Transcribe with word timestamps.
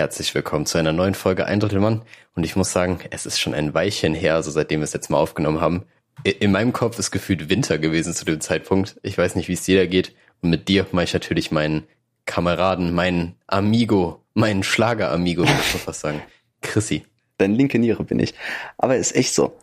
Herzlich 0.00 0.34
willkommen 0.34 0.64
zu 0.64 0.78
einer 0.78 0.94
neuen 0.94 1.12
Folge 1.12 1.44
Ein 1.44 1.60
Drittel 1.60 1.78
Mann. 1.78 2.00
Und 2.34 2.44
ich 2.44 2.56
muss 2.56 2.72
sagen, 2.72 3.00
es 3.10 3.26
ist 3.26 3.38
schon 3.38 3.52
ein 3.52 3.74
Weilchen 3.74 4.14
her, 4.14 4.34
also 4.34 4.50
seitdem 4.50 4.80
wir 4.80 4.84
es 4.84 4.94
jetzt 4.94 5.10
mal 5.10 5.18
aufgenommen 5.18 5.60
haben. 5.60 5.84
In 6.24 6.52
meinem 6.52 6.72
Kopf 6.72 6.98
ist 6.98 7.10
gefühlt 7.10 7.50
Winter 7.50 7.76
gewesen 7.76 8.14
zu 8.14 8.24
dem 8.24 8.40
Zeitpunkt. 8.40 8.98
Ich 9.02 9.18
weiß 9.18 9.34
nicht, 9.34 9.48
wie 9.48 9.52
es 9.52 9.62
dir 9.62 9.78
da 9.78 9.84
geht. 9.84 10.14
Und 10.40 10.48
mit 10.48 10.68
dir 10.68 10.86
mache 10.92 11.04
ich 11.04 11.12
natürlich 11.12 11.50
meinen 11.50 11.82
Kameraden, 12.24 12.94
meinen 12.94 13.36
Amigo, 13.46 14.22
meinen 14.32 14.62
Schlager-Amigo, 14.62 15.42
würde 15.42 15.52
ich 15.52 15.80
fast 15.82 16.00
sagen. 16.00 16.22
Chrissy. 16.62 17.04
Dein 17.36 17.54
linke 17.54 17.78
Niere 17.78 18.02
bin 18.02 18.20
ich. 18.20 18.32
Aber 18.78 18.96
ist 18.96 19.14
echt 19.14 19.34
so. 19.34 19.54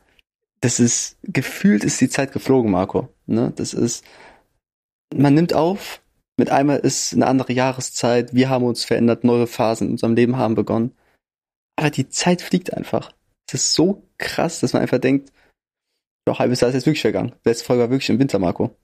Das 0.62 0.80
ist, 0.80 1.18
gefühlt 1.24 1.84
ist 1.84 2.00
die 2.00 2.10
Zeit 2.10 2.32
geflogen, 2.32 2.70
Marco. 2.70 3.10
Ne? 3.26 3.54
Das 3.56 3.74
ist, 3.74 4.06
man 5.16 5.34
nimmt 5.34 5.56
auf, 5.56 6.00
mit 6.38 6.50
einmal 6.50 6.78
ist 6.80 7.14
eine 7.14 7.28
andere 7.28 7.54
Jahreszeit, 7.54 8.34
wir 8.34 8.50
haben 8.50 8.66
uns 8.66 8.86
verändert, 8.86 9.24
neue 9.24 9.48
Phasen 9.48 9.88
in 9.88 9.92
unserem 9.94 10.16
Leben 10.16 10.38
haben 10.38 10.56
begonnen. 10.56 10.96
Aber 11.76 11.90
die 11.90 12.10
Zeit 12.10 12.42
fliegt 12.42 12.74
einfach. 12.74 13.12
Es 13.48 13.56
ist 13.56 13.74
so 13.74 14.04
krass, 14.18 14.60
dass 14.60 14.74
man 14.74 14.82
einfach 14.82 15.00
denkt, 15.00 15.32
doch, 16.26 16.40
halbes 16.40 16.60
Jahr 16.60 16.70
ist 16.70 16.76
jetzt 16.76 16.86
wirklich 16.86 17.02
vergangen. 17.02 17.34
Letzte 17.46 17.66
Folge 17.66 17.84
war 17.84 17.90
wirklich 17.90 18.10
im 18.10 18.20
Winter, 18.20 18.40
Marco. 18.40 18.76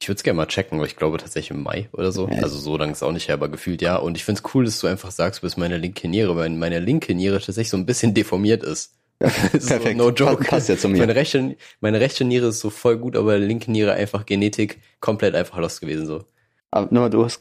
Ich 0.00 0.08
würde 0.08 0.18
es 0.18 0.22
gerne 0.22 0.36
mal 0.36 0.46
checken, 0.46 0.78
aber 0.78 0.86
ich 0.86 0.96
glaube 0.96 1.18
tatsächlich 1.18 1.50
im 1.50 1.62
Mai 1.62 1.88
oder 1.92 2.12
so. 2.12 2.28
Ja. 2.28 2.42
Also 2.42 2.58
so 2.58 2.76
lange 2.76 2.92
ist 2.92 3.02
auch 3.02 3.12
nicht 3.12 3.28
her, 3.28 3.34
aber 3.34 3.48
gefühlt 3.48 3.82
ja. 3.82 3.96
Und 3.96 4.16
ich 4.16 4.24
finde 4.24 4.40
es 4.40 4.54
cool, 4.54 4.64
dass 4.64 4.78
du 4.78 4.86
einfach 4.86 5.10
sagst, 5.10 5.40
du 5.40 5.46
bist 5.46 5.58
meine 5.58 5.78
linke 5.78 6.06
Niere, 6.06 6.36
weil 6.36 6.50
meine 6.50 6.78
linke 6.78 7.14
Niere 7.14 7.40
tatsächlich 7.40 7.70
so 7.70 7.76
ein 7.76 7.86
bisschen 7.86 8.14
deformiert 8.14 8.62
ist. 8.62 8.94
Ja, 9.20 9.28
perfekt. 9.28 9.62
So, 9.62 9.78
no 9.92 10.10
joke. 10.10 10.44
Passt 10.44 10.68
ja 10.68 10.76
zu 10.76 10.88
mir. 10.88 10.98
Meine 10.98 11.14
rechte, 11.14 11.56
meine 11.80 12.00
rechte 12.00 12.24
Niere 12.24 12.48
ist 12.48 12.60
so 12.60 12.70
voll 12.70 12.98
gut, 12.98 13.16
aber 13.16 13.38
linke 13.38 13.70
Niere 13.70 13.94
einfach 13.94 14.26
Genetik 14.26 14.80
komplett 15.00 15.34
einfach 15.34 15.58
lost 15.58 15.80
gewesen 15.80 16.06
so. 16.06 16.24
Aber 16.70 16.92
nochmal, 16.92 17.10
du 17.10 17.24
hast 17.24 17.40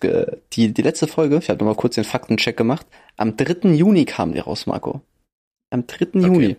die, 0.53 0.73
die 0.73 0.81
letzte 0.81 1.07
Folge, 1.07 1.37
ich 1.37 1.49
habe 1.49 1.59
nochmal 1.59 1.75
kurz 1.75 1.95
den 1.95 2.03
Faktencheck 2.03 2.55
gemacht. 2.55 2.85
Am 3.17 3.35
3. 3.35 3.69
Juni 3.73 4.05
kam 4.05 4.33
die 4.33 4.39
raus, 4.39 4.65
Marco. 4.65 5.01
Am 5.71 5.87
3. 5.87 6.07
Okay. 6.07 6.19
Juni. 6.19 6.55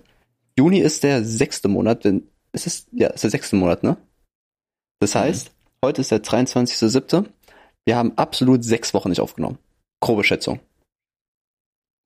Juni 0.58 0.80
ist 0.80 1.02
der 1.02 1.24
sechste 1.24 1.68
Monat, 1.68 2.04
denn 2.04 2.24
es 2.52 2.66
ist, 2.66 2.88
ja, 2.92 3.08
ist 3.08 3.24
der 3.24 3.30
sechste 3.30 3.56
Monat, 3.56 3.82
ne? 3.82 3.96
Das 5.00 5.14
mhm. 5.14 5.18
heißt, 5.20 5.48
mhm. 5.48 5.86
heute 5.86 6.00
ist 6.00 6.10
der 6.10 6.22
23.7. 6.22 7.26
Wir 7.84 7.96
haben 7.96 8.12
absolut 8.16 8.64
sechs 8.64 8.92
Wochen 8.94 9.10
nicht 9.10 9.20
aufgenommen. 9.20 9.58
Grobe 10.00 10.24
Schätzung. 10.24 10.60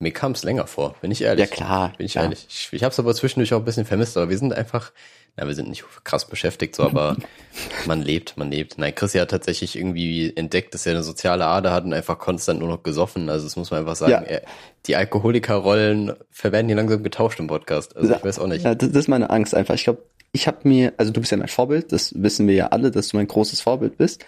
Mir 0.02 0.12
kam 0.12 0.32
es 0.32 0.44
länger 0.44 0.66
vor, 0.66 0.94
bin 1.02 1.10
ich 1.10 1.20
ehrlich. 1.20 1.46
Ja 1.46 1.54
klar. 1.54 1.92
Bin 1.98 2.06
ich 2.06 2.12
klar. 2.12 2.24
ehrlich. 2.24 2.46
Ich, 2.48 2.72
ich 2.72 2.82
habe 2.82 2.90
es 2.90 2.98
aber 2.98 3.14
zwischendurch 3.14 3.52
auch 3.52 3.58
ein 3.58 3.66
bisschen 3.66 3.84
vermisst, 3.84 4.16
aber 4.16 4.30
wir 4.30 4.38
sind 4.38 4.54
einfach, 4.54 4.92
na, 5.36 5.46
wir 5.46 5.54
sind 5.54 5.68
nicht 5.68 5.84
krass 6.04 6.26
beschäftigt, 6.26 6.74
so, 6.74 6.84
aber 6.84 7.18
man 7.86 8.00
lebt, 8.00 8.38
man 8.38 8.50
lebt. 8.50 8.78
Nein, 8.78 8.94
Chris 8.94 9.14
hat 9.14 9.30
tatsächlich 9.30 9.76
irgendwie 9.76 10.34
entdeckt, 10.34 10.72
dass 10.72 10.86
er 10.86 10.94
eine 10.94 11.02
soziale 11.02 11.44
Ader 11.44 11.74
hat 11.74 11.84
und 11.84 11.92
einfach 11.92 12.18
konstant 12.18 12.60
nur 12.60 12.68
noch 12.70 12.82
gesoffen. 12.82 13.28
Also 13.28 13.44
das 13.44 13.56
muss 13.56 13.70
man 13.70 13.80
einfach 13.80 13.94
sagen. 13.94 14.12
Ja. 14.12 14.22
Er, 14.22 14.42
die 14.86 14.96
Alkoholikerrollen 14.96 16.14
werden 16.42 16.66
hier 16.66 16.76
langsam 16.76 17.02
getauscht 17.02 17.38
im 17.38 17.48
Podcast. 17.48 17.94
Also 17.94 18.14
ich 18.14 18.24
weiß 18.24 18.38
auch 18.38 18.46
nicht. 18.46 18.64
Ja, 18.64 18.74
das 18.74 18.88
ist 18.88 19.08
meine 19.08 19.28
Angst 19.28 19.54
einfach. 19.54 19.74
Ich 19.74 19.84
glaube, 19.84 20.02
ich 20.32 20.46
habe 20.46 20.66
mir, 20.66 20.94
also 20.96 21.12
du 21.12 21.20
bist 21.20 21.30
ja 21.30 21.36
mein 21.36 21.48
Vorbild, 21.48 21.92
das 21.92 22.14
wissen 22.16 22.48
wir 22.48 22.54
ja 22.54 22.68
alle, 22.68 22.90
dass 22.90 23.08
du 23.08 23.18
mein 23.18 23.28
großes 23.28 23.60
Vorbild 23.60 23.98
bist. 23.98 24.24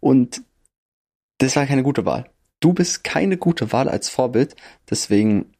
Und 0.00 0.40
das 1.36 1.56
war 1.56 1.66
keine 1.66 1.82
gute 1.82 2.06
Wahl 2.06 2.24
du 2.60 2.72
bist 2.74 3.04
keine 3.04 3.36
gute 3.36 3.72
Wahl 3.72 3.88
als 3.88 4.08
Vorbild. 4.08 4.56
Deswegen, 4.88 5.52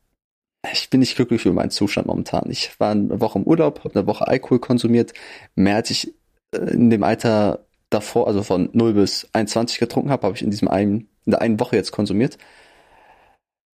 ich 0.73 0.91
bin 0.91 1.01
nicht 1.01 1.17
glücklich 1.17 1.45
über 1.47 1.55
meinen 1.55 1.71
Zustand 1.71 2.07
momentan. 2.07 2.51
Ich 2.51 2.79
war 2.81 2.93
eine 2.93 3.21
Woche 3.21 3.39
im 3.39 3.47
Urlaub, 3.47 3.85
habe 3.85 3.95
eine 3.99 4.07
Woche 4.07 4.29
Alkohol 4.29 4.61
konsumiert, 4.61 5.13
mehr 5.55 5.77
als 5.77 5.91
ich 5.91 6.15
äh, 6.55 6.59
in 6.73 6.91
dem 6.91 7.03
Alter 7.03 7.67
davor, 7.91 8.27
also 8.29 8.43
von 8.43 8.71
0 8.73 8.95
bis 8.95 9.29
21 9.33 9.79
getrunken 9.79 10.11
habe, 10.11 10.25
habe 10.27 10.37
ich 10.37 10.43
in 10.43 10.51
diesem 10.51 10.69
einen, 10.69 11.09
in 11.27 11.33
der 11.33 11.43
einen 11.43 11.61
Woche 11.61 11.77
jetzt 11.77 11.93
konsumiert. 11.93 12.39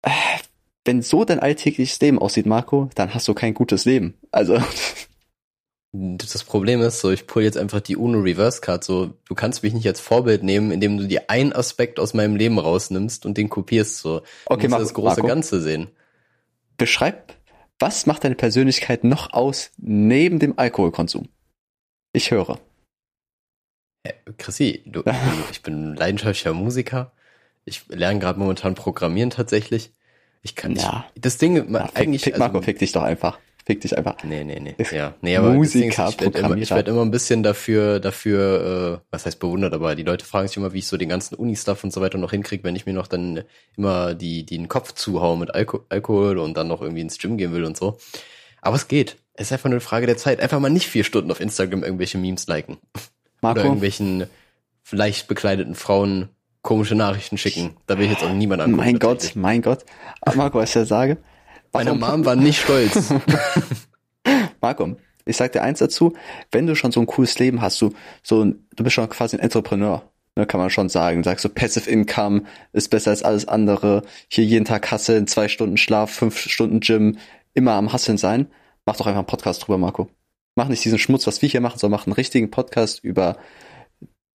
Äh, 0.03 0.11
wenn 0.85 1.01
so 1.01 1.25
dein 1.25 1.39
alltägliches 1.39 1.99
Leben 1.99 2.19
aussieht, 2.19 2.45
Marco, 2.45 2.89
dann 2.95 3.13
hast 3.13 3.27
du 3.27 3.33
kein 3.33 3.53
gutes 3.55 3.85
Leben. 3.85 4.15
Also 4.31 4.59
das 6.17 6.43
Problem 6.43 6.81
ist, 6.81 6.99
so 6.99 7.11
ich 7.11 7.27
pull 7.27 7.43
jetzt 7.43 7.57
einfach 7.57 7.79
die 7.79 7.95
Uno 7.95 8.19
Reverse 8.19 8.61
Card, 8.61 8.83
so 8.83 9.13
du 9.27 9.35
kannst 9.35 9.63
mich 9.63 9.73
nicht 9.73 9.87
als 9.87 9.99
Vorbild 9.99 10.43
nehmen, 10.43 10.71
indem 10.71 10.97
du 10.97 11.07
dir 11.07 11.29
einen 11.29 11.53
Aspekt 11.53 11.99
aus 11.99 12.13
meinem 12.13 12.35
Leben 12.35 12.59
rausnimmst 12.59 13.25
und 13.25 13.37
den 13.37 13.49
kopierst, 13.49 13.99
so. 13.99 14.21
Okay, 14.45 14.67
du 14.67 14.69
musst 14.69 14.81
das 14.81 14.93
große 14.93 15.21
Marco, 15.21 15.27
Ganze 15.27 15.61
sehen. 15.61 15.89
Beschreib, 16.77 17.33
was 17.79 18.05
macht 18.05 18.23
deine 18.23 18.35
Persönlichkeit 18.35 19.03
noch 19.03 19.33
aus 19.33 19.71
neben 19.77 20.39
dem 20.39 20.57
Alkoholkonsum? 20.57 21.29
Ich 22.13 22.31
höre. 22.31 22.59
Hey, 24.03 24.15
Chrissy, 24.37 24.83
du, 24.87 25.03
ich 25.51 25.61
bin 25.61 25.95
leidenschaftlicher 25.95 26.53
Musiker. 26.53 27.11
Ich 27.65 27.87
lerne 27.87 28.19
gerade 28.19 28.39
momentan 28.39 28.75
Programmieren 28.75 29.29
tatsächlich. 29.31 29.91
Ich 30.41 30.55
kann 30.55 30.75
ja. 30.75 31.05
Ich, 31.15 31.21
das 31.21 31.37
Ding 31.37 31.73
ja, 31.73 31.89
eigentlich. 31.95 32.21
Fick, 32.23 32.37
Marco, 32.37 32.57
also, 32.57 32.65
fick 32.65 32.79
dich 32.79 32.91
doch 32.91 33.01
einfach. 33.01 33.39
Fick 33.65 33.81
dich 33.81 33.97
einfach. 33.97 34.23
Nee, 34.23 34.43
nee, 34.43 34.59
nee. 34.59 34.75
Ja, 34.91 35.15
nee, 35.21 35.35
aber 35.35 35.51
Musiker, 35.51 36.07
ist, 36.07 36.15
ich 36.15 36.21
werde 36.21 36.39
immer, 36.39 36.55
werd 36.55 36.87
immer 36.87 37.01
ein 37.01 37.09
bisschen 37.09 37.41
dafür, 37.41 37.99
dafür, 37.99 39.01
äh, 39.01 39.05
was 39.09 39.25
heißt 39.25 39.39
bewundert, 39.39 39.73
aber 39.73 39.95
die 39.95 40.03
Leute 40.03 40.23
fragen 40.23 40.47
sich 40.47 40.57
immer, 40.57 40.71
wie 40.73 40.79
ich 40.79 40.87
so 40.87 40.97
den 40.97 41.09
ganzen 41.09 41.33
Uni-Stuff 41.33 41.83
und 41.83 41.91
so 41.91 41.99
weiter 41.99 42.19
noch 42.19 42.29
hinkriege, 42.29 42.63
wenn 42.63 42.75
ich 42.75 42.85
mir 42.85 42.93
noch 42.93 43.07
dann 43.07 43.43
immer 43.75 44.13
die, 44.13 44.45
die 44.45 44.57
den 44.57 44.69
Kopf 44.69 44.91
zuhaue 44.91 45.35
mit 45.39 45.55
Alko 45.55 45.83
Alkohol 45.89 46.37
und 46.37 46.55
dann 46.55 46.67
noch 46.67 46.81
irgendwie 46.81 47.01
ins 47.01 47.17
Gym 47.17 47.37
gehen 47.37 47.53
will 47.53 47.63
und 47.63 47.75
so. 47.75 47.97
Aber 48.61 48.75
es 48.75 48.87
geht. 48.87 49.17
Es 49.33 49.47
ist 49.47 49.53
einfach 49.53 49.69
nur 49.69 49.75
eine 49.75 49.81
Frage 49.81 50.05
der 50.05 50.17
Zeit. 50.17 50.39
Einfach 50.39 50.59
mal 50.59 50.69
nicht 50.69 50.87
vier 50.87 51.03
Stunden 51.03 51.31
auf 51.31 51.41
Instagram 51.41 51.83
irgendwelche 51.83 52.19
Memes 52.19 52.45
liken. 52.45 52.77
Marco? 53.41 53.59
Oder 53.59 53.65
irgendwelchen 53.65 54.27
leicht 54.91 55.27
bekleideten 55.27 55.73
Frauen 55.73 56.29
komische 56.61 56.95
Nachrichten 56.95 57.37
schicken. 57.37 57.77
Da 57.87 57.97
will 57.97 58.05
ich 58.05 58.11
jetzt 58.11 58.23
auch 58.23 58.31
niemand 58.31 58.61
an. 58.61 58.71
Mein 58.71 58.99
Gott, 58.99 59.31
mein 59.35 59.61
Gott. 59.63 59.85
Aber 60.21 60.35
Marco, 60.35 60.59
was 60.59 60.69
ich 60.69 60.75
ja 60.75 60.85
sage, 60.85 61.17
meine 61.75 61.93
Mom 61.93 62.25
war 62.25 62.35
nicht 62.35 62.61
stolz. 62.61 63.13
Marco, 64.61 64.95
ich 65.25 65.37
sag 65.37 65.51
dir 65.51 65.61
eins 65.63 65.79
dazu, 65.79 66.13
wenn 66.51 66.67
du 66.67 66.75
schon 66.75 66.91
so 66.91 66.99
ein 66.99 67.05
cooles 67.05 67.37
Leben 67.39 67.61
hast, 67.61 67.81
du, 67.81 67.93
so 68.23 68.43
ein, 68.43 68.67
du 68.75 68.83
bist 68.83 68.93
schon 68.93 69.09
quasi 69.09 69.35
ein 69.35 69.41
Entrepreneur, 69.41 70.09
ne, 70.35 70.45
kann 70.45 70.59
man 70.59 70.69
schon 70.69 70.89
sagen. 70.89 71.23
Sagst 71.23 71.43
du, 71.45 71.49
Passive 71.49 71.89
Income 71.89 72.43
ist 72.73 72.89
besser 72.89 73.11
als 73.11 73.23
alles 73.23 73.47
andere. 73.47 74.03
Hier 74.29 74.45
jeden 74.45 74.65
Tag 74.65 74.89
hasseln, 74.91 75.27
zwei 75.27 75.47
Stunden 75.47 75.77
Schlaf, 75.77 76.11
fünf 76.11 76.37
Stunden 76.37 76.79
Gym, 76.79 77.17
immer 77.53 77.73
am 77.73 77.91
Hasseln 77.91 78.17
sein. 78.17 78.47
Mach 78.85 78.97
doch 78.97 79.07
einfach 79.07 79.19
einen 79.19 79.27
Podcast 79.27 79.65
drüber, 79.65 79.77
Marco. 79.77 80.09
Mach 80.55 80.67
nicht 80.67 80.85
diesen 80.85 80.99
Schmutz, 80.99 81.27
was 81.27 81.41
wir 81.41 81.49
hier 81.49 81.61
machen, 81.61 81.79
sondern 81.79 81.99
mach 81.99 82.07
einen 82.07 82.13
richtigen 82.13 82.51
Podcast 82.51 83.03
über 83.03 83.37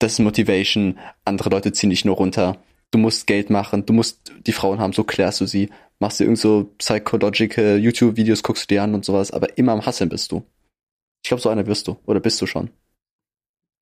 das 0.01 0.19
Motivation. 0.19 0.99
Andere 1.25 1.51
Leute 1.51 1.73
ziehen 1.73 1.91
dich 1.91 2.05
nur 2.05 2.17
runter. 2.17 2.59
Du 2.91 2.99
musst 2.99 3.27
Geld 3.27 3.51
machen, 3.51 3.87
du 3.87 3.93
musst 3.93 4.33
die 4.47 4.53
Frauen 4.53 4.81
haben, 4.81 4.93
so 4.93 5.05
klärst 5.05 5.41
du 5.41 5.47
sie 5.47 5.71
machst 6.01 6.19
dir 6.19 6.25
irgend 6.25 6.39
so 6.39 6.75
psychological 6.79 7.79
YouTube-Videos, 7.79 8.43
guckst 8.43 8.65
du 8.65 8.75
dir 8.75 8.83
an 8.83 8.95
und 8.95 9.05
sowas, 9.05 9.31
aber 9.31 9.57
immer 9.57 9.73
am 9.73 9.87
Hasseln 9.87 10.11
bist 10.11 10.33
du. 10.33 10.45
Ich 11.23 11.29
glaube, 11.29 11.43
so 11.43 11.51
einer 11.51 11.67
wirst 11.67 11.87
du. 11.87 11.99
Oder 12.07 12.21
bist 12.21 12.41
du 12.41 12.47
schon? 12.47 12.71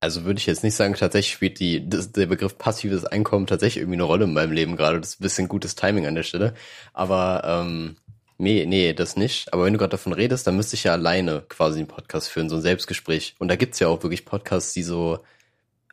Also 0.01 0.23
würde 0.25 0.39
ich 0.39 0.45
jetzt 0.45 0.63
nicht 0.63 0.75
sagen, 0.75 0.93
tatsächlich 0.93 1.33
spielt 1.33 1.59
die, 1.59 1.87
das, 1.89 2.11
der 2.11 2.27
Begriff 2.27 2.57
passives 2.57 3.05
Einkommen 3.05 3.47
tatsächlich 3.47 3.81
irgendwie 3.81 3.97
eine 3.97 4.03
Rolle 4.03 4.25
in 4.25 4.33
meinem 4.33 4.51
Leben 4.51 4.75
gerade. 4.75 4.99
Das 4.99 5.11
ist 5.11 5.19
ein 5.19 5.23
bisschen 5.23 5.47
gutes 5.47 5.75
Timing 5.75 6.05
an 6.05 6.15
der 6.15 6.23
Stelle. 6.23 6.53
Aber 6.93 7.41
ähm, 7.45 7.95
nee, 8.37 8.65
nee, 8.65 8.93
das 8.93 9.15
nicht. 9.15 9.51
Aber 9.53 9.65
wenn 9.65 9.73
du 9.73 9.79
gerade 9.79 9.91
davon 9.91 10.13
redest, 10.13 10.45
dann 10.45 10.55
müsste 10.55 10.75
ich 10.75 10.83
ja 10.85 10.93
alleine 10.93 11.43
quasi 11.47 11.79
einen 11.79 11.87
Podcast 11.87 12.29
führen, 12.29 12.49
so 12.49 12.57
ein 12.57 12.61
Selbstgespräch. 12.61 13.35
Und 13.39 13.47
da 13.47 13.55
gibt's 13.55 13.79
ja 13.79 13.87
auch 13.87 14.03
wirklich 14.03 14.25
Podcasts, 14.25 14.73
die 14.73 14.83
so 14.83 15.19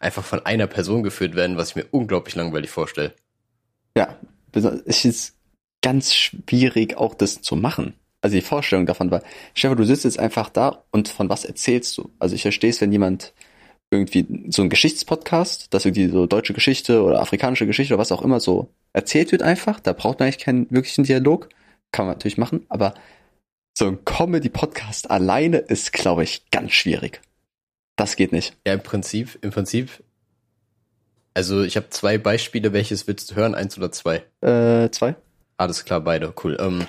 einfach 0.00 0.24
von 0.24 0.44
einer 0.44 0.66
Person 0.66 1.02
geführt 1.02 1.34
werden, 1.34 1.56
was 1.56 1.70
ich 1.70 1.76
mir 1.76 1.86
unglaublich 1.90 2.34
langweilig 2.34 2.70
vorstelle. 2.70 3.14
Ja, 3.96 4.16
ich 4.86 5.04
ist 5.04 5.36
ganz 5.82 6.14
schwierig, 6.14 6.96
auch 6.96 7.14
das 7.14 7.42
zu 7.42 7.56
machen. 7.56 7.94
Also 8.20 8.34
die 8.36 8.42
Vorstellung 8.42 8.86
davon 8.86 9.10
war, 9.10 9.22
Stefan, 9.54 9.76
du 9.76 9.84
sitzt 9.84 10.04
jetzt 10.04 10.18
einfach 10.18 10.48
da 10.48 10.84
und 10.90 11.08
von 11.08 11.28
was 11.28 11.44
erzählst 11.44 11.96
du? 11.96 12.10
Also 12.18 12.34
ich 12.34 12.42
verstehe 12.42 12.70
es, 12.70 12.80
wenn 12.80 12.92
jemand 12.92 13.32
irgendwie 13.90 14.26
so 14.50 14.62
ein 14.62 14.70
Geschichtspodcast, 14.70 15.72
dass 15.72 15.84
irgendwie 15.84 16.08
so 16.08 16.26
deutsche 16.26 16.52
Geschichte 16.52 17.02
oder 17.02 17.20
afrikanische 17.20 17.66
Geschichte 17.66 17.94
oder 17.94 18.00
was 18.00 18.12
auch 18.12 18.22
immer 18.22 18.40
so 18.40 18.68
erzählt 18.92 19.32
wird 19.32 19.42
einfach, 19.42 19.78
da 19.78 19.92
braucht 19.92 20.18
man 20.18 20.26
eigentlich 20.26 20.44
keinen 20.44 20.70
wirklichen 20.70 21.04
Dialog, 21.04 21.48
kann 21.92 22.06
man 22.06 22.14
natürlich 22.14 22.38
machen, 22.38 22.66
aber 22.69 22.94
so 23.78 23.87
ein 23.87 24.04
Comedy-Podcast 24.04 25.10
alleine 25.10 25.58
ist, 25.58 25.92
glaube 25.92 26.25
ich, 26.25 26.50
ganz 26.50 26.72
schwierig. 26.72 27.20
Das 27.96 28.16
geht 28.16 28.32
nicht. 28.32 28.56
Ja, 28.66 28.75
im 28.75 28.82
Prinzip, 28.82 29.38
im 29.40 29.50
Prinzip, 29.50 30.02
also 31.34 31.62
ich 31.62 31.76
habe 31.76 31.90
zwei 31.90 32.19
Beispiele, 32.19 32.72
welches 32.72 33.06
willst 33.06 33.31
du 33.31 33.34
hören, 33.37 33.54
eins 33.54 33.76
oder 33.76 33.90
zwei? 33.90 34.22
Äh, 34.40 34.90
zwei. 34.90 35.16
Alles 35.56 35.84
klar, 35.84 36.00
beide, 36.02 36.32
cool. 36.44 36.56
Ähm, 36.60 36.87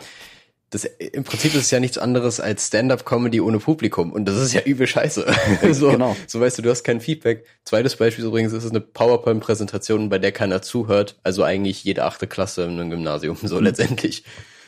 das, 0.70 0.84
im 0.84 1.24
Prinzip 1.24 1.54
ist 1.54 1.62
es 1.62 1.72
ja 1.72 1.80
nichts 1.80 1.98
anderes 1.98 2.42
als 2.42 2.68
Stand-up-Comedy 2.68 3.40
ohne 3.40 3.60
Publikum 3.60 4.12
und 4.12 4.26
das 4.26 4.36
ist 4.36 4.54
ja 4.54 4.62
übel 4.62 4.86
scheiße. 4.86 5.26
so, 5.72 5.92
genau. 5.92 6.16
so 6.28 6.42
weißt 6.42 6.58
du, 6.58 6.62
du 6.62 6.70
hast 6.70 6.84
kein 6.84 7.00
Feedback. 7.00 7.46
Zweites 7.64 7.96
Beispiel 7.96 8.26
übrigens 8.26 8.52
ist 8.52 8.66
es 8.66 8.72
eine 8.72 8.82
PowerPoint-Präsentation, 8.82 10.10
bei 10.10 10.20
der 10.20 10.34
keiner 10.34 10.62
zuhört. 10.62 11.18
Also 11.24 11.44
eigentlich 11.44 11.86
jede 11.86 12.04
achte 12.04 12.28
Klasse 12.28 12.64
in 12.64 12.72
einem 12.72 12.90
Gymnasium, 12.90 13.38
so 13.42 13.58
mhm. 13.58 13.64
letztendlich. 13.64 14.26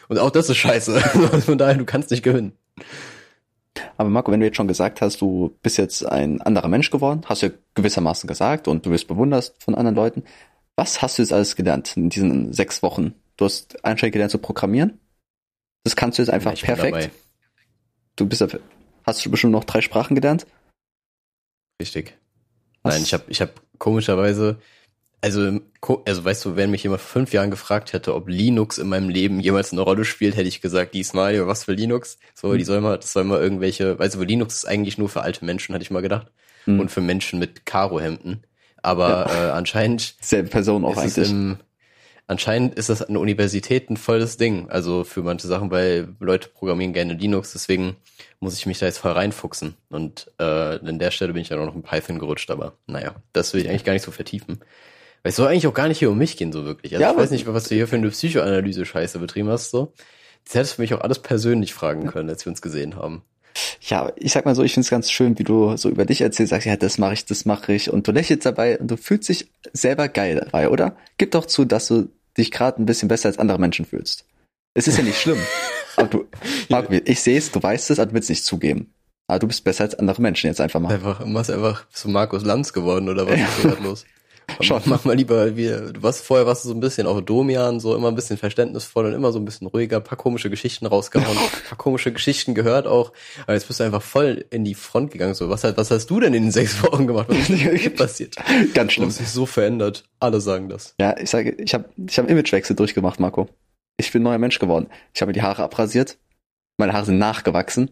Und 0.08 0.20
auch 0.20 0.32
das 0.32 0.50
ist 0.50 0.58
scheiße. 0.58 1.00
Von 1.46 1.58
daher, 1.58 1.76
du 1.76 1.86
kannst 1.86 2.12
nicht 2.12 2.24
gewinnen. 2.24 2.54
Aber 4.00 4.10
Marco, 4.10 4.32
wenn 4.32 4.40
du 4.40 4.46
jetzt 4.46 4.56
schon 4.56 4.70
gesagt 4.70 5.02
hast, 5.02 5.20
du 5.20 5.58
bist 5.62 5.78
jetzt 5.78 6.06
ein 6.06 6.42
anderer 6.42 6.70
Mensch 6.70 6.90
geworden, 6.90 7.22
hast 7.26 7.42
du 7.42 7.48
ja 7.48 7.54
gewissermaßen 7.74 8.28
gesagt 8.28 8.68
und 8.68 8.86
du 8.86 8.92
wirst 8.92 9.08
bewundert 9.08 9.54
von 9.60 9.76
anderen 9.76 9.96
Leuten. 9.96 10.24
Was 10.78 11.02
hast 11.02 11.18
du 11.18 11.22
jetzt 11.22 11.34
alles 11.34 11.58
gelernt 11.58 11.98
in 11.98 12.10
diesen 12.10 12.54
sechs 12.54 12.82
Wochen 12.82 13.14
Du 13.40 13.46
hast 13.46 13.86
anscheinend 13.86 14.12
gelernt 14.12 14.32
zu 14.32 14.38
programmieren. 14.38 15.00
Das 15.86 15.96
kannst 15.96 16.18
du 16.18 16.22
jetzt 16.22 16.30
einfach 16.30 16.54
bin 16.56 16.62
perfekt. 16.62 17.12
Du 18.18 18.28
bist 18.28 18.42
ja, 18.42 18.48
hast 19.06 19.26
du 19.26 19.32
bestimmt 19.32 19.54
noch 19.54 19.64
drei 19.64 19.80
Sprachen 19.80 20.14
gelernt? 20.14 20.46
Richtig. 21.82 22.18
Was? 22.84 22.96
Nein, 22.96 23.04
ich 23.04 23.14
habe 23.14 23.24
ich 23.30 23.40
hab 23.40 23.62
komischerweise, 23.78 24.60
also, 25.22 25.60
also 26.06 26.24
weißt 26.24 26.46
du, 26.46 26.56
wenn 26.56 26.72
mich 26.72 26.84
jemand 26.84 27.02
vor 27.02 27.12
fünf 27.12 27.34
Jahren 27.34 27.52
gefragt 27.52 27.94
hätte, 27.94 28.16
ob 28.16 28.30
Linux 28.30 28.78
in 28.78 28.88
meinem 28.88 29.10
Leben 29.10 29.40
jemals 29.40 29.72
eine 29.72 29.82
Rolle 29.82 30.06
spielt, 30.06 30.36
hätte 30.36 30.48
ich 30.48 30.62
gesagt, 30.62 30.94
diesmal, 30.94 31.36
ja, 31.36 31.48
was 31.48 31.66
für 31.66 31.74
Linux? 31.74 32.20
So, 32.34 32.52
Hm. 32.52 32.58
die 32.58 32.64
soll 32.64 32.82
mal, 32.82 32.98
das 32.98 33.14
soll 33.14 33.24
mal 33.26 33.42
irgendwelche, 33.42 34.00
weißt 34.00 34.16
du, 34.16 34.24
Linux 34.24 34.56
ist 34.56 34.66
eigentlich 34.66 34.98
nur 34.98 35.10
für 35.10 35.22
alte 35.22 35.44
Menschen, 35.46 35.74
hatte 35.74 35.84
ich 35.84 35.92
mal 35.92 36.02
gedacht. 36.02 36.28
Hm. 36.66 36.80
Und 36.80 36.90
für 36.90 37.02
Menschen 37.02 37.40
mit 37.40 37.66
Karohemden. 37.66 38.44
Aber 38.82 39.30
äh, 39.30 39.52
anscheinend 39.52 40.16
Selbe 40.22 40.50
Person 40.50 40.86
auch 40.86 40.98
eigentlich. 40.98 41.30
im, 41.30 41.58
anscheinend 42.28 42.76
ist 42.76 42.90
das 42.90 43.02
an 43.02 43.14
der 43.14 43.22
Universität 43.22 43.90
ein 43.90 43.98
volles 43.98 44.38
Ding. 44.38 44.70
Also 44.70 45.04
für 45.04 45.22
manche 45.22 45.48
Sachen, 45.48 45.72
weil 45.72 46.16
Leute 46.20 46.50
programmieren 46.50 46.94
gerne 46.94 47.14
Linux, 47.14 47.52
deswegen 47.54 47.98
muss 48.40 48.58
ich 48.58 48.66
mich 48.66 48.80
da 48.80 48.86
jetzt 48.86 49.00
voll 49.00 49.12
reinfuchsen. 49.12 49.76
Und 49.90 50.32
äh, 50.38 50.44
an 50.44 51.00
der 51.00 51.12
Stelle 51.12 51.34
bin 51.34 51.42
ich 51.42 51.50
dann 51.50 51.60
auch 51.60 51.66
noch 51.66 51.76
in 51.76 51.84
Python 51.84 52.20
gerutscht, 52.20 52.52
aber 52.52 52.74
naja, 52.88 53.16
das 53.34 53.54
will 53.54 53.62
ich 53.62 53.70
eigentlich 53.70 53.84
gar 53.84 53.94
nicht 53.94 54.06
so 54.06 54.12
vertiefen. 54.12 54.60
Weil 55.24 55.32
es 55.32 55.36
soll 55.36 55.48
eigentlich 55.48 55.68
auch 55.68 55.74
gar 55.74 55.88
nicht 55.88 56.00
hier 56.00 56.12
um 56.12 56.18
mich 56.18 56.38
gehen, 56.38 56.52
so 56.52 56.66
wirklich. 56.66 56.94
Also 56.94 57.04
Ja, 57.04 57.12
ich 57.12 57.18
weiß 57.18 57.32
nicht, 57.32 57.48
was 57.48 57.68
du 57.68 57.76
hier 57.76 57.88
für 57.88 57.98
eine 57.98 58.10
Psychoanalyse-Scheiße 58.10 59.20
betrieben 59.20 59.50
hast, 59.50 59.72
so. 59.72 59.94
Das 60.46 60.56
hättest 60.56 60.78
du 60.78 60.82
mich 60.82 60.94
auch 60.94 61.02
alles 61.02 61.20
persönlich 61.20 61.74
fragen 61.74 62.08
können, 62.08 62.30
als 62.30 62.46
wir 62.46 62.52
uns 62.52 62.62
gesehen 62.62 62.96
haben. 62.96 63.24
Ja, 63.82 64.12
ich 64.16 64.32
sag 64.32 64.46
mal 64.46 64.56
so, 64.56 64.64
ich 64.64 64.74
find's 64.74 64.90
ganz 64.90 65.12
schön, 65.12 65.38
wie 65.38 65.44
du 65.44 65.76
so 65.78 65.90
über 65.90 66.06
dich 66.06 66.22
erzählst, 66.22 66.52
sagst, 66.52 66.66
ja, 66.66 66.76
das 66.76 66.98
mache 66.98 67.14
ich, 67.14 67.26
das 67.26 67.46
mache 67.46 67.74
ich 67.74 67.92
und 67.92 68.08
du 68.08 68.12
lächelst 68.12 68.46
dabei 68.46 68.80
und 68.80 68.90
du 68.90 68.98
fühlst 68.98 69.30
dich 69.30 69.52
selber 69.74 70.08
geil 70.08 70.42
dabei, 70.44 70.70
oder? 70.70 70.96
Gib 71.18 71.32
doch 71.32 71.46
zu, 71.46 71.66
dass 71.66 71.88
du 71.88 72.10
dich 72.38 72.52
gerade 72.52 72.82
ein 72.82 72.86
bisschen 72.86 73.10
besser 73.10 73.28
als 73.28 73.38
andere 73.38 73.60
Menschen 73.60 73.86
fühlst. 73.86 74.26
Es 74.74 74.88
ist 74.88 74.98
ja 74.98 75.04
nicht 75.04 75.20
schlimm. 75.20 75.40
aber 75.98 76.08
du, 76.08 76.26
Marco, 76.70 76.94
ich 76.94 77.22
sehe 77.22 77.38
es, 77.38 77.52
du 77.52 77.62
weißt 77.62 77.90
es, 77.92 78.00
aber 78.00 78.08
du 78.08 78.14
willst 78.16 78.30
nicht 78.30 78.46
zugeben. 78.46 78.94
Aber 79.28 79.40
du 79.40 79.48
bist 79.48 79.64
besser 79.64 79.84
als 79.84 79.96
andere 79.96 80.22
Menschen 80.22 80.48
jetzt 80.48 80.62
einfach 80.62 80.80
mal. 80.80 80.94
Einfach, 80.94 81.20
du 81.20 81.28
machst 81.28 81.52
einfach 81.52 81.86
so 81.92 82.10
Markus 82.10 82.44
Lanz 82.44 82.74
geworden, 82.74 83.10
oder 83.10 83.28
was 83.28 83.40
ist 83.40 83.62
so 83.62 83.68
grad 83.68 83.84
los? 83.84 84.06
Schon. 84.62 84.82
Mach 84.86 85.06
mal 85.06 85.16
lieber, 85.16 85.56
wie, 85.56 85.68
du 85.68 86.02
warst 86.04 86.26
vorher 86.26 86.46
warst 86.46 86.64
du 86.64 86.70
so 86.70 86.74
ein 86.76 86.80
bisschen 86.80 87.08
auch 87.08 87.22
Domian, 87.22 87.80
so 87.80 87.96
immer 87.96 88.08
ein 88.10 88.16
bisschen 88.16 88.38
verständnisvoll 88.38 89.06
und 89.06 89.14
immer 89.14 89.32
so 89.32 89.40
ein 89.40 89.46
bisschen 89.46 89.68
ruhiger, 89.68 90.00
paar 90.02 90.18
komische 90.18 90.50
Geschichten 90.50 90.86
rausgehauen, 90.86 91.38
paar 91.70 91.78
komische 91.78 92.12
Geschichten 92.12 92.56
gehört 92.56 92.88
auch. 92.88 93.12
Aber 93.44 93.54
jetzt 93.54 93.68
bist 93.68 93.80
du 93.80 93.84
einfach 93.84 94.02
voll 94.02 94.46
in 94.50 94.66
die 94.66 94.76
Front 94.76 95.12
gegangen. 95.12 95.34
So, 95.34 95.50
was, 95.50 95.64
was 95.64 95.92
hast 95.92 96.08
du 96.10 96.20
denn 96.20 96.34
in 96.34 96.44
den 96.44 96.52
sechs 96.52 96.82
Wochen 96.84 97.08
gemacht? 97.08 97.28
Was 97.30 97.38
ist 97.38 97.50
denn 97.50 97.58
hier 97.78 97.90
passiert? 97.96 98.36
Ganz 98.74 98.90
Du 98.90 98.94
schlimm. 98.96 99.08
hast 99.10 99.20
dich 99.20 99.30
so 99.30 99.46
verändert. 99.46 100.04
Alle 100.20 100.42
sagen 100.42 100.70
das. 100.70 100.96
Ja, 101.00 101.18
ich 101.18 101.30
sage, 101.30 101.52
ich 101.52 101.74
habe 101.74 101.86
ich 102.08 102.18
hab 102.20 102.30
Imagewechsel 102.30 102.76
durchgemacht, 102.76 103.20
Marco. 103.20 103.48
Ich 103.98 104.12
bin 104.12 104.22
ein 104.22 104.24
neuer 104.24 104.38
Mensch 104.38 104.60
geworden. 104.60 104.88
Ich 105.14 105.22
habe 105.22 105.30
mir 105.30 105.34
die 105.34 105.42
Haare 105.42 105.64
abrasiert. 105.64 106.18
Meine 106.78 106.94
Haare 106.94 107.06
sind 107.06 107.18
nachgewachsen. 107.18 107.92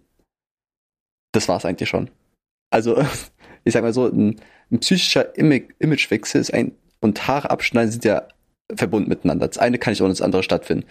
Das 1.33 1.47
war's 1.47 1.65
eigentlich 1.65 1.89
schon. 1.89 2.09
Also, 2.69 2.95
ich 3.67 3.73
sag 3.73 3.83
mal 3.83 3.93
so, 3.93 4.07
ein, 4.07 4.39
ein 4.71 4.79
psychischer 4.79 5.37
Ima- 5.37 5.67
Imagewechsel 5.79 6.41
ist 6.41 6.53
ein, 6.53 6.71
und 6.99 7.27
Haare 7.27 7.49
abschneiden 7.49 7.91
sind 7.91 8.05
ja 8.05 8.27
verbunden 8.75 9.09
miteinander. 9.09 9.47
Das 9.47 9.57
eine 9.57 9.77
kann 9.77 9.91
nicht 9.91 10.01
ohne 10.01 10.11
das 10.11 10.21
andere 10.21 10.43
stattfinden. 10.43 10.85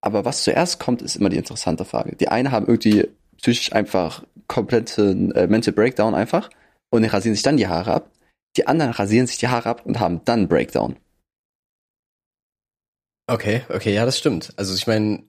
Aber 0.00 0.24
was 0.24 0.44
zuerst 0.44 0.78
kommt, 0.80 1.02
ist 1.02 1.16
immer 1.16 1.28
die 1.28 1.36
interessante 1.36 1.84
Frage. 1.84 2.16
Die 2.16 2.28
einen 2.28 2.52
haben 2.52 2.66
irgendwie 2.66 3.08
psychisch 3.38 3.72
einfach 3.72 4.24
kompletten 4.46 5.32
äh, 5.32 5.46
Mental 5.46 5.72
Breakdown 5.72 6.14
einfach 6.14 6.50
und 6.90 7.04
rasieren 7.04 7.34
sich 7.34 7.42
dann 7.42 7.56
die 7.56 7.68
Haare 7.68 7.92
ab. 7.92 8.10
Die 8.56 8.66
anderen 8.66 8.92
rasieren 8.92 9.26
sich 9.26 9.38
die 9.38 9.48
Haare 9.48 9.68
ab 9.68 9.86
und 9.86 10.00
haben 10.00 10.24
dann 10.24 10.48
Breakdown. 10.48 10.96
Okay, 13.26 13.62
okay, 13.68 13.92
ja, 13.92 14.04
das 14.06 14.18
stimmt. 14.18 14.52
Also 14.56 14.74
ich 14.74 14.86
meine, 14.86 15.22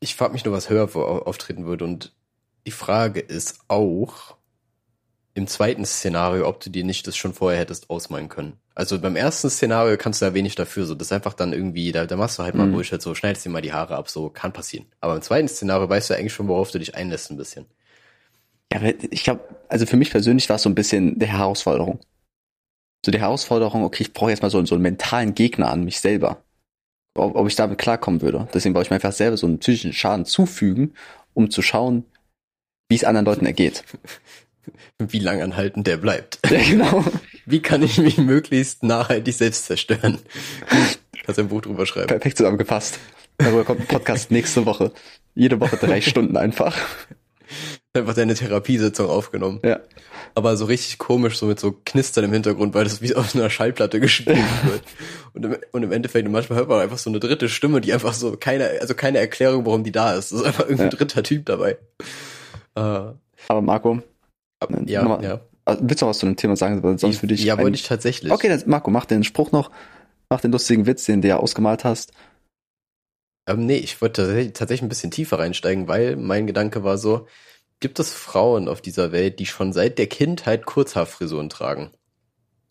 ich 0.00 0.14
frage 0.14 0.32
mich 0.32 0.44
nur, 0.44 0.54
was 0.54 0.70
höher 0.70 0.94
auftreten 1.26 1.66
würde. 1.66 1.84
Und 1.84 2.14
die 2.66 2.70
Frage 2.70 3.20
ist 3.20 3.60
auch 3.68 4.33
im 5.34 5.48
zweiten 5.48 5.84
Szenario, 5.84 6.48
ob 6.48 6.60
du 6.60 6.70
dir 6.70 6.84
nicht 6.84 7.06
das 7.06 7.16
schon 7.16 7.34
vorher 7.34 7.58
hättest 7.58 7.90
ausmalen 7.90 8.28
können. 8.28 8.54
Also 8.76 9.00
beim 9.00 9.16
ersten 9.16 9.50
Szenario 9.50 9.96
kannst 9.96 10.22
du 10.22 10.26
ja 10.26 10.34
wenig 10.34 10.54
dafür, 10.54 10.86
so 10.86 10.94
das 10.94 11.08
ist 11.08 11.12
einfach 11.12 11.34
dann 11.34 11.52
irgendwie, 11.52 11.90
da, 11.90 12.06
da 12.06 12.16
machst 12.16 12.38
du 12.38 12.44
halt 12.44 12.54
mal 12.54 12.66
Mhm. 12.66 12.72
Bullshit, 12.72 13.02
so 13.02 13.14
schneidest 13.14 13.44
dir 13.44 13.50
mal 13.50 13.60
die 13.60 13.72
Haare 13.72 13.96
ab, 13.96 14.08
so 14.08 14.30
kann 14.30 14.52
passieren. 14.52 14.86
Aber 15.00 15.16
im 15.16 15.22
zweiten 15.22 15.48
Szenario 15.48 15.88
weißt 15.88 16.10
du 16.10 16.14
eigentlich 16.14 16.32
schon, 16.32 16.46
worauf 16.48 16.70
du 16.70 16.78
dich 16.78 16.94
einlässt 16.94 17.30
ein 17.30 17.36
bisschen. 17.36 17.66
Ja, 18.72 18.78
aber 18.78 18.92
ich 19.10 19.24
glaube, 19.24 19.40
also 19.68 19.86
für 19.86 19.96
mich 19.96 20.10
persönlich 20.10 20.48
war 20.48 20.56
es 20.56 20.62
so 20.62 20.68
ein 20.68 20.74
bisschen 20.74 21.18
die 21.18 21.26
Herausforderung. 21.26 21.98
So 23.04 23.10
die 23.10 23.20
Herausforderung, 23.20 23.84
okay, 23.84 24.04
ich 24.04 24.12
brauche 24.12 24.30
jetzt 24.30 24.42
mal 24.42 24.50
so, 24.50 24.64
so 24.64 24.74
einen 24.74 24.82
mentalen 24.82 25.34
Gegner 25.34 25.70
an 25.70 25.84
mich 25.84 26.00
selber. 26.00 26.42
Ob, 27.16 27.36
ob 27.36 27.46
ich 27.46 27.54
damit 27.56 27.78
klarkommen 27.78 28.22
würde. 28.22 28.48
Deswegen 28.54 28.74
wollte 28.74 28.86
ich 28.86 28.90
mir 28.90 28.96
einfach 28.96 29.12
selber 29.12 29.36
so 29.36 29.46
einen 29.46 29.58
psychischen 29.58 29.92
Schaden 29.92 30.24
zufügen, 30.24 30.94
um 31.32 31.50
zu 31.50 31.60
schauen, 31.60 32.04
wie 32.88 32.96
es 32.96 33.04
anderen 33.04 33.26
Leuten 33.26 33.46
ergeht. 33.46 33.84
Wie 34.98 35.18
lang 35.18 35.42
anhaltend 35.42 35.86
der 35.86 35.96
bleibt. 35.96 36.38
Ja, 36.50 36.62
genau. 36.62 37.04
Wie 37.46 37.60
kann 37.60 37.82
ich 37.82 37.98
mich 37.98 38.16
möglichst 38.18 38.82
nachhaltig 38.82 39.34
selbst 39.34 39.66
zerstören? 39.66 40.18
Kannst 41.24 41.38
ein 41.38 41.48
Buch 41.48 41.62
drüber 41.62 41.84
schreiben. 41.86 42.06
Perfekt 42.06 42.38
zusammengefasst. 42.38 42.98
Darüber 43.38 43.64
kommt 43.64 43.80
ein 43.80 43.86
Podcast 43.86 44.30
nächste 44.30 44.64
Woche. 44.66 44.92
Jede 45.34 45.60
Woche 45.60 45.76
drei 45.76 46.00
Stunden 46.00 46.36
einfach. 46.36 46.76
Einfach 47.92 48.14
deine 48.14 48.34
Therapiesitzung 48.34 49.08
aufgenommen. 49.08 49.60
Ja. 49.62 49.80
aber 50.34 50.56
so 50.56 50.64
richtig 50.64 50.98
komisch, 50.98 51.36
so 51.38 51.46
mit 51.46 51.60
so 51.60 51.72
Knistern 51.84 52.24
im 52.24 52.32
Hintergrund, 52.32 52.74
weil 52.74 52.84
das 52.84 53.02
wie 53.02 53.14
auf 53.14 53.34
einer 53.36 53.50
Schallplatte 53.50 54.00
gespielt 54.00 54.38
wird. 54.64 54.82
Und 55.34 55.44
im, 55.44 55.56
und 55.72 55.82
im 55.82 55.92
Endeffekt, 55.92 56.28
manchmal 56.28 56.58
hört 56.58 56.68
man 56.68 56.80
einfach 56.80 56.98
so 56.98 57.10
eine 57.10 57.20
dritte 57.20 57.48
Stimme, 57.48 57.80
die 57.80 57.92
einfach 57.92 58.12
so 58.14 58.36
keine, 58.36 58.68
also 58.80 58.94
keine 58.94 59.18
Erklärung, 59.18 59.64
warum 59.66 59.84
die 59.84 59.92
da 59.92 60.14
ist. 60.14 60.32
Das 60.32 60.40
ist 60.40 60.46
einfach 60.46 60.64
irgendein 60.64 60.90
Ja. 60.90 60.96
dritter 60.96 61.22
Typ 61.22 61.46
dabei. 61.46 61.76
Äh, 62.74 62.80
Aber 62.80 63.62
Marco, 63.62 64.02
ja, 64.86 65.02
nochmal- 65.02 65.24
ja. 65.24 65.40
also 65.64 65.80
willst 65.82 66.02
du 66.02 66.06
noch 66.06 66.10
was 66.10 66.18
zu 66.18 66.26
dem 66.26 66.36
Thema 66.36 66.56
sagen? 66.56 66.80
Sonst 66.98 67.22
würde 67.22 67.34
ich 67.34 67.44
ja, 67.44 67.58
wollte 67.58 67.76
ich 67.76 67.86
tatsächlich. 67.86 68.32
Okay, 68.32 68.48
dann 68.48 68.62
Marco, 68.66 68.90
mach 68.90 69.04
den 69.06 69.24
Spruch 69.24 69.52
noch. 69.52 69.70
Mach 70.30 70.40
den 70.40 70.52
lustigen 70.52 70.86
Witz, 70.86 71.04
den 71.04 71.22
du 71.22 71.28
ja 71.28 71.36
ausgemalt 71.36 71.84
hast. 71.84 72.12
Ähm, 73.46 73.66
nee, 73.66 73.76
ich 73.76 74.00
wollte 74.00 74.52
tatsächlich, 74.52 74.82
ein 74.82 74.88
bisschen 74.88 75.10
tiefer 75.10 75.38
reinsteigen, 75.38 75.86
weil 75.86 76.16
mein 76.16 76.46
Gedanke 76.46 76.82
war 76.82 76.96
so, 76.96 77.26
gibt 77.80 77.98
es 77.98 78.12
Frauen 78.12 78.68
auf 78.68 78.80
dieser 78.80 79.12
Welt, 79.12 79.38
die 79.38 79.46
schon 79.46 79.72
seit 79.72 79.98
der 79.98 80.06
Kindheit 80.06 80.64
Kurzhaarfrisuren 80.64 81.50
tragen? 81.50 81.90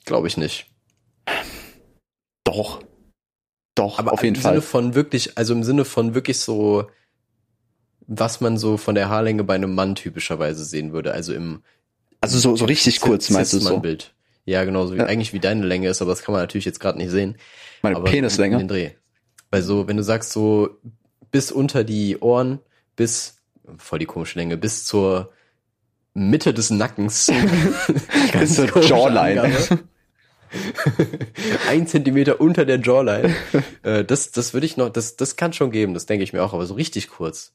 Glaube 0.06 0.28
ich 0.28 0.38
nicht. 0.38 0.72
Doch. 2.44 2.82
Doch, 3.76 4.00
Aber 4.00 4.14
auf 4.14 4.24
jeden 4.24 4.36
im 4.36 4.42
Fall. 4.42 4.54
Sinne 4.54 4.62
von 4.62 4.96
wirklich, 4.96 5.38
also 5.38 5.54
im 5.54 5.64
Sinne 5.64 5.86
von 5.86 6.16
wirklich 6.16 6.40
so, 6.40 6.88
was 8.08 8.42
man 8.42 8.58
so 8.58 8.78
von 8.78 8.96
der 8.96 9.10
Haarlänge 9.10 9.44
bei 9.44 9.56
einem 9.56 9.74
Mann 9.76 9.96
typischerweise 9.96 10.64
sehen 10.66 10.94
würde. 10.94 11.14
Also 11.14 11.34
im 11.34 11.62
Also 12.22 12.38
so, 12.40 12.56
so 12.56 12.66
richtig 12.66 13.02
kurz 13.02 13.30
meinst 13.30 13.54
du 13.54 13.60
so? 13.60 13.80
Bild. 13.80 14.14
Ja, 14.46 14.64
genau, 14.66 14.86
so 14.86 14.94
wie, 14.94 14.98
Ja. 15.00 15.06
eigentlich 15.06 15.32
wie 15.34 15.40
deine 15.40 15.66
Länge 15.66 15.88
ist, 15.90 16.02
aber 16.02 16.12
das 16.12 16.22
kann 16.24 16.34
man 16.34 16.42
natürlich 16.42 16.66
jetzt 16.66 16.80
gerade 16.80 16.98
nicht 16.98 17.12
sehen. 17.12 17.38
Meine 17.82 17.96
aber 17.96 18.06
Penislänge. 18.10 18.58
den 18.58 18.68
Dreh. 18.68 18.92
Weil 19.52 19.62
so, 19.62 19.88
wenn 19.88 19.98
du 19.98 20.04
sagst 20.04 20.32
so 20.34 20.70
bis 21.32 21.52
unter 21.52 21.84
die 21.84 22.18
Ohren, 22.20 22.60
bis, 22.96 23.38
voll 23.78 24.00
die 24.00 24.06
komische 24.06 24.38
Länge, 24.38 24.58
bis 24.58 24.86
zur 24.86 25.32
Mitte 26.14 26.54
des 26.54 26.70
Nackens. 26.70 27.32
Bis 28.34 28.56
zur 28.56 28.84
Jawline. 28.84 29.52
Ein 31.68 31.88
Zentimeter 31.88 32.40
unter 32.40 32.66
der 32.66 32.80
Jawline. 32.80 33.34
Äh, 33.82 34.06
das, 34.06 34.32
das 34.32 34.54
würde 34.54 34.66
ich 34.68 34.78
noch, 34.78 34.90
das, 34.90 35.16
das 35.16 35.36
kann 35.36 35.54
schon 35.54 35.72
geben, 35.72 35.94
das 35.96 36.06
denke 36.06 36.24
ich 36.24 36.32
mir 36.34 36.44
auch, 36.44 36.54
aber 36.54 36.66
so 36.68 36.76
richtig 36.76 37.10
kurz. 37.10 37.54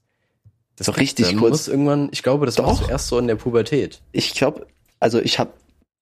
Das 0.78 0.87
So 0.87 0.92
richtig 0.92 1.37
kurz? 1.37 1.50
Muss 1.50 1.68
irgendwann, 1.68 2.08
ich 2.12 2.23
glaube, 2.23 2.47
das 2.47 2.56
machst 2.58 2.82
Doch. 2.82 2.87
du 2.87 2.92
erst 2.92 3.08
so 3.08 3.18
in 3.18 3.26
der 3.26 3.37
Pubertät. 3.37 4.00
Ich 4.12 4.32
glaube, 4.35 4.66
also 5.00 5.20
ich 5.20 5.38
habe, 5.38 5.52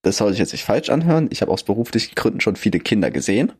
das 0.03 0.19
soll 0.19 0.33
ich 0.33 0.39
jetzt 0.39 0.53
nicht 0.53 0.65
falsch 0.65 0.91
anhören, 0.91 1.29
ich 1.31 1.43
habe 1.43 1.51
aus 1.51 1.65
beruflichen 1.65 2.15
Gründen 2.15 2.41
schon 2.41 2.57
viele 2.57 2.79
Kinder 2.79 3.11
gesehen. 3.11 3.53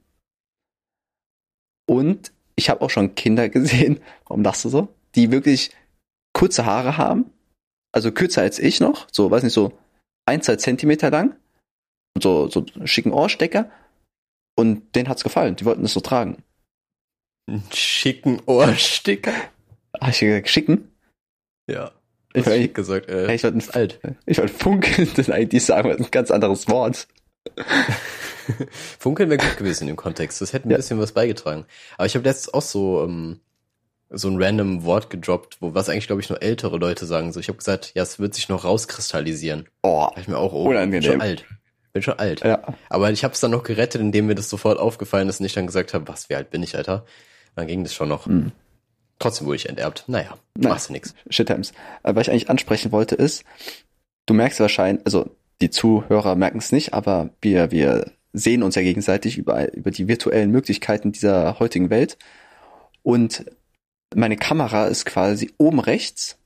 Und 1.89 2.33
ich 2.55 2.69
habe 2.69 2.83
auch 2.83 2.91
schon 2.91 3.15
Kinder 3.15 3.49
gesehen, 3.49 4.01
warum 4.27 4.43
lachst 4.43 4.65
du 4.65 4.69
so? 4.69 4.89
Die 5.15 5.31
wirklich 5.33 5.71
kurze 6.35 6.67
Haare 6.67 6.99
haben, 6.99 7.31
also 7.93 8.13
kürzer 8.13 8.43
als 8.43 8.59
ich 8.59 8.81
noch, 8.81 9.07
so, 9.11 9.31
weiß 9.31 9.43
nicht, 9.43 9.55
so 9.55 9.73
ein, 10.27 10.43
zwei 10.43 10.57
Zentimeter 10.57 11.11
lang, 11.11 11.37
und 12.17 12.23
so, 12.23 12.49
so 12.49 12.65
einen 12.75 12.87
schicken 12.87 13.13
Ohrstecker. 13.13 13.71
Und 14.59 14.97
denen 14.97 15.09
hat's 15.09 15.23
gefallen, 15.23 15.55
die 15.55 15.67
wollten 15.67 15.83
das 15.83 15.93
so 15.93 16.01
tragen. 16.01 16.43
Einen 17.47 17.63
schicken 17.73 18.41
Ohrsticker. 18.47 19.35
Hab 20.01 20.09
ich 20.09 20.21
gesagt, 20.21 20.49
schicken? 20.49 20.91
Ja. 21.67 21.91
Ich 22.35 22.45
schick 22.45 22.75
gesagt, 22.75 23.09
äh, 23.09 23.33
ich 23.35 23.43
wollte 23.45 23.59
ist 23.59 23.75
alt. 23.75 23.99
ich 24.27 24.37
wollte 24.39 24.53
funkeln, 24.53 25.09
das 25.17 25.27
ist 25.27 25.31
eigentlich 25.31 25.65
sagen, 25.65 25.91
ein 25.91 26.07
ganz 26.11 26.31
anderes 26.31 26.69
Wort. 26.69 27.09
Funkeln 28.99 29.31
wäre 29.31 29.39
gut 29.45 29.57
gewesen 29.57 29.85
in 29.85 29.89
dem 29.89 29.97
Kontext. 29.97 30.41
Das 30.41 30.53
hätte 30.53 30.69
ein 30.69 30.71
Ja. 30.71 30.77
bisschen 30.77 30.99
was 31.01 31.13
beigetragen. 31.13 31.65
Aber 31.97 32.07
ich 32.07 32.15
habe 32.15 32.25
letztens 32.29 32.53
auch 32.55 32.63
so 32.63 33.03
ähm, 33.05 33.41
so 34.11 34.29
ein 34.29 34.41
random 34.41 34.85
Wort 34.85 35.11
gedroppt, 35.11 35.57
wo 35.61 35.75
was 35.75 35.89
eigentlich 35.89 36.07
glaube 36.07 36.21
ich 36.23 36.29
nur 36.29 36.43
ältere 36.43 36.77
Leute 36.77 37.07
sagen. 37.07 37.33
So, 37.33 37.41
ich 37.41 37.49
habe 37.49 37.59
gesagt, 37.59 37.93
ja, 37.95 38.03
es 38.03 38.19
wird 38.19 38.35
sich 38.35 38.49
noch 38.49 38.65
rauskristallisieren. 38.65 39.67
Oh, 39.83 40.09
Da 40.15 40.21
ich 40.21 40.29
mir 40.29 40.39
auch 40.39 40.53
oh, 40.53 40.69
Unangenehm. 40.69 41.01
bin 41.03 41.11
schon 41.13 41.21
alt. 41.21 41.45
Bin 41.93 42.03
schon 42.03 42.19
alt. 42.19 42.41
ja. 42.45 42.63
Aber 42.89 43.11
ich 43.11 43.25
habe 43.25 43.35
es 43.35 43.41
dann 43.41 43.51
noch 43.51 43.63
gerettet, 43.65 44.01
indem 44.01 44.27
mir 44.27 44.35
das 44.35 44.49
sofort 44.51 44.79
aufgefallen 44.79 45.29
ist 45.29 45.41
und 45.41 45.47
ich 45.47 45.55
dann 45.55 45.67
gesagt 45.67 45.95
habe, 45.95 46.07
was, 46.09 46.29
wie 46.29 46.35
alt 46.37 46.51
bin 46.51 46.63
ich, 46.63 46.77
Alter? 46.77 47.05
Dann 47.57 47.67
ging 47.67 47.83
das 47.83 47.95
schon 47.95 48.09
noch. 48.09 48.27
Mhm. 48.27 48.53
Trotzdem 49.19 49.47
wurde 49.47 49.57
ich 49.57 49.69
enterbt. 49.69 50.05
Naja, 50.07 50.37
Nein. 50.55 50.71
machst 50.71 50.89
du 50.89 50.93
nix. 50.93 51.15
Shit 51.31 51.49
Times. 51.49 51.73
Äh, 52.03 52.15
was 52.15 52.27
ich 52.27 52.31
eigentlich 52.31 52.51
ansprechen 52.51 52.93
wollte 52.93 53.15
ist, 53.15 53.45
du 54.27 54.35
merkst 54.35 54.61
wahrscheinlich, 54.61 55.05
also 55.07 55.31
die 55.61 55.71
Zuhörer 55.71 56.35
merken 56.35 56.59
es 56.59 56.73
nicht, 56.73 56.93
aber 56.93 57.31
wir, 57.41 57.71
wir 57.71 58.13
sehen 58.33 58.63
uns 58.63 58.75
ja 58.75 58.83
gegenseitig 58.83 59.39
über, 59.39 59.73
über 59.73 59.91
die 59.91 60.09
virtuellen 60.09 60.51
Möglichkeiten 60.51 61.13
dieser 61.13 61.59
heutigen 61.59 61.89
Welt. 61.89 62.19
Und 63.03 63.47
meine 64.15 64.37
Kamera 64.37 64.87
ist 64.87 65.07
quasi 65.07 65.53
oben 65.57 65.81
rechts 65.81 66.39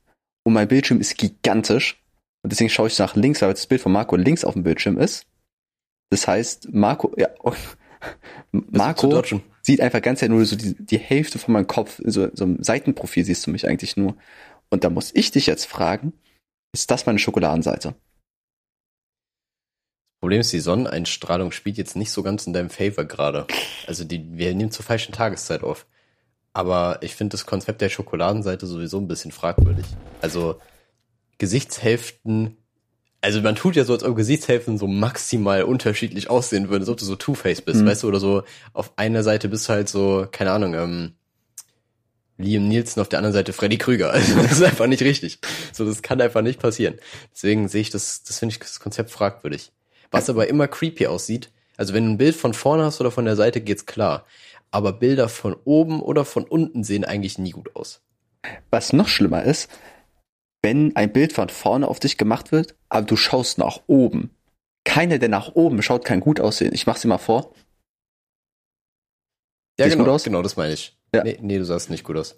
und 0.43 0.53
mein 0.53 0.67
Bildschirm 0.67 1.01
ist 1.01 1.17
gigantisch. 1.17 2.01
Und 2.43 2.51
deswegen 2.51 2.69
schaue 2.69 2.87
ich 2.87 2.97
nach 2.97 3.15
links, 3.15 3.41
weil 3.41 3.51
das 3.51 3.67
Bild 3.67 3.81
von 3.81 3.91
Marco 3.91 4.15
links 4.15 4.45
auf 4.45 4.53
dem 4.53 4.63
Bildschirm 4.63 4.97
ist. 4.97 5.25
Das 6.09 6.27
heißt, 6.27 6.73
Marco, 6.73 7.13
ja, 7.17 7.27
Marco 8.51 9.21
sieht 9.61 9.81
einfach 9.81 10.01
ganz 10.01 10.21
nur 10.21 10.45
so 10.45 10.55
die, 10.55 10.75
die 10.75 10.97
Hälfte 10.97 11.39
von 11.39 11.53
meinem 11.53 11.67
Kopf. 11.67 12.01
So, 12.03 12.29
so 12.33 12.43
im 12.45 12.63
Seitenprofil 12.63 13.23
siehst 13.23 13.45
du 13.45 13.51
mich 13.51 13.67
eigentlich 13.67 13.97
nur. 13.97 14.15
Und 14.69 14.83
da 14.83 14.89
muss 14.89 15.11
ich 15.13 15.31
dich 15.31 15.45
jetzt 15.45 15.65
fragen, 15.65 16.13
ist 16.73 16.89
das 16.89 17.05
meine 17.05 17.19
Schokoladenseite? 17.19 17.95
Problem 20.21 20.41
ist, 20.41 20.53
die 20.53 20.59
Sonneneinstrahlung 20.59 21.51
spielt 21.51 21.77
jetzt 21.77 21.95
nicht 21.95 22.11
so 22.11 22.21
ganz 22.21 22.45
in 22.45 22.53
deinem 22.53 22.69
Favor 22.69 23.05
gerade. 23.05 23.47
Also 23.87 24.03
die, 24.03 24.37
wir 24.37 24.53
nehmen 24.53 24.71
zur 24.71 24.85
falschen 24.85 25.13
Tageszeit 25.13 25.63
auf. 25.63 25.87
Aber 26.53 26.99
ich 27.01 27.15
finde 27.15 27.31
das 27.31 27.45
Konzept 27.45 27.81
der 27.81 27.89
Schokoladenseite 27.89 28.67
sowieso 28.67 28.99
ein 28.99 29.07
bisschen 29.07 29.31
fragwürdig. 29.31 29.85
Also 30.21 30.59
Gesichtshälften, 31.39 32.57
also 33.21 33.41
man 33.41 33.55
tut 33.55 33.75
ja 33.75 33.85
so, 33.85 33.93
als 33.93 34.03
ob 34.03 34.15
Gesichtshälften 34.15 34.77
so 34.77 34.87
maximal 34.87 35.63
unterschiedlich 35.63 36.29
aussehen 36.29 36.69
würden, 36.69 36.81
als 36.83 36.89
ob 36.89 36.97
du 36.97 37.05
so 37.05 37.15
Two-Face 37.15 37.61
bist, 37.61 37.81
Mhm. 37.81 37.85
weißt 37.87 38.03
du, 38.03 38.07
oder 38.07 38.19
so 38.19 38.43
auf 38.73 38.91
einer 38.97 39.23
Seite 39.23 39.47
bist 39.47 39.69
du 39.69 39.73
halt 39.73 39.89
so, 39.89 40.27
keine 40.31 40.51
Ahnung, 40.51 40.73
ähm, 40.73 41.13
Liam 42.37 42.67
Nielsen, 42.67 42.99
auf 43.01 43.09
der 43.09 43.19
anderen 43.19 43.33
Seite 43.33 43.53
Freddy 43.53 43.77
Krüger. 43.77 44.11
Also 44.11 44.35
das 44.41 44.53
ist 44.53 44.63
einfach 44.63 44.87
nicht 44.87 45.03
richtig. 45.03 45.39
So, 45.71 45.85
das 45.85 46.01
kann 46.01 46.19
einfach 46.21 46.41
nicht 46.41 46.59
passieren. 46.59 46.95
Deswegen 47.33 47.67
sehe 47.67 47.81
ich 47.81 47.89
das, 47.91 48.23
das 48.23 48.39
finde 48.39 48.53
ich 48.53 48.59
das 48.59 48.79
Konzept 48.79 49.11
fragwürdig. 49.11 49.71
Was 50.09 50.29
aber 50.29 50.47
immer 50.47 50.67
creepy 50.67 51.07
aussieht, 51.07 51.51
also 51.77 51.93
wenn 51.93 52.05
du 52.05 52.11
ein 52.11 52.17
Bild 52.17 52.35
von 52.35 52.53
vorne 52.53 52.83
hast 52.85 52.99
oder 52.99 53.11
von 53.11 53.25
der 53.25 53.35
Seite, 53.35 53.61
geht's 53.61 53.85
klar. 53.85 54.25
Aber 54.71 54.93
Bilder 54.93 55.29
von 55.29 55.55
oben 55.65 56.01
oder 56.01 56.25
von 56.25 56.43
unten 56.45 56.83
sehen 56.83 57.05
eigentlich 57.05 57.37
nie 57.37 57.51
gut 57.51 57.75
aus. 57.75 58.01
Was 58.71 58.93
noch 58.93 59.07
schlimmer 59.07 59.43
ist, 59.43 59.69
wenn 60.61 60.95
ein 60.95 61.11
Bild 61.11 61.33
von 61.33 61.49
vorne 61.49 61.87
auf 61.87 61.99
dich 61.99 62.17
gemacht 62.17 62.51
wird, 62.51 62.75
aber 62.89 63.05
du 63.05 63.15
schaust 63.15 63.57
nach 63.57 63.81
oben. 63.87 64.31
Keiner, 64.83 65.17
der 65.19 65.29
nach 65.29 65.53
oben 65.55 65.81
schaut, 65.81 66.05
kann 66.05 66.19
gut 66.19 66.39
aussehen. 66.39 66.73
Ich 66.73 66.87
mach's 66.87 67.01
dir 67.01 67.07
mal 67.07 67.17
vor. 67.17 67.53
Ja, 69.79 69.85
Sieht 69.85 69.93
genau, 69.93 70.05
gut 70.05 70.13
aus? 70.13 70.23
genau, 70.23 70.41
das 70.41 70.57
meine 70.57 70.73
ich. 70.73 70.97
Ja. 71.13 71.23
Nee, 71.23 71.37
nee, 71.41 71.57
du 71.57 71.65
sahst 71.65 71.89
nicht 71.89 72.03
gut 72.03 72.17
aus. 72.17 72.35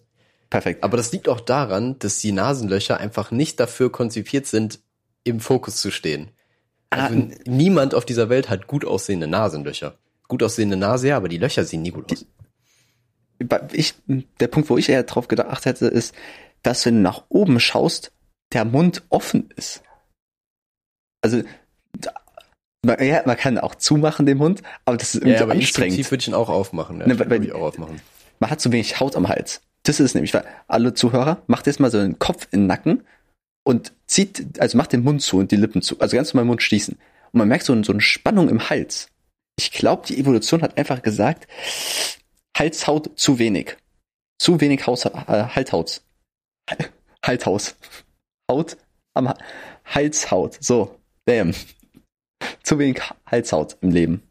Perfekt. 0.49 0.83
Aber 0.83 0.97
das 0.97 1.11
liegt 1.11 1.27
auch 1.29 1.39
daran, 1.41 1.97
dass 1.99 2.19
die 2.19 2.31
Nasenlöcher 2.31 2.99
einfach 2.99 3.31
nicht 3.31 3.59
dafür 3.59 3.91
konzipiert 3.91 4.45
sind, 4.45 4.79
im 5.23 5.39
Fokus 5.39 5.77
zu 5.77 5.89
stehen. 5.91 6.31
Also 6.89 7.15
Ah, 7.15 7.27
niemand 7.45 7.95
auf 7.95 8.05
dieser 8.05 8.29
Welt 8.29 8.49
hat 8.49 8.67
gut 8.67 8.85
aussehende 8.85 9.27
Nasenlöcher. 9.27 9.97
Gut 10.27 10.43
aussehende 10.43 10.77
Nase, 10.77 11.09
ja, 11.09 11.17
aber 11.17 11.27
die 11.27 11.37
Löcher 11.39 11.63
sehen 11.65 11.81
nie 11.81 11.91
gut 11.91 12.11
aus. 12.11 12.25
ich, 13.71 13.95
der 14.39 14.47
Punkt, 14.47 14.69
wo 14.69 14.77
ich 14.77 14.89
eher 14.89 15.03
drauf 15.03 15.27
gedacht 15.27 15.65
hätte, 15.65 15.87
ist, 15.87 16.13
dass 16.63 16.85
wenn 16.85 16.95
du 16.95 17.01
nach 17.01 17.23
oben 17.29 17.59
schaust, 17.59 18.11
der 18.53 18.65
Mund 18.65 19.03
offen 19.09 19.49
ist. 19.55 19.83
Also, 21.21 21.43
man, 22.85 23.01
ja, 23.03 23.23
man 23.25 23.37
kann 23.37 23.57
auch 23.57 23.75
zumachen 23.75 24.25
den 24.25 24.37
Mund, 24.37 24.61
aber 24.85 24.97
das 24.97 25.09
ist 25.15 25.21
irgendwie 25.21 25.35
Ja, 25.37 25.43
aber 25.43 25.53
anstrengend. 25.53 25.91
instinktiv 25.97 26.11
würde 26.11 26.21
ich 26.21 26.27
ihn 26.27 26.33
auch 26.33 26.49
aufmachen. 26.49 26.99
Ja, 26.99 27.07
Ne, 27.07 27.13
ich 27.13 27.19
weil- 27.29 27.43
ich 27.43 27.51
auch 27.53 27.61
aufmachen. 27.61 28.01
Man 28.39 28.49
hat 28.49 28.59
zu 28.59 28.71
wenig 28.71 28.99
Haut 28.99 29.15
am 29.15 29.29
Hals. 29.29 29.61
Das 29.83 29.99
ist 29.99 30.15
nämlich, 30.15 30.33
weil 30.33 30.45
alle 30.67 30.93
Zuhörer, 30.93 31.41
macht 31.47 31.67
jetzt 31.67 31.79
mal 31.79 31.91
so 31.91 31.99
den 32.01 32.19
Kopf 32.19 32.47
in 32.51 32.61
den 32.61 32.67
Nacken 32.67 33.03
und 33.65 33.93
zieht, 34.07 34.59
also 34.59 34.77
macht 34.77 34.91
den 34.93 35.03
Mund 35.03 35.21
zu 35.21 35.37
und 35.37 35.51
die 35.51 35.55
Lippen 35.55 35.81
zu, 35.81 35.99
also 35.99 36.15
ganz 36.15 36.33
normal 36.33 36.43
den 36.45 36.47
Mund 36.49 36.61
schließen. 36.63 36.95
Und 37.31 37.37
man 37.37 37.47
merkt 37.47 37.65
so, 37.65 37.81
so 37.83 37.91
eine 37.93 38.01
Spannung 38.01 38.49
im 38.49 38.69
Hals. 38.69 39.07
Ich 39.57 39.71
glaube, 39.71 40.05
die 40.07 40.19
Evolution 40.19 40.61
hat 40.61 40.77
einfach 40.77 41.01
gesagt, 41.01 41.47
Halshaut 42.57 43.11
zu 43.17 43.39
wenig. 43.39 43.77
Zu 44.39 44.59
wenig 44.61 44.85
Haus, 44.87 45.05
äh, 45.05 45.11
Halthaut. 45.27 46.01
Halthaus. 47.23 47.75
Haut 48.49 48.77
am 49.13 49.29
Ha- 49.29 49.37
Halshaut. 49.85 50.57
So, 50.61 50.99
damn. 51.25 51.53
Zu 52.63 52.79
wenig 52.79 53.01
Halshaut 53.25 53.77
im 53.81 53.91
Leben. 53.91 54.23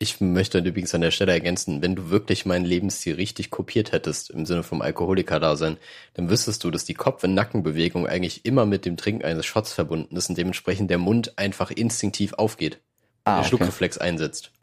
Ich 0.00 0.20
möchte 0.20 0.58
übrigens 0.58 0.94
an 0.94 1.00
der 1.00 1.12
Stelle 1.12 1.32
ergänzen, 1.32 1.80
wenn 1.80 1.94
du 1.94 2.10
wirklich 2.10 2.44
meinen 2.44 2.64
Lebensstil 2.66 3.14
richtig 3.14 3.50
kopiert 3.50 3.92
hättest, 3.92 4.28
im 4.28 4.44
Sinne 4.44 4.62
vom 4.62 4.82
Alkoholiker-Dasein, 4.82 5.78
dann 6.14 6.28
wüsstest 6.28 6.62
du, 6.64 6.70
dass 6.70 6.84
die 6.84 6.94
Kopf- 6.94 7.24
und 7.24 7.32
Nackenbewegung 7.32 8.06
eigentlich 8.06 8.44
immer 8.44 8.66
mit 8.66 8.84
dem 8.84 8.96
Trinken 8.98 9.24
eines 9.24 9.46
Shots 9.46 9.72
verbunden 9.72 10.16
ist 10.16 10.28
und 10.28 10.36
dementsprechend 10.36 10.90
der 10.90 10.98
Mund 10.98 11.38
einfach 11.38 11.70
instinktiv 11.70 12.34
aufgeht. 12.34 12.80
Ah, 13.24 13.36
der 13.36 13.38
okay. 13.40 13.48
Schluckreflex 13.48 13.96
einsetzt. 13.96 14.52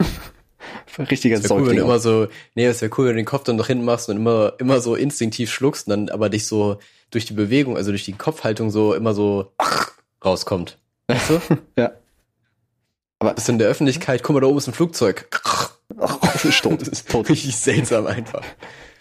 Richtiger 1.10 1.42
wäre 1.42 1.54
cool, 1.54 1.68
wenn 1.68 1.76
du 1.76 1.82
immer 1.82 1.98
so, 1.98 2.28
nee, 2.54 2.66
es 2.66 2.80
wäre 2.82 2.92
cool, 2.96 3.06
wenn 3.06 3.14
du 3.14 3.22
den 3.22 3.26
Kopf 3.26 3.44
dann 3.44 3.58
doch 3.58 3.66
hinten 3.66 3.84
machst 3.84 4.08
und 4.08 4.16
immer, 4.16 4.54
immer 4.58 4.80
so 4.80 4.94
instinktiv 4.94 5.50
schluckst 5.50 5.86
und 5.86 5.90
dann 5.90 6.08
aber 6.08 6.28
dich 6.28 6.46
so 6.46 6.78
durch 7.10 7.26
die 7.26 7.34
Bewegung, 7.34 7.76
also 7.76 7.90
durch 7.90 8.04
die 8.04 8.12
Kopfhaltung 8.12 8.70
so 8.70 8.94
immer 8.94 9.14
so 9.14 9.52
rauskommt. 10.24 10.78
Weißt 11.08 11.30
du? 11.30 11.40
ja. 11.76 11.92
Aber 13.18 13.34
Das 13.34 13.44
ist 13.44 13.48
in 13.48 13.58
der 13.58 13.68
Öffentlichkeit, 13.68 14.22
guck 14.22 14.34
mal, 14.34 14.40
da 14.40 14.46
oben 14.46 14.58
ist 14.58 14.66
ein 14.66 14.74
Flugzeug. 14.74 15.28
das 15.96 16.60
tot. 16.60 16.80
Das 16.80 16.88
ist 16.88 17.10
tot. 17.10 17.28
richtig 17.28 17.56
seltsam 17.56 18.06
einfach. 18.06 18.42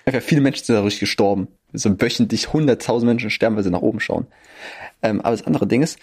Einfach 0.05 0.21
viele 0.21 0.41
Menschen 0.41 0.65
sind 0.65 0.75
dadurch 0.75 0.99
gestorben. 0.99 1.47
So 1.73 2.01
wöchentlich 2.01 2.53
hunderttausend 2.53 3.07
Menschen 3.07 3.29
sterben, 3.29 3.55
weil 3.55 3.63
sie 3.63 3.71
nach 3.71 3.81
oben 3.81 3.99
schauen. 3.99 4.27
Ähm, 5.01 5.21
aber 5.21 5.35
das 5.35 5.45
andere 5.47 5.67
Ding 5.67 5.81
ist, 5.81 5.97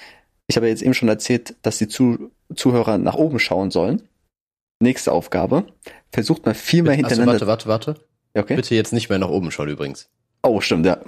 ich 0.47 0.57
habe 0.57 0.69
jetzt 0.69 0.83
eben 0.83 0.95
schon 0.95 1.09
erzählt, 1.09 1.55
dass 1.63 1.79
die 1.79 1.89
Zu 1.89 2.31
Zuhörer 2.55 2.97
nach 2.99 3.15
oben 3.15 3.39
schauen 3.39 3.71
sollen. 3.71 4.03
Nächste 4.81 5.13
Aufgabe. 5.13 5.67
Versucht 6.13 6.47
mal 6.47 6.55
viermal 6.55 6.93
Achso, 6.95 7.09
hintereinander. 7.09 7.47
warte, 7.47 7.67
warte, 7.69 7.95
warte. 7.95 8.07
Ja, 8.35 8.43
okay. 8.43 8.57
Bitte 8.57 8.75
jetzt 8.75 8.93
nicht 8.93 9.09
mehr 9.09 9.19
nach 9.19 9.29
oben 9.29 9.51
schauen 9.51 9.69
übrigens. 9.69 10.09
Oh, 10.43 10.61
stimmt, 10.61 10.87
ja. 10.87 11.01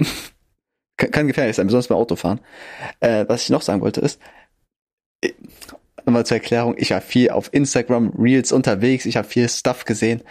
Kann, 0.96 1.10
kann 1.12 1.26
gefährlich 1.28 1.56
sein, 1.56 1.66
besonders 1.66 1.88
beim 1.88 1.98
Autofahren. 1.98 2.40
Äh, 3.00 3.26
was 3.28 3.42
ich 3.44 3.50
noch 3.50 3.62
sagen 3.62 3.80
wollte 3.80 4.00
ist, 4.00 4.20
äh, 5.22 5.32
nochmal 6.04 6.26
zur 6.26 6.36
Erklärung, 6.38 6.74
ich 6.76 6.90
war 6.90 7.00
viel 7.00 7.30
auf 7.30 7.52
Instagram 7.54 8.10
Reels 8.18 8.52
unterwegs, 8.52 9.06
ich 9.06 9.16
habe 9.16 9.28
viel 9.28 9.48
Stuff 9.48 9.84
gesehen. 9.84 10.22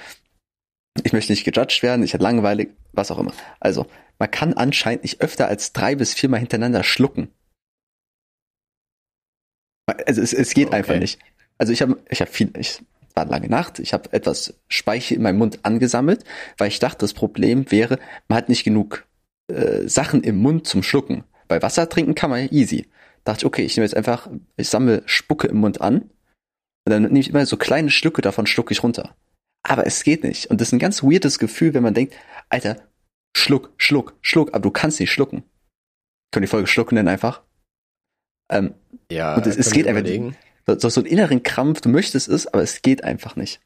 Ich 1.03 1.13
möchte 1.13 1.31
nicht 1.31 1.46
gejudged 1.46 1.81
werden, 1.81 2.03
ich 2.03 2.13
hatte 2.13 2.24
langweilig, 2.24 2.69
was 2.91 3.10
auch 3.10 3.19
immer. 3.19 3.34
Also, 3.60 3.86
man 4.17 4.29
kann 4.29 4.53
anscheinend 4.53 5.03
nicht 5.03 5.22
öfter 5.22 5.48
als 5.48 5.72
drei 5.72 5.96
bis 5.96 6.13
viermal 6.13 6.39
hintereinander 6.41 6.84
schlucken. 6.84 7.29
Also 10.05 10.22
es, 10.22 10.34
es 10.34 10.53
geht 10.53 10.67
Okay. 10.67 10.75
einfach 10.75 10.98
nicht. 11.00 11.19
Also 11.58 11.74
ich 11.74 11.81
habe 11.81 11.98
ich 12.10 12.22
hab 12.22 12.29
viel, 12.29 12.51
ich 12.58 12.81
war 13.16 13.24
eine 13.24 13.32
lange 13.32 13.50
Nacht, 13.50 13.80
ich 13.80 13.94
habe 13.94 14.12
etwas 14.13 14.54
Speichel 14.68 15.18
in 15.18 15.24
meinem 15.24 15.38
Mund 15.38 15.60
angesammelt, 15.63 16.24
weil 16.58 16.68
ich 16.70 16.80
dachte, 16.80 17.00
das 17.00 17.13
Problem 17.13 17.70
wäre, 17.72 18.00
man 18.28 18.38
hat 18.38 18.50
nicht 18.50 18.63
genug 18.63 19.06
äh, 19.51 19.88
Sachen 19.88 20.24
im 20.24 20.38
Mund 20.38 20.68
zum 20.68 20.84
Schlucken. 20.84 21.24
Bei 21.48 21.62
Wasser 21.62 21.89
trinken 21.89 22.16
kann 22.16 22.30
man 22.30 22.42
ja 22.42 22.51
easy. 22.51 22.88
Dachte 23.24 23.39
ich, 23.42 23.46
okay, 23.46 23.63
ich 23.63 23.75
nehme 23.75 23.86
jetzt 23.86 23.96
einfach, 23.98 24.30
ich 24.58 24.70
sammle 24.70 25.01
Spucke 25.06 25.48
im 25.48 25.58
Mund 25.58 25.82
an 25.82 26.01
und 26.01 26.12
dann 26.92 27.04
nehme 27.04 27.20
ich 27.20 27.30
immer 27.30 27.46
so 27.46 27.58
kleine 27.58 27.89
Stücke 27.89 28.22
davon, 28.22 28.46
schlucke 28.48 28.72
ich 28.74 28.84
runter. 28.84 29.16
Aber 29.68 29.86
es 29.86 30.04
geht 30.04 30.24
nicht. 30.24 30.46
Und 30.48 30.62
das 30.62 30.70
ist 30.70 30.74
ein 30.74 30.80
ganz 30.80 31.04
weirdes 31.04 31.38
Gefühl, 31.39 31.74
wenn 31.74 31.84
man 31.84 31.94
denkt, 31.94 32.16
Alter, 32.50 32.78
schluck, 33.36 33.72
schluck, 33.78 34.16
schluck, 34.22 34.50
aber 34.54 34.62
du 34.62 34.72
kannst 34.72 35.00
nicht 35.00 35.12
schlucken. 35.12 35.44
Können 36.32 36.44
die 36.44 36.48
Folge 36.48 36.68
schlucken 36.68 36.96
denn 36.96 37.08
einfach? 37.08 37.42
Ähm, 38.51 38.74
Ja, 39.12 39.36
Und 39.36 39.48
es- 39.48 39.58
es 39.58 39.72
geht 39.72 39.88
einfach- 39.88 40.04
überlegen. 40.71 40.81
so, 40.81 40.89
so 40.89 41.01
einen 41.01 41.09
inneren 41.09 41.43
Krampf, 41.43 41.81
du 41.81 41.89
möchtest 41.89 42.27
es, 42.27 42.47
aber 42.47 42.61
es 42.63 42.81
geht 42.81 43.03
einfach 43.03 43.35
nicht. 43.35 43.59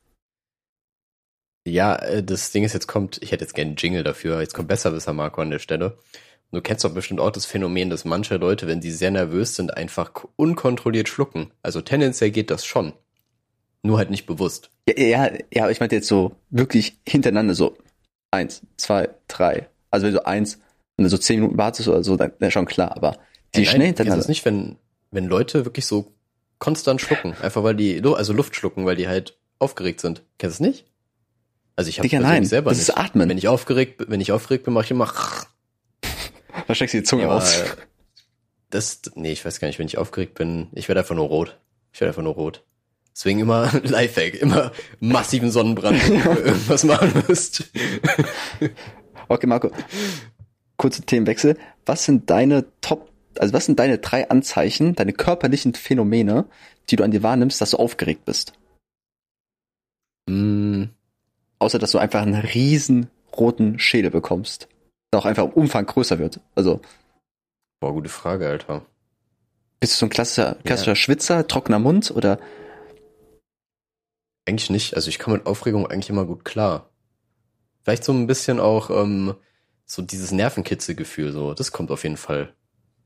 Ja, 1.66 1.96
äh, 1.96 2.24
das 2.24 2.52
Ding 2.52 2.64
ist, 2.64 2.74
jetzt 2.74 2.88
kommt, 2.88 3.22
ich 3.22 3.32
hätte 3.32 3.44
jetzt 3.44 3.54
gerne 3.54 3.70
einen 3.70 3.78
Jingle 3.78 4.04
dafür, 4.04 4.42
jetzt 4.42 4.54
kommt 4.54 4.68
Besserwisser 4.68 5.14
Marco 5.14 5.42
an 5.42 5.50
der 5.50 5.60
Stelle. 5.60 5.98
Du 6.52 6.62
kennst 6.62 6.84
doch 6.84 6.94
bestimmt 6.94 7.20
auch 7.20 7.32
das 7.32 7.48
Phänomen, 7.48 7.90
dass 7.90 8.06
manche 8.06 8.38
Leute, 8.38 8.68
wenn 8.68 8.82
sie 8.82 8.92
sehr 8.92 9.10
nervös 9.10 9.56
sind, 9.56 9.76
einfach 9.76 10.12
unkontrolliert 10.36 11.10
schlucken. 11.10 11.50
Also 11.64 11.82
tendenziell 11.82 12.30
geht 12.30 12.52
das 12.52 12.64
schon. 12.64 12.94
Nur 13.82 13.98
halt 13.98 14.12
nicht 14.12 14.28
bewusst. 14.28 14.70
Ja, 14.88 15.04
ja, 15.04 15.32
ja, 15.52 15.64
aber 15.64 15.72
ich 15.72 15.80
meinte 15.80 15.96
jetzt 15.96 16.08
so 16.08 16.36
wirklich 16.52 16.98
hintereinander 17.08 17.56
so 17.56 17.76
eins, 18.30 18.62
zwei, 18.78 19.10
drei. 19.28 19.68
Also 19.90 20.06
wenn 20.06 20.14
du 20.14 20.26
eins 20.28 20.56
und 20.98 21.06
dann 21.06 21.10
so 21.10 21.18
zehn 21.18 21.40
Minuten 21.40 21.58
wartest 21.58 21.88
oder 21.88 22.04
so, 22.04 22.18
dann 22.18 22.34
ist 22.38 22.54
schon 22.54 22.66
klar, 22.66 22.96
aber 22.96 23.18
die 23.56 23.62
nein, 23.62 23.66
schnell 23.66 23.80
du 23.80 23.86
hintereinander. 23.88 24.18
das 24.18 24.28
nicht, 24.28 24.46
wenn, 24.46 24.78
wenn 25.10 25.26
Leute 25.26 25.66
wirklich 25.66 25.88
so 25.88 26.14
konstant 26.64 27.02
schlucken? 27.02 27.36
Einfach 27.42 27.64
weil 27.64 27.76
die, 27.76 28.02
also 28.02 28.32
Luft 28.32 28.56
schlucken, 28.56 28.86
weil 28.86 28.96
die 28.96 29.08
halt 29.10 29.38
aufgeregt 29.60 30.00
sind. 30.00 30.22
Kennst 30.38 30.60
du 30.60 30.64
das 30.64 30.70
nicht? 30.72 30.86
Also 31.76 31.90
ich 31.90 32.00
habe 32.00 32.08
persönlich 32.08 32.30
nein, 32.32 32.46
selber 32.46 32.70
das 32.72 32.78
nicht. 32.78 32.88
ist 32.90 32.98
Atmen. 32.98 33.28
Wenn 33.28 33.38
ich 33.38 33.48
aufgeregt, 33.50 33.98
bin- 33.98 34.08
wenn 34.10 34.22
ich 34.22 34.32
aufgeregt 34.32 34.64
bin, 34.64 34.74
mache 34.74 34.86
ich 34.86 34.92
immer 34.92 35.12
Da 36.68 36.74
steckst 36.76 36.94
du 36.94 37.00
die 37.00 37.04
Zunge 37.04 37.24
Ja, 37.24 37.30
aber 37.32 37.44
Das, 38.70 39.02
nee, 39.16 39.32
ich 39.34 39.44
weiß 39.44 39.60
gar 39.60 39.68
nicht, 39.68 39.78
wenn 39.80 39.88
ich 39.88 39.98
aufgeregt 39.98 40.36
bin, 40.36 40.68
ich 40.74 40.88
werde 40.88 41.02
einfach 41.02 41.16
nur 41.16 41.28
rot. 41.28 41.58
Ich 41.92 42.00
werde 42.00 42.10
einfach 42.12 42.24
nur 42.24 42.34
rot. 42.36 42.64
Deswegen 43.14 43.40
immer 43.40 43.70
Lifehack, 43.84 44.36
immer 44.36 44.72
massiven 45.00 45.52
Sonnenbrand, 45.52 46.02
wenn 46.08 46.16
ihr 46.16 46.26
irgendwas 46.46 46.84
machen 46.86 47.24
müsst. 47.28 47.64
Okay, 49.28 49.48
Marco. 49.48 49.70
Kurze 50.78 51.02
Themenwechsel. 51.04 51.58
Was 51.86 52.06
sind 52.06 52.30
deine 52.30 52.66
Top, 52.82 53.10
also 53.40 53.54
was 53.54 53.66
sind 53.66 53.80
deine 53.80 53.98
drei 53.98 54.30
Anzeichen, 54.30 54.96
deine 54.96 55.14
körperlichen 55.14 55.74
Phänomene, 55.74 56.46
die 56.90 56.96
du 56.96 57.04
an 57.04 57.12
dir 57.12 57.24
wahrnimmst, 57.24 57.62
dass 57.62 57.72
du 57.72 57.78
aufgeregt 57.78 58.26
bist? 58.26 58.54
Mm, 60.30 60.86
Außer, 61.64 61.80
dass 61.80 61.92
du 61.92 61.98
einfach 61.98 62.22
einen 62.22 62.36
riesen 62.36 63.10
roten 63.38 63.80
Schädel 63.80 64.12
bekommst. 64.12 64.68
Der 65.14 65.20
auch 65.22 65.26
einfach 65.26 65.46
im 65.46 65.52
Umfang 65.52 65.86
größer 65.86 66.20
wird. 66.20 66.42
Also, 66.56 66.82
boah, 67.80 67.94
gute 67.94 68.10
Frage, 68.10 68.50
Alter. 68.50 68.86
bist 69.80 69.94
du 69.94 69.98
so 70.00 70.06
ein 70.08 70.10
klassischer, 70.10 70.56
klassischer 70.66 70.98
Schwitzer, 70.98 71.48
trockener 71.48 71.80
Mund 71.80 72.12
oder? 72.12 72.38
Eigentlich 74.46 74.70
nicht. 74.70 74.96
Also 74.96 75.08
ich 75.08 75.20
komme 75.20 75.38
mit 75.38 75.46
Aufregung 75.46 75.88
eigentlich 75.88 76.10
immer 76.10 76.26
gut 76.26 76.44
klar. 76.44 76.90
Vielleicht 77.84 78.04
so 78.04 78.12
ein 78.12 78.28
bisschen 78.28 78.60
auch 78.60 78.90
ähm, 78.90 79.36
so 79.86 80.02
dieses 80.02 80.34
Nervenkitzelgefühl, 80.34 81.32
so, 81.32 81.54
das 81.54 81.72
kommt 81.72 81.92
auf 81.92 82.04
jeden 82.04 82.18
Fall. 82.18 82.54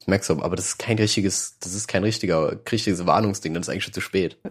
Du, 0.06 0.42
aber 0.42 0.56
das 0.56 0.68
ist 0.68 0.78
kein 0.78 0.98
richtiges, 0.98 1.58
das 1.60 1.74
ist 1.74 1.88
kein 1.88 2.04
richtiger, 2.04 2.60
richtiges 2.72 3.06
Warnungsding, 3.06 3.54
dann 3.54 3.62
ist 3.62 3.70
eigentlich 3.70 3.84
schon 3.84 3.94
zu 3.94 4.02
spät. 4.02 4.38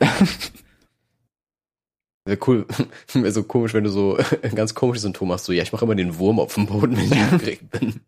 Wäre 2.27 2.39
cool, 2.49 2.67
wäre 3.15 3.31
so 3.31 3.45
komisch, 3.45 3.73
wenn 3.73 3.85
du 3.85 3.91
so 3.91 4.19
ein 4.43 4.55
ganz 4.57 4.75
komisches 4.75 5.03
Symptom 5.03 5.31
hast, 5.33 5.45
so, 5.45 5.53
ja, 5.53 5.63
ich 5.63 5.73
mache 5.73 5.85
immer 5.85 5.95
den 5.95 6.19
Wurm 6.19 6.41
auf 6.41 6.55
dem 6.55 6.67
Boden, 6.67 6.97
wenn 6.97 7.05
ich 7.05 7.13
aufgeregt 7.13 7.71
bin. 7.71 8.01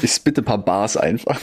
Ich 0.00 0.10
spitte 0.12 0.40
ein 0.40 0.46
paar 0.46 0.64
Bars 0.64 0.96
einfach. 0.96 1.38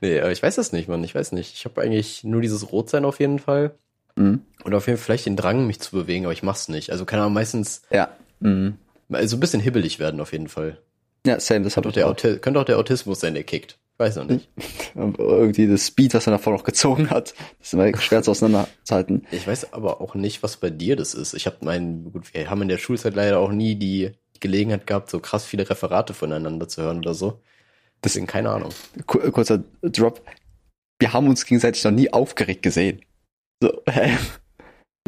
nee, 0.00 0.18
aber 0.18 0.32
ich 0.32 0.42
weiß 0.42 0.54
das 0.54 0.72
nicht, 0.72 0.88
Mann, 0.88 1.04
ich 1.04 1.14
weiß 1.14 1.32
nicht. 1.32 1.52
Ich 1.54 1.66
habe 1.66 1.82
eigentlich 1.82 2.24
nur 2.24 2.40
dieses 2.40 2.72
Rotsein 2.72 3.04
auf 3.04 3.20
jeden 3.20 3.38
Fall. 3.38 3.74
Mhm. 4.16 4.40
Und 4.64 4.74
auf 4.74 4.86
jeden 4.86 4.96
Fall 4.98 5.04
vielleicht 5.04 5.26
den 5.26 5.36
Drang, 5.36 5.66
mich 5.66 5.78
zu 5.78 5.90
bewegen, 5.90 6.24
aber 6.24 6.32
ich 6.32 6.42
mach's 6.42 6.68
nicht. 6.68 6.90
Also 6.90 7.04
kann 7.04 7.20
er 7.20 7.28
meistens 7.28 7.82
Ja. 7.90 8.08
Mhm. 8.40 8.78
also 9.12 9.36
ein 9.36 9.40
bisschen 9.40 9.60
hibbelig 9.60 9.98
werden 9.98 10.20
auf 10.20 10.32
jeden 10.32 10.48
Fall. 10.48 10.80
Ja, 11.26 11.40
same, 11.40 11.62
das 11.64 11.76
hat 11.76 11.84
Könnte 11.84 12.06
auch, 12.06 12.14
der 12.16 12.30
Auti 12.30 12.38
könnte 12.40 12.60
auch 12.60 12.64
der 12.64 12.78
Autismus 12.78 13.20
sein, 13.20 13.34
der 13.34 13.44
kickt. 13.44 13.78
Weiß 13.98 14.16
noch 14.16 14.24
nicht. 14.26 14.48
irgendwie 14.94 15.66
das 15.66 15.86
Speed, 15.86 16.12
was 16.14 16.26
er 16.26 16.32
davor 16.32 16.52
noch 16.52 16.64
gezogen 16.64 17.08
hat, 17.10 17.34
das 17.58 17.68
ist 17.68 17.72
immer 17.74 17.96
schwer 17.98 18.22
zu 18.22 18.30
auseinanderzuhalten. 18.30 19.26
Ich 19.30 19.46
weiß 19.46 19.72
aber 19.72 20.00
auch 20.00 20.14
nicht, 20.14 20.42
was 20.42 20.58
bei 20.58 20.68
dir 20.70 20.96
das 20.96 21.14
ist. 21.14 21.32
Ich 21.34 21.46
habe 21.46 21.56
meinen, 21.64 22.12
gut, 22.12 22.32
wir 22.34 22.50
haben 22.50 22.62
in 22.62 22.68
der 22.68 22.78
Schulzeit 22.78 23.14
leider 23.14 23.38
auch 23.38 23.50
nie 23.52 23.74
die 23.76 24.12
Gelegenheit 24.40 24.86
gehabt, 24.86 25.10
so 25.10 25.18
krass 25.20 25.46
viele 25.46 25.68
Referate 25.68 26.12
voneinander 26.12 26.68
zu 26.68 26.82
hören 26.82 26.98
oder 26.98 27.14
so. 27.14 27.40
Deswegen 28.04 28.26
keine 28.26 28.50
Ahnung. 28.50 28.70
Ku- 29.06 29.30
Kurzer 29.32 29.64
Drop. 29.80 30.20
Wir 30.98 31.14
haben 31.14 31.28
uns 31.28 31.46
gegenseitig 31.46 31.82
noch 31.84 31.90
nie 31.90 32.12
aufgeregt 32.12 32.62
gesehen. 32.62 33.00
So? 33.62 33.82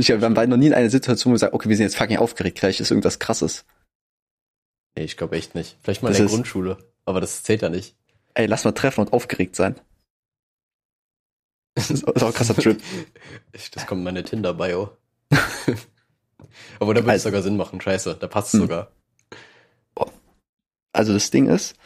Ich 0.01 0.07
glaube, 0.07 0.23
wir 0.23 0.27
haben 0.27 0.35
beide 0.35 0.49
noch 0.51 0.57
nie 0.57 0.69
in 0.69 0.75
einer 0.75 0.91
Situation, 0.91 1.33
wo 1.33 1.35
wir 1.35 1.39
sagen, 1.41 1.57
okay, 1.57 1.69
wir 1.69 1.77
sind 1.77 1.83
jetzt 1.87 1.97
fucking 1.97 2.19
aufgeregt, 2.19 2.61
vielleicht 2.61 2.79
ist 2.79 2.93
irgendwas 2.93 3.19
krasses. 3.19 3.65
Nee, 4.99 5.05
ich 5.05 5.17
glaube 5.17 5.37
echt 5.37 5.55
nicht. 5.55 5.77
Vielleicht 5.81 6.03
mal 6.03 6.09
Das 6.09 6.19
in 6.19 6.27
der 6.27 6.35
Grundschule. 6.35 6.77
Aber 7.05 7.21
das 7.21 7.45
zählt 7.45 7.63
ja 7.63 7.69
nicht. 7.69 7.95
Ey, 8.35 8.47
lass 8.47 8.65
mal 8.65 8.73
treffen 8.73 9.03
und 9.03 9.13
aufgeregt 9.13 9.55
sein. 9.55 9.77
Das 11.77 11.89
ist 11.93 12.05
auch 12.05 12.15
ein 12.27 12.33
krasser 12.33 12.57
Trip. 12.57 12.83
Das 13.73 13.87
kommt 13.87 14.01
in 14.01 14.05
meine 14.05 14.25
Tinder-Bio. 14.25 14.91
aber 16.81 16.95
da 16.95 17.01
würde 17.01 17.01
es 17.03 17.09
Also- 17.09 17.29
sogar 17.29 17.43
Sinn 17.43 17.57
machen. 17.57 17.81
Scheiße, 17.81 18.17
da 18.19 18.27
passt 18.27 18.55
Hm. 18.55 18.61
sogar. 18.61 18.91
Also 20.93 21.13
das 21.13 21.31
Ding 21.31 21.47
ist, 21.47 21.77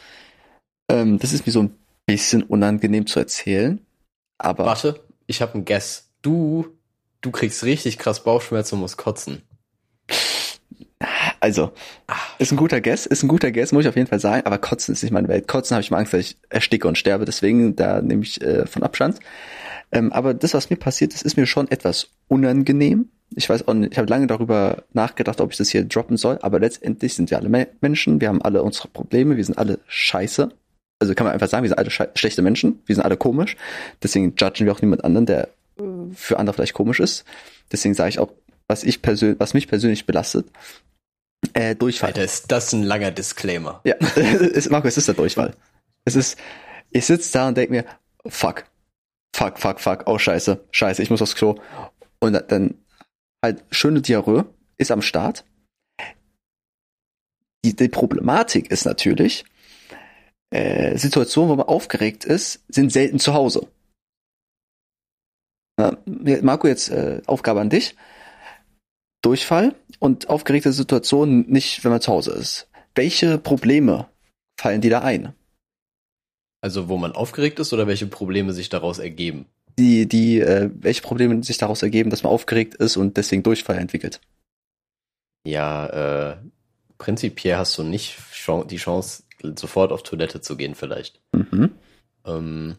ähm, 0.89 1.19
das 1.19 1.33
ist 1.33 1.45
mir 1.45 1.51
so 1.51 1.61
ein 1.61 1.77
bisschen 2.07 2.41
unangenehm 2.41 3.05
zu 3.05 3.19
erzählen, 3.19 3.85
aber 4.39 4.65
Warte, 4.65 5.03
ich 5.27 5.41
habe 5.43 5.53
einen 5.53 5.65
Guess. 5.65 6.09
Du, 6.23 6.75
du 7.21 7.29
kriegst 7.29 7.63
richtig 7.63 7.99
krass 7.99 8.23
Bauchschmerzen 8.23 8.75
und 8.75 8.81
musst 8.81 8.97
kotzen. 8.97 9.43
Also 11.43 11.73
ist 12.39 12.53
ein 12.53 12.57
guter 12.57 12.79
Guess, 12.79 13.05
ist 13.05 13.21
ein 13.21 13.27
guter 13.27 13.51
Guess, 13.51 13.73
muss 13.73 13.83
ich 13.83 13.89
auf 13.89 13.97
jeden 13.97 14.07
Fall 14.07 14.21
sagen, 14.21 14.45
aber 14.45 14.57
Kotzen 14.57 14.93
ist 14.93 15.03
nicht 15.03 15.11
meine 15.11 15.27
Welt. 15.27 15.45
Kotzen 15.45 15.75
habe 15.75 15.81
ich 15.81 15.91
mal 15.91 15.97
Angst, 15.97 16.13
dass 16.13 16.21
ich 16.21 16.37
ersticke 16.49 16.87
und 16.87 16.97
sterbe, 16.97 17.25
deswegen 17.25 17.75
da 17.75 18.01
nehme 18.01 18.23
ich 18.23 18.41
äh, 18.41 18.65
von 18.65 18.81
Abstand. 18.81 19.19
Ähm, 19.91 20.13
aber 20.13 20.33
das, 20.33 20.53
was 20.53 20.69
mir 20.69 20.77
passiert 20.77 21.13
ist, 21.13 21.21
ist 21.23 21.35
mir 21.35 21.45
schon 21.45 21.69
etwas 21.69 22.07
unangenehm. 22.29 23.09
Ich 23.35 23.49
weiß 23.49 23.67
auch 23.67 23.73
nicht, 23.73 23.91
ich 23.91 23.97
habe 23.97 24.09
lange 24.09 24.27
darüber 24.27 24.83
nachgedacht, 24.93 25.41
ob 25.41 25.51
ich 25.51 25.57
das 25.57 25.67
hier 25.67 25.83
droppen 25.83 26.15
soll, 26.15 26.39
aber 26.41 26.61
letztendlich 26.61 27.13
sind 27.13 27.29
wir 27.29 27.37
alle 27.37 27.49
Me 27.49 27.67
Menschen, 27.81 28.21
wir 28.21 28.29
haben 28.29 28.41
alle 28.41 28.63
unsere 28.63 28.87
Probleme, 28.87 29.35
wir 29.35 29.43
sind 29.43 29.57
alle 29.57 29.79
scheiße. 29.87 30.49
Also 30.99 31.13
kann 31.13 31.25
man 31.25 31.33
einfach 31.33 31.49
sagen, 31.49 31.63
wir 31.63 31.69
sind 31.69 31.77
alle 31.77 31.91
schlechte 31.91 32.41
Menschen, 32.41 32.79
wir 32.85 32.95
sind 32.95 33.03
alle 33.03 33.17
komisch. 33.17 33.57
Deswegen 34.01 34.33
judgen 34.37 34.65
wir 34.65 34.71
auch 34.71 34.81
niemand 34.81 35.03
anderen, 35.03 35.25
der 35.25 35.49
äh, 35.77 35.83
für 36.13 36.39
andere 36.39 36.53
vielleicht 36.53 36.73
komisch 36.73 37.01
ist. 37.01 37.25
Deswegen 37.69 37.95
sage 37.95 38.11
ich 38.11 38.19
auch, 38.19 38.29
was 38.69 38.85
ich 38.85 39.01
persönlich, 39.01 39.41
was 39.41 39.53
mich 39.53 39.67
persönlich 39.67 40.05
belastet, 40.05 40.45
äh, 41.53 41.75
Durchfall. 41.75 42.09
Alter, 42.09 42.23
ist 42.23 42.51
das 42.51 42.73
ein 42.73 42.83
langer 42.83 43.11
Disclaimer. 43.11 43.81
Ja, 43.83 43.95
Marco, 44.69 44.87
es 44.87 44.97
ist 44.97 45.07
der 45.07 45.15
Durchfall. 45.15 45.55
Es 46.05 46.15
ist, 46.15 46.37
ich 46.89 47.05
sitze 47.05 47.31
da 47.33 47.47
und 47.47 47.57
denke 47.57 47.73
mir, 47.73 47.85
fuck, 48.25 48.65
fuck, 49.35 49.59
fuck, 49.59 49.79
fuck, 49.79 50.03
oh 50.05 50.17
scheiße, 50.17 50.63
scheiße, 50.71 51.01
ich 51.01 51.09
muss 51.09 51.21
aufs 51.21 51.35
Klo. 51.35 51.55
Und 52.19 52.33
dann 52.49 52.75
halt 53.43 53.63
schöne 53.71 54.01
Diarrhoe 54.01 54.45
ist 54.77 54.91
am 54.91 55.01
Start. 55.01 55.45
Die, 57.65 57.75
die 57.75 57.89
Problematik 57.89 58.71
ist 58.71 58.85
natürlich, 58.85 59.45
äh, 60.51 60.97
Situationen, 60.97 61.49
wo 61.49 61.55
man 61.55 61.67
aufgeregt 61.67 62.25
ist, 62.25 62.63
sind 62.67 62.91
selten 62.91 63.19
zu 63.19 63.33
Hause. 63.33 63.67
Ja, 65.79 65.97
Marco, 66.41 66.67
jetzt 66.67 66.89
äh, 66.89 67.21
Aufgabe 67.25 67.61
an 67.61 67.69
dich. 67.69 67.95
Durchfall 69.23 69.73
und 69.99 70.29
aufgeregte 70.29 70.71
Situationen 70.71 71.49
nicht, 71.49 71.83
wenn 71.83 71.91
man 71.91 72.01
zu 72.01 72.11
Hause 72.11 72.31
ist. 72.31 72.67
Welche 72.93 73.39
Probleme 73.39 74.07
fallen 74.59 74.81
dir 74.81 74.91
da 74.91 74.99
ein? 74.99 75.33
Also 76.61 76.87
wo 76.87 76.97
man 76.97 77.13
aufgeregt 77.13 77.59
ist 77.59 77.73
oder 77.73 77.87
welche 77.87 78.07
Probleme 78.07 78.53
sich 78.53 78.69
daraus 78.69 78.99
ergeben? 78.99 79.47
Die, 79.79 80.07
die, 80.07 80.39
äh, 80.39 80.69
welche 80.75 81.01
Probleme 81.01 81.43
sich 81.43 81.57
daraus 81.57 81.81
ergeben, 81.81 82.09
dass 82.09 82.23
man 82.23 82.31
aufgeregt 82.31 82.75
ist 82.75 82.95
und 82.95 83.17
deswegen 83.17 83.43
Durchfall 83.43 83.77
entwickelt? 83.77 84.21
Ja, 85.45 85.87
äh, 85.87 86.37
prinzipiell 86.97 87.57
hast 87.57 87.77
du 87.77 87.83
nicht 87.83 88.17
die 88.69 88.77
Chance, 88.77 89.23
sofort 89.57 89.91
auf 89.91 90.03
Toilette 90.03 90.41
zu 90.41 90.55
gehen 90.55 90.75
vielleicht. 90.75 91.21
Mhm. 91.33 91.71
Ähm, 92.25 92.77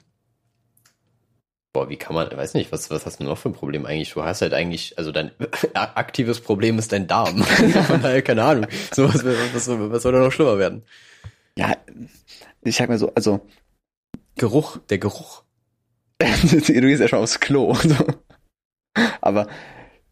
boah, 1.75 1.91
wie 1.91 1.97
kann 1.97 2.15
man, 2.15 2.31
weiß 2.31 2.55
nicht, 2.55 2.73
was, 2.73 2.89
was 2.91 3.05
hast 3.05 3.21
du 3.21 3.25
noch 3.25 3.37
für 3.37 3.51
ein 3.51 3.53
Problem 3.53 3.85
eigentlich? 3.85 4.15
Du 4.15 4.23
hast 4.23 4.41
halt 4.41 4.55
eigentlich, 4.55 4.97
also 4.97 5.13
dein 5.13 5.33
aktives 5.75 6.41
Problem 6.41 6.79
ist 6.79 6.93
dein 6.93 7.07
Darm. 7.07 7.43
Von 7.87 8.01
daher, 8.01 8.23
keine 8.23 8.45
Ahnung. 8.45 8.67
So, 8.93 9.13
was, 9.13 9.25
was, 9.25 9.69
was 9.69 10.03
soll 10.03 10.13
da 10.13 10.21
noch 10.21 10.33
schlimmer 10.33 10.59
werden? 10.59 10.85
Ja, 11.59 11.77
ich 12.63 12.77
sag 12.77 12.89
mal 12.89 12.99
so, 12.99 13.13
also, 13.15 13.47
Geruch, 14.37 14.79
der 14.89 14.99
Geruch. 14.99 15.43
du 16.21 16.27
gehst 16.61 17.03
erstmal 17.03 17.23
aufs 17.23 17.41
Klo. 17.41 17.75
So. 17.75 18.07
Aber 19.21 19.49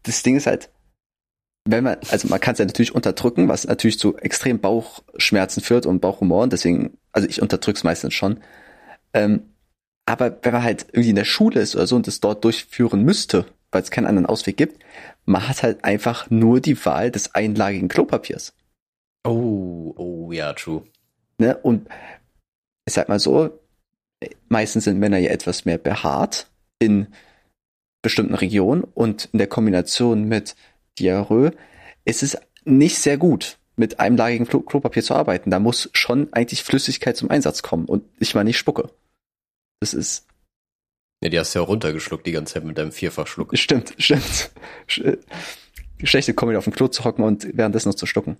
das 0.03 0.21
Ding 0.21 0.35
ist 0.35 0.47
halt, 0.47 0.69
wenn 1.65 1.85
man, 1.85 1.97
also 2.09 2.27
man 2.27 2.41
kann 2.41 2.53
es 2.53 2.59
ja 2.59 2.65
natürlich 2.65 2.93
unterdrücken, 2.93 3.47
was 3.47 3.65
natürlich 3.65 3.99
zu 3.99 4.17
extrem 4.17 4.59
Bauchschmerzen 4.59 5.61
führt 5.61 5.85
und 5.85 6.01
Bauchhumoren, 6.01 6.49
deswegen, 6.49 6.97
also 7.13 7.27
ich 7.27 7.41
unterdrück's 7.41 7.85
meistens 7.85 8.13
schon. 8.13 8.41
Ähm, 9.13 9.52
aber 10.05 10.37
wenn 10.41 10.53
man 10.53 10.63
halt 10.63 10.87
irgendwie 10.91 11.11
in 11.11 11.15
der 11.15 11.25
Schule 11.25 11.61
ist 11.61 11.75
oder 11.75 11.87
so 11.87 11.95
und 11.95 12.07
das 12.07 12.19
dort 12.19 12.43
durchführen 12.43 13.03
müsste, 13.03 13.45
weil 13.71 13.81
es 13.81 13.91
keinen 13.91 14.07
anderen 14.07 14.25
Ausweg 14.25 14.57
gibt, 14.57 14.83
man 15.25 15.47
hat 15.47 15.63
halt 15.63 15.83
einfach 15.83 16.29
nur 16.29 16.59
die 16.59 16.85
Wahl 16.85 17.11
des 17.11 17.33
einlagigen 17.35 17.87
Klopapiers. 17.87 18.53
Oh, 19.25 19.93
oh, 19.95 20.31
ja, 20.31 20.53
true. 20.53 20.83
Ne? 21.37 21.57
Und 21.57 21.87
ich 22.85 22.93
sag 22.93 23.07
mal 23.07 23.19
so, 23.19 23.59
meistens 24.49 24.83
sind 24.83 24.99
Männer 24.99 25.17
ja 25.17 25.31
etwas 25.31 25.65
mehr 25.65 25.77
behaart 25.77 26.47
in 26.79 27.07
bestimmten 28.01 28.35
Regionen 28.35 28.83
und 28.83 29.29
in 29.31 29.37
der 29.37 29.47
Kombination 29.47 30.25
mit 30.25 30.55
Diarrhoe 30.99 31.51
ist 32.03 32.21
es 32.21 32.37
nicht 32.65 32.99
sehr 32.99 33.17
gut, 33.17 33.57
mit 33.77 33.99
einlagigem 33.99 34.47
Klo 34.47 34.59
Klopapier 34.59 35.03
zu 35.03 35.15
arbeiten. 35.15 35.49
Da 35.49 35.59
muss 35.59 35.89
schon 35.93 36.31
eigentlich 36.33 36.63
Flüssigkeit 36.63 37.15
zum 37.15 37.31
Einsatz 37.31 37.63
kommen 37.63 37.85
und 37.85 38.03
ich 38.19 38.35
meine 38.35 38.49
nicht 38.49 38.57
Spucke. 38.57 38.89
Das 39.83 39.93
ist, 39.93 40.25
Ja, 41.21 41.29
die 41.29 41.37
hast 41.37 41.53
du 41.53 41.59
ja 41.59 41.65
runtergeschluckt 41.65 42.25
die 42.25 42.31
ganze 42.31 42.53
Zeit 42.53 42.63
mit 42.63 42.77
deinem 42.77 42.93
Vierfachschluck. 42.93 43.57
stimmt, 43.57 43.93
stimmt. 43.97 44.51
Sch- 44.87 45.17
Schlechte 46.05 46.33
Kombi 46.33 46.55
auf 46.55 46.63
dem 46.63 46.71
Klo 46.73 46.87
zu 46.87 47.03
hocken 47.03 47.23
und 47.25 47.45
währenddessen 47.57 47.89
noch 47.89 47.95
zu 47.95 48.05
stucken. 48.05 48.37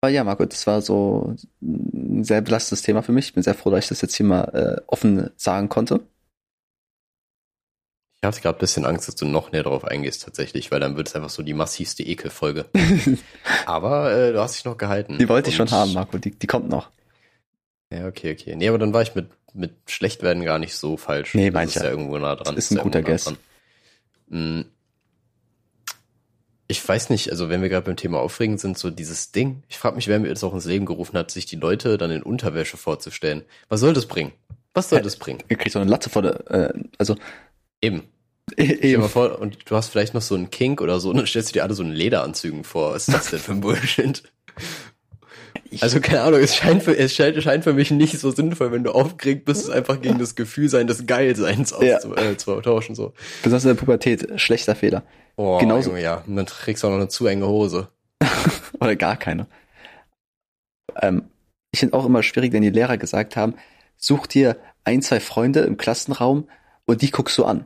Aber 0.00 0.10
ja, 0.10 0.24
Marco, 0.24 0.44
das 0.44 0.66
war 0.66 0.82
so 0.82 1.36
ein 1.62 2.24
sehr 2.24 2.40
belastendes 2.40 2.82
Thema 2.82 3.02
für 3.04 3.12
mich. 3.12 3.26
Ich 3.26 3.34
bin 3.34 3.42
sehr 3.44 3.54
froh, 3.54 3.70
dass 3.70 3.84
ich 3.84 3.88
das 3.88 4.00
jetzt 4.00 4.16
hier 4.16 4.26
mal 4.26 4.42
äh, 4.52 4.82
offen 4.88 5.30
sagen 5.36 5.68
konnte. 5.68 6.00
Ich 8.20 8.26
hatte 8.26 8.40
gerade 8.40 8.58
ein 8.58 8.60
bisschen 8.60 8.84
Angst, 8.84 9.06
dass 9.06 9.14
du 9.16 9.26
noch 9.26 9.52
näher 9.52 9.62
drauf 9.64 9.84
eingehst 9.84 10.22
tatsächlich, 10.24 10.70
weil 10.72 10.80
dann 10.80 10.96
wird 10.96 11.06
es 11.08 11.14
einfach 11.14 11.30
so 11.30 11.42
die 11.44 11.54
massivste 11.54 12.02
Ekelfolge. 12.04 12.66
Aber 13.66 14.12
äh, 14.12 14.32
du 14.32 14.40
hast 14.40 14.56
dich 14.56 14.64
noch 14.64 14.76
gehalten. 14.76 15.18
Die 15.18 15.28
wollte 15.28 15.50
ich 15.50 15.56
schon 15.56 15.70
haben, 15.70 15.92
Marco. 15.92 16.18
Die, 16.18 16.32
die 16.32 16.46
kommt 16.48 16.68
noch. 16.68 16.90
Ja, 17.92 18.06
okay, 18.08 18.32
okay. 18.32 18.56
Nee, 18.56 18.68
aber 18.68 18.78
dann 18.78 18.94
war 18.94 19.02
ich 19.02 19.14
mit 19.14 19.28
mit 19.54 19.72
schlecht 19.86 20.22
werden 20.22 20.44
gar 20.44 20.58
nicht 20.58 20.74
so 20.74 20.96
falsch. 20.96 21.34
Nee, 21.34 21.50
mein 21.50 21.68
ist 21.68 21.76
ja 21.76 21.84
irgendwo 21.84 22.18
nah 22.18 22.36
dran. 22.36 22.54
Das 22.54 22.66
ist 22.66 22.70
ein 22.72 22.78
ja 22.78 22.82
guter 22.82 23.00
nah 23.00 23.08
Guess. 23.08 23.24
dran. 23.24 23.36
Mm. 24.28 24.64
Ich 26.68 26.88
weiß 26.88 27.10
nicht, 27.10 27.30
also 27.30 27.50
wenn 27.50 27.60
wir 27.60 27.68
gerade 27.68 27.84
beim 27.84 27.96
Thema 27.96 28.20
aufregend 28.20 28.58
sind, 28.58 28.78
so 28.78 28.88
dieses 28.88 29.30
Ding, 29.30 29.62
ich 29.68 29.76
frage 29.76 29.96
mich, 29.96 30.08
wer 30.08 30.18
mir 30.18 30.30
das 30.30 30.42
auch 30.42 30.54
ins 30.54 30.64
Leben 30.64 30.86
gerufen 30.86 31.18
hat, 31.18 31.30
sich 31.30 31.44
die 31.44 31.56
Leute 31.56 31.98
dann 31.98 32.10
in 32.10 32.22
Unterwäsche 32.22 32.78
vorzustellen. 32.78 33.42
Was 33.68 33.80
soll 33.80 33.92
das 33.92 34.06
bringen? 34.06 34.32
Was 34.72 34.88
soll 34.88 35.02
das 35.02 35.16
bringen? 35.16 35.42
Ihr 35.50 35.56
kriegt 35.56 35.72
so 35.72 35.80
eine 35.80 35.90
Latte 35.90 36.08
vor 36.08 36.22
der, 36.22 36.50
äh, 36.50 36.72
also, 36.96 37.14
Eben. 37.82 38.04
Stell 38.52 38.66
dir 38.66 38.98
mal 38.98 39.04
eben. 39.04 39.12
vor, 39.12 39.38
und 39.38 39.70
du 39.70 39.76
hast 39.76 39.88
vielleicht 39.88 40.14
noch 40.14 40.22
so 40.22 40.34
einen 40.34 40.50
Kink 40.50 40.80
oder 40.80 41.00
so, 41.00 41.10
und 41.10 41.16
dann 41.16 41.26
stellst 41.26 41.50
du 41.50 41.52
dir 41.54 41.64
alle 41.64 41.74
so 41.74 41.82
einen 41.82 41.92
Lederanzügen 41.92 42.64
vor. 42.64 42.94
Was 42.94 43.08
ist 43.08 43.14
das 43.14 43.30
denn 43.30 43.40
für 43.40 43.52
ein 43.52 43.60
Bullshit? 43.60 44.22
Also 45.80 46.00
keine 46.00 46.22
Ahnung, 46.22 46.40
es 46.40 46.54
scheint 46.54 46.82
für, 46.82 46.96
es 46.96 47.14
scheint, 47.14 47.42
scheint 47.42 47.64
für 47.64 47.72
mich 47.72 47.90
nicht 47.90 48.18
so 48.18 48.30
sinnvoll, 48.30 48.72
wenn 48.72 48.84
du 48.84 48.92
aufgeregt 48.92 49.44
bist, 49.46 49.62
es 49.64 49.70
einfach 49.70 50.00
gegen 50.00 50.18
das 50.18 50.34
Gefühl 50.34 50.68
sein 50.68 50.86
des 50.86 51.06
Geilseins 51.06 51.70
Ja. 51.80 51.98
auszu- 51.98 52.14
äh, 52.16 52.94
so. 52.94 53.12
Besonders 53.42 53.64
in 53.64 53.68
der 53.68 53.74
Pubertät, 53.74 54.40
schlechter 54.40 54.74
Fehler. 54.74 55.02
Oh, 55.36 55.58
Genauso- 55.58 55.90
Junge, 55.90 56.02
ja. 56.02 56.22
Und 56.26 56.36
dann 56.36 56.46
trägst 56.46 56.82
du 56.82 56.86
auch 56.88 56.90
noch 56.90 56.98
eine 56.98 57.08
zu 57.08 57.26
enge 57.26 57.46
Hose. 57.46 57.88
Oder 58.80 58.96
gar 58.96 59.16
keine. 59.16 59.46
Ähm, 61.00 61.24
ich 61.72 61.80
finde 61.80 61.96
auch 61.96 62.04
immer 62.04 62.22
schwierig, 62.22 62.52
wenn 62.52 62.62
die 62.62 62.70
Lehrer 62.70 62.98
gesagt 62.98 63.36
haben, 63.36 63.54
such 63.96 64.26
dir 64.26 64.56
ein, 64.84 65.00
zwei 65.00 65.20
Freunde 65.20 65.60
im 65.60 65.76
Klassenraum 65.76 66.48
und 66.84 67.02
die 67.02 67.10
guckst 67.10 67.38
du 67.38 67.44
an. 67.44 67.64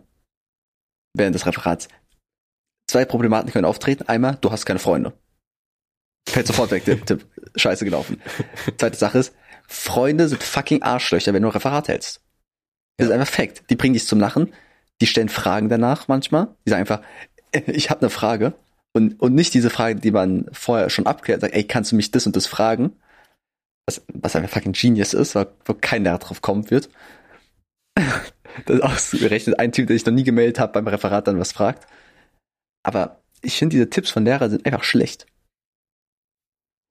Während 1.14 1.34
des 1.34 1.46
Referats. 1.46 1.88
Zwei 2.88 3.04
Problematen 3.04 3.50
können 3.50 3.64
auftreten. 3.64 4.04
Einmal, 4.06 4.38
du 4.40 4.52
hast 4.52 4.64
keine 4.66 4.78
Freunde. 4.78 5.12
Fällt 6.28 6.46
sofort 6.46 6.70
weg, 6.70 6.84
Tipp, 6.84 7.06
Tipp. 7.06 7.26
Scheiße 7.54 7.84
gelaufen. 7.84 8.20
Zweite 8.76 8.96
Sache 8.96 9.18
ist, 9.18 9.34
Freunde 9.68 10.28
sind 10.28 10.42
fucking 10.42 10.82
Arschlöcher, 10.82 11.32
wenn 11.32 11.42
du 11.42 11.48
ein 11.48 11.52
Referat 11.52 11.88
hältst. 11.88 12.20
Das 12.96 13.08
ist 13.08 13.12
einfach 13.12 13.32
Fakt. 13.32 13.68
Die 13.70 13.76
bringen 13.76 13.94
dich 13.94 14.06
zum 14.06 14.20
Lachen, 14.20 14.52
die 15.00 15.06
stellen 15.06 15.28
Fragen 15.28 15.68
danach 15.68 16.08
manchmal. 16.08 16.48
Die 16.66 16.70
sagen 16.70 16.80
einfach, 16.80 17.02
ich 17.66 17.90
habe 17.90 18.00
eine 18.00 18.10
Frage. 18.10 18.54
Und, 18.92 19.20
und 19.20 19.34
nicht 19.34 19.52
diese 19.52 19.70
Frage, 19.70 19.96
die 19.96 20.10
man 20.10 20.46
vorher 20.52 20.88
schon 20.88 21.06
abklärt, 21.06 21.42
sagt, 21.42 21.54
ey, 21.54 21.64
kannst 21.64 21.92
du 21.92 21.96
mich 21.96 22.10
das 22.10 22.26
und 22.26 22.34
das 22.34 22.46
fragen? 22.46 22.96
Was, 23.86 24.02
was 24.12 24.34
einfach 24.34 24.50
fucking 24.50 24.72
Genius 24.72 25.12
ist, 25.12 25.34
wo 25.34 25.74
kein 25.74 26.04
Lehrer 26.04 26.18
drauf 26.18 26.40
kommen 26.40 26.70
wird. 26.70 26.88
das 27.94 28.76
ist 28.76 28.82
ausgerechnet 28.82 29.58
ein 29.58 29.72
Typ, 29.72 29.86
der 29.86 29.96
sich 29.96 30.06
noch 30.06 30.14
nie 30.14 30.24
gemeldet 30.24 30.58
hat, 30.58 30.72
beim 30.72 30.88
Referat 30.88 31.28
dann 31.28 31.38
was 31.38 31.52
fragt. 31.52 31.86
Aber 32.82 33.20
ich 33.42 33.58
finde, 33.58 33.74
diese 33.74 33.90
Tipps 33.90 34.10
von 34.10 34.24
Lehrern 34.24 34.50
sind 34.50 34.64
einfach 34.64 34.82
schlecht. 34.82 35.26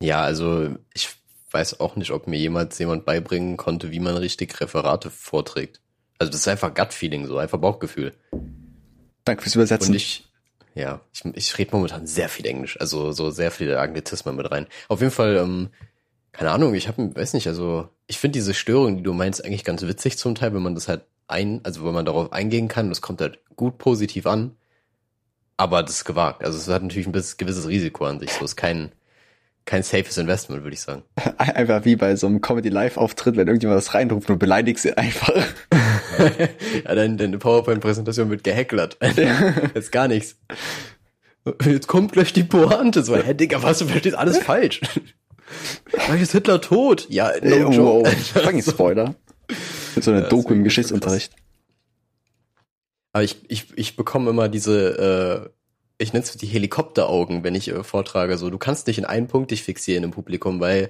Ja, 0.06 0.22
also 0.22 0.70
ich 0.94 1.10
weiß 1.50 1.80
auch 1.80 1.96
nicht, 1.96 2.12
ob 2.12 2.28
mir 2.28 2.38
jemals 2.38 2.78
jemand 2.78 3.06
beibringen 3.06 3.58
konnte, 3.58 3.91
wie 3.91 4.00
man 4.00 4.15
richtig 4.15 4.62
Referate 4.62 5.10
vorträgt. 5.10 5.82
Also 6.20 6.32
das 6.32 6.41
ist 6.41 6.48
einfach 6.48 6.74
Gut-Feeling, 6.76 7.26
so 7.26 7.38
einfach 7.39 7.58
Bauchgefühl. 7.58 8.13
Danke 9.24 9.41
fürs 9.41 9.56
Übersetzen. 9.56 9.89
Und 9.89 9.96
ich, 9.96 10.30
ja, 10.76 11.02
ich, 11.12 11.26
ich 11.34 11.58
rede 11.58 11.72
momentan 11.74 12.06
sehr 12.06 12.30
viel 12.30 12.46
Englisch, 12.46 12.80
also 12.80 13.12
so 13.13 13.32
sehr 13.32 13.50
viele 13.50 13.80
Anglizismen 13.80 14.36
mit 14.36 14.52
rein. 14.52 14.68
Auf 14.89 15.00
jeden 15.00 15.12
Fall, 15.12 15.38
ähm, 15.38 15.70
keine 16.34 16.52
Ahnung, 16.52 16.76
ich 16.76 16.88
habe, 16.88 17.15
weiß 17.15 17.34
nicht, 17.34 17.48
also 17.48 17.89
ich 18.06 18.20
finde 18.20 18.38
diese 18.38 18.54
Störung, 18.54 18.98
die 18.98 19.04
du 19.04 19.13
meinst, 19.13 19.44
eigentlich 19.44 19.63
ganz 19.63 19.82
witzig 19.82 20.20
zum 20.20 20.36
Teil, 20.36 20.54
wenn 20.54 20.62
man 20.62 20.76
das 20.76 20.88
halt 20.88 21.02
ein, 21.28 21.62
also 21.63 21.84
wenn 21.84 21.94
man 21.96 22.06
darauf 22.06 22.32
eingehen 22.32 22.68
kann, 22.68 22.89
das 22.89 23.02
kommt 23.02 23.22
halt 23.22 23.39
gut 23.56 23.80
positiv 23.80 24.28
an, 24.28 24.56
aber 25.58 25.82
das 25.82 25.96
ist 25.96 26.06
gewagt. 26.06 26.44
Also 26.44 26.60
es 26.60 26.68
hat 26.68 26.84
natürlich 26.84 27.08
ein 27.08 27.13
gewisses 27.13 27.68
Risiko 27.68 28.06
an 28.06 28.20
sich, 28.20 28.32
so 28.32 28.46
ist 28.46 28.56
kein 28.56 28.91
kein 29.65 29.82
safes 29.84 30.17
Investment, 30.17 30.63
würde 30.63 30.75
ich 30.75 30.82
sagen. 30.82 31.04
Einfach 31.38 31.86
wie 31.86 31.95
bei 31.95 32.15
so 32.15 32.28
einem 32.28 32.39
Comedy-Live-Auftritt, 32.41 33.36
wenn 33.36 33.47
irgendjemand 33.47 33.78
was 33.78 33.93
reinruft 33.93 34.30
und 34.30 34.36
du 34.36 34.39
beleidigst 34.39 34.84
sie 34.84 34.95
einfach. 34.95 35.36
ja, 36.86 36.95
deine, 36.95 37.15
deine 37.15 37.38
PowerPoint-Präsentation 37.38 38.30
wird 38.30 38.43
gehacklert. 38.43 38.97
Jetzt 39.75 39.91
gar 39.91 40.08
nichts. 40.08 40.38
Jetzt 41.63 41.88
kommt 41.88 42.13
gleich 42.13 42.34
die 42.34 42.43
Pointe. 42.43 43.04
So, 43.04 43.15
hä, 43.15 43.34
Digga, 43.34 43.62
was, 43.63 43.80
du 43.80 43.86
verstehst 43.86 44.15
alles 44.15 44.38
falsch. 44.38 44.82
Gleich 45.91 46.21
ist 46.21 46.32
Hitler 46.32 46.62
tot. 46.62 47.08
Ja, 47.10 47.32
no 47.41 47.56
Ey, 47.56 47.62
joke. 47.62 47.78
wow, 47.78 48.08
fucking 48.08 48.62
Spoiler. 48.62 49.15
Mit 49.95 50.04
so 50.04 50.12
einer 50.12 50.23
Ja, 50.23 50.30
Doku 50.30 50.54
im 50.54 50.63
Geschichtsunterricht. 50.63 51.34
Aber 53.13 53.23
ich, 53.23 53.38
ich, 53.47 53.67
ich 53.78 53.95
bekomme 53.95 54.30
immer 54.30 54.49
diese, 54.49 55.47
äh, 55.47 55.49
ich 55.98 56.14
nenne 56.14 56.26
es 56.26 56.36
die 56.36 56.48
Helikopteraugen, 56.48 57.44
wenn 57.44 57.56
ich 57.56 57.70
äh, 57.70 57.84
vortrage. 57.84 58.38
So, 58.38 58.50
du 58.50 58.58
kannst 58.58 58.88
nicht 58.88 58.98
in 58.98 59.06
einen 59.06 59.28
Punkt 59.28 59.52
dich 59.52 59.64
fixieren 59.64 60.04
im 60.04 60.12
Publikum, 60.12 60.60
weil 60.60 60.90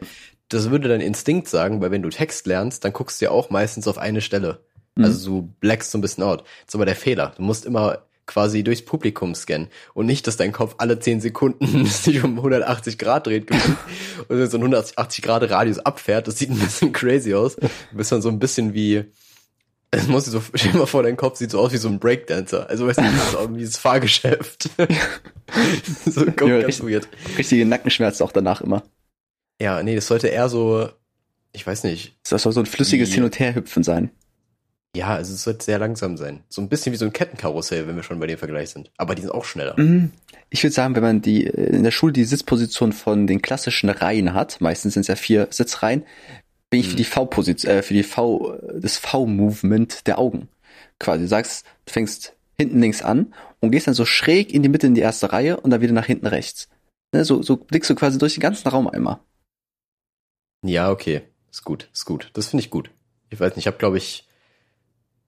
das 0.50 0.70
würde 0.70 0.90
dein 0.90 1.02
Instinkt 1.02 1.48
sagen, 1.48 1.82
weil 1.82 1.92
wenn 1.92 2.02
du 2.04 2.10
Text 2.10 2.48
lernst, 2.48 2.84
dann 2.84 2.94
guckst 2.94 3.22
du 3.22 3.26
ja 3.26 3.32
auch 3.32 3.50
meistens 3.50 3.88
auf 3.88 3.98
eine 3.98 4.22
Stelle. 4.22 4.60
Mhm. 4.96 5.06
Also 5.06 5.30
du 5.30 5.54
blackst 5.60 5.92
so 5.92 5.98
ein 5.98 6.02
bisschen 6.02 6.24
out. 6.24 6.42
Das 6.42 6.70
ist 6.70 6.76
aber 6.76 6.86
der 6.86 6.96
Fehler. 6.96 7.34
Du 7.36 7.44
musst 7.44 7.66
immer 7.66 8.00
quasi 8.28 8.64
durchs 8.64 8.84
Publikum 8.84 9.36
scannen 9.36 9.68
und 9.94 10.08
nicht, 10.08 10.26
dass 10.26 10.38
dein 10.38 10.52
Kopf 10.52 10.76
alle 10.80 11.00
10 11.00 11.22
Sekunden 11.22 11.86
sich 11.86 12.24
um 12.24 12.38
180 12.38 12.98
Grad 12.98 13.28
dreht 13.28 13.52
und 13.52 14.50
so 14.50 14.58
ein 14.58 14.64
180 14.64 15.24
Grad 15.24 15.50
Radius 15.50 15.80
abfährt. 15.80 16.28
Das 16.28 16.40
sieht 16.40 16.50
ein 16.50 16.60
bisschen 16.60 16.92
crazy 16.92 17.36
aus. 17.36 17.56
Du 17.56 17.70
bist 17.94 18.12
dann 18.12 18.24
so 18.24 18.30
ein 18.30 18.40
bisschen 18.40 18.74
wie, 18.74 19.06
es 19.92 20.08
muss 20.08 20.26
so, 20.26 20.42
stell 20.54 20.72
dir 20.74 20.80
mal 20.80 20.86
vor, 20.86 21.04
dein 21.04 21.18
Kopf 21.18 21.38
sieht 21.38 21.52
so 21.52 21.60
aus 21.60 21.72
wie 21.72 21.78
so 21.78 21.88
ein 21.88 22.00
Breakdancer. 22.00 22.70
Also 22.70 22.88
weißt 22.88 23.00
du, 23.00 23.04
das 23.04 23.30
ist 23.30 23.36
auch 23.36 23.54
wie 23.54 23.64
das 23.64 23.78
Fahrgeschäft. 23.78 24.70
so 26.06 26.26
ganz, 26.26 26.42
Ja, 26.42 26.62
ganz 26.62 26.66
richtig. 26.68 26.86
weird. 26.86 27.08
Richtige 27.38 27.66
Nackenschmerzen 27.66 28.24
auch 28.24 28.32
danach 28.32 28.62
immer. 28.62 28.84
Ja, 29.62 29.82
nee, 29.84 29.96
das 29.96 30.08
sollte 30.08 30.28
eher 30.28 30.50
so, 30.50 30.90
ich 31.54 31.66
weiß 31.66 31.84
nicht. 31.86 32.18
Das 32.30 32.44
soll 32.44 32.52
so 32.52 32.60
ein 32.60 32.66
flüssiges 32.66 33.14
Hin- 33.14 33.24
und 33.24 33.40
Herhüpfen 33.40 33.84
sein. 33.84 34.12
Ja, 34.96 35.14
also 35.16 35.34
es 35.34 35.44
sollte 35.44 35.66
sehr 35.66 35.78
langsam 35.78 36.16
sein. 36.16 36.44
So 36.48 36.62
ein 36.62 36.70
bisschen 36.70 36.94
wie 36.94 36.98
so 36.98 37.06
ein 37.06 37.12
Kettenkarussell, 37.14 37.86
wenn 37.88 37.98
wir 37.98 38.04
schon 38.04 38.20
bei 38.20 38.28
dem 38.28 38.38
Vergleich 38.38 38.70
sind. 38.70 38.92
Aber 38.98 39.14
die 39.14 39.22
sind 39.24 39.32
auch 39.32 39.44
schneller. 39.44 39.78
Mhm. 39.78 40.12
Ich 40.50 40.64
würde 40.64 40.74
sagen, 40.74 40.96
wenn 40.96 41.04
man 41.04 41.22
die 41.22 41.48
äh, 41.48 41.76
in 41.76 41.84
der 41.84 41.92
Schule 41.92 42.14
die 42.14 42.24
Sitzposition 42.24 42.94
von 42.94 43.28
den 43.28 43.42
klassischen 43.42 43.90
Reihen 43.90 44.34
hat, 44.34 44.62
meistens 44.62 44.94
sind 44.94 45.02
es 45.02 45.08
ja 45.08 45.16
vier 45.18 45.48
Sitzreihen, 45.52 46.06
bin 46.76 46.82
ich 46.82 46.88
für 46.88 46.94
Mhm. 46.94 46.98
die 46.98 47.04
V-Position, 47.06 47.72
äh, 47.72 47.82
für 47.82 47.94
die 47.94 48.04
V, 48.04 48.58
das 48.74 48.98
V-Movement 48.98 50.08
der 50.08 50.20
Augen. 50.20 50.50
Quasi, 51.00 51.22
du 51.22 51.28
sagst, 51.28 51.66
du 51.86 51.94
fängst 51.94 52.34
hinten 52.58 52.82
links 52.82 53.02
an 53.02 53.34
und 53.62 53.72
gehst 53.72 53.88
dann 53.88 53.94
so 53.94 54.06
schräg 54.06 54.54
in 54.54 54.62
die 54.62 54.68
Mitte 54.70 54.88
in 54.88 54.94
die 54.94 55.02
erste 55.02 55.32
Reihe 55.32 55.58
und 55.58 55.72
dann 55.72 55.80
wieder 55.80 55.94
nach 55.94 56.06
hinten 56.06 56.28
rechts. 56.28 56.68
Ne, 57.14 57.24
so, 57.24 57.42
so 57.42 57.56
blickst 57.56 57.90
du 57.90 57.96
quasi 57.96 58.18
durch 58.18 58.34
den 58.34 58.42
ganzen 58.42 58.68
Raum 58.68 58.88
einmal. 58.90 59.20
Ja, 60.66 60.92
okay. 60.92 61.22
Ist 61.50 61.64
gut, 61.64 61.90
ist 61.94 62.04
gut. 62.06 62.30
Das 62.34 62.48
finde 62.48 62.64
ich 62.64 62.70
gut. 62.70 62.90
Ich 63.30 63.40
weiß 63.40 63.52
nicht, 63.56 63.64
ich 63.64 63.68
habe, 63.68 63.78
glaube 63.78 63.98
ich, 63.98 64.28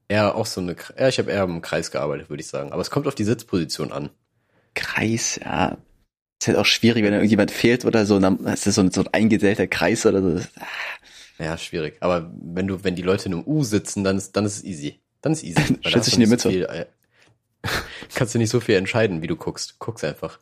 eher 0.10 0.36
auch 0.36 0.45
so 0.45 0.60
eine, 0.60 0.75
ja, 0.99 1.07
ich 1.07 1.19
habe 1.19 1.31
eher 1.31 1.43
im 1.43 1.62
Kreis 1.62 1.91
gearbeitet, 1.91 2.29
würde 2.29 2.41
ich 2.41 2.47
sagen. 2.47 2.73
Aber 2.73 2.81
es 2.81 2.89
kommt 2.89 3.07
auf 3.07 3.15
die 3.15 3.23
Sitzposition 3.23 3.93
an. 3.93 4.10
Kreis, 4.75 5.39
ja. 5.41 5.77
Ist 6.41 6.47
halt 6.47 6.57
auch 6.57 6.65
schwierig, 6.65 7.03
wenn 7.03 7.12
da 7.12 7.17
irgendjemand 7.17 7.51
fehlt 7.51 7.86
oder 7.86 8.05
so, 8.05 8.19
dann 8.19 8.38
ist 8.45 8.67
das 8.67 8.75
so 8.75 8.81
ein, 8.81 8.91
so 8.91 9.01
ein 9.01 9.07
eingedellter 9.13 9.67
Kreis 9.67 10.05
oder 10.05 10.21
so. 10.21 10.45
Ja, 11.39 11.58
schwierig. 11.58 11.97
Aber 12.00 12.32
wenn 12.41 12.67
du, 12.67 12.84
wenn 12.84 12.95
die 12.95 13.02
Leute 13.02 13.28
in 13.28 13.34
einem 13.34 13.43
U 13.45 13.63
sitzen, 13.63 14.04
dann 14.04 14.17
ist, 14.17 14.36
dann 14.36 14.45
ist 14.45 14.58
es 14.58 14.63
easy. 14.63 15.00
Dann 15.21 15.34
ist 15.34 15.43
easy. 15.43 15.62
Stellst 15.62 15.95
hast 15.95 16.08
dich 16.08 16.15
du 16.15 16.21
in 16.21 16.26
die 16.26 16.30
Mitte. 16.30 16.50
Viel, 16.50 16.63
äh, 16.63 16.86
kannst 18.15 18.34
du 18.34 18.39
nicht 18.39 18.50
so 18.50 18.60
viel 18.60 18.76
entscheiden, 18.76 19.21
wie 19.21 19.28
du 19.28 19.36
guckst. 19.36 19.80
Guckst 19.80 20.04
einfach. 20.04 20.39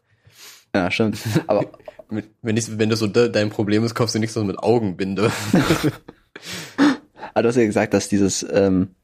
Ja, 0.74 0.90
stimmt. 0.92 1.20
Aber 1.48 1.66
wenn, 2.10 2.56
nicht, 2.56 2.78
wenn 2.78 2.90
das 2.90 3.00
so 3.00 3.08
de, 3.08 3.30
dein 3.30 3.50
Problem 3.50 3.84
ist, 3.84 3.96
kommst 3.96 4.16
du 4.16 4.20
nicht 4.20 4.32
so 4.32 4.44
mit 4.44 4.60
Augenbinde. 4.60 5.32
Aber 7.34 7.42
du 7.42 7.48
hast 7.48 7.56
ja 7.56 7.66
gesagt, 7.66 7.94
dass 7.94 8.10
dieses 8.10 8.46
ähm, 8.50 8.96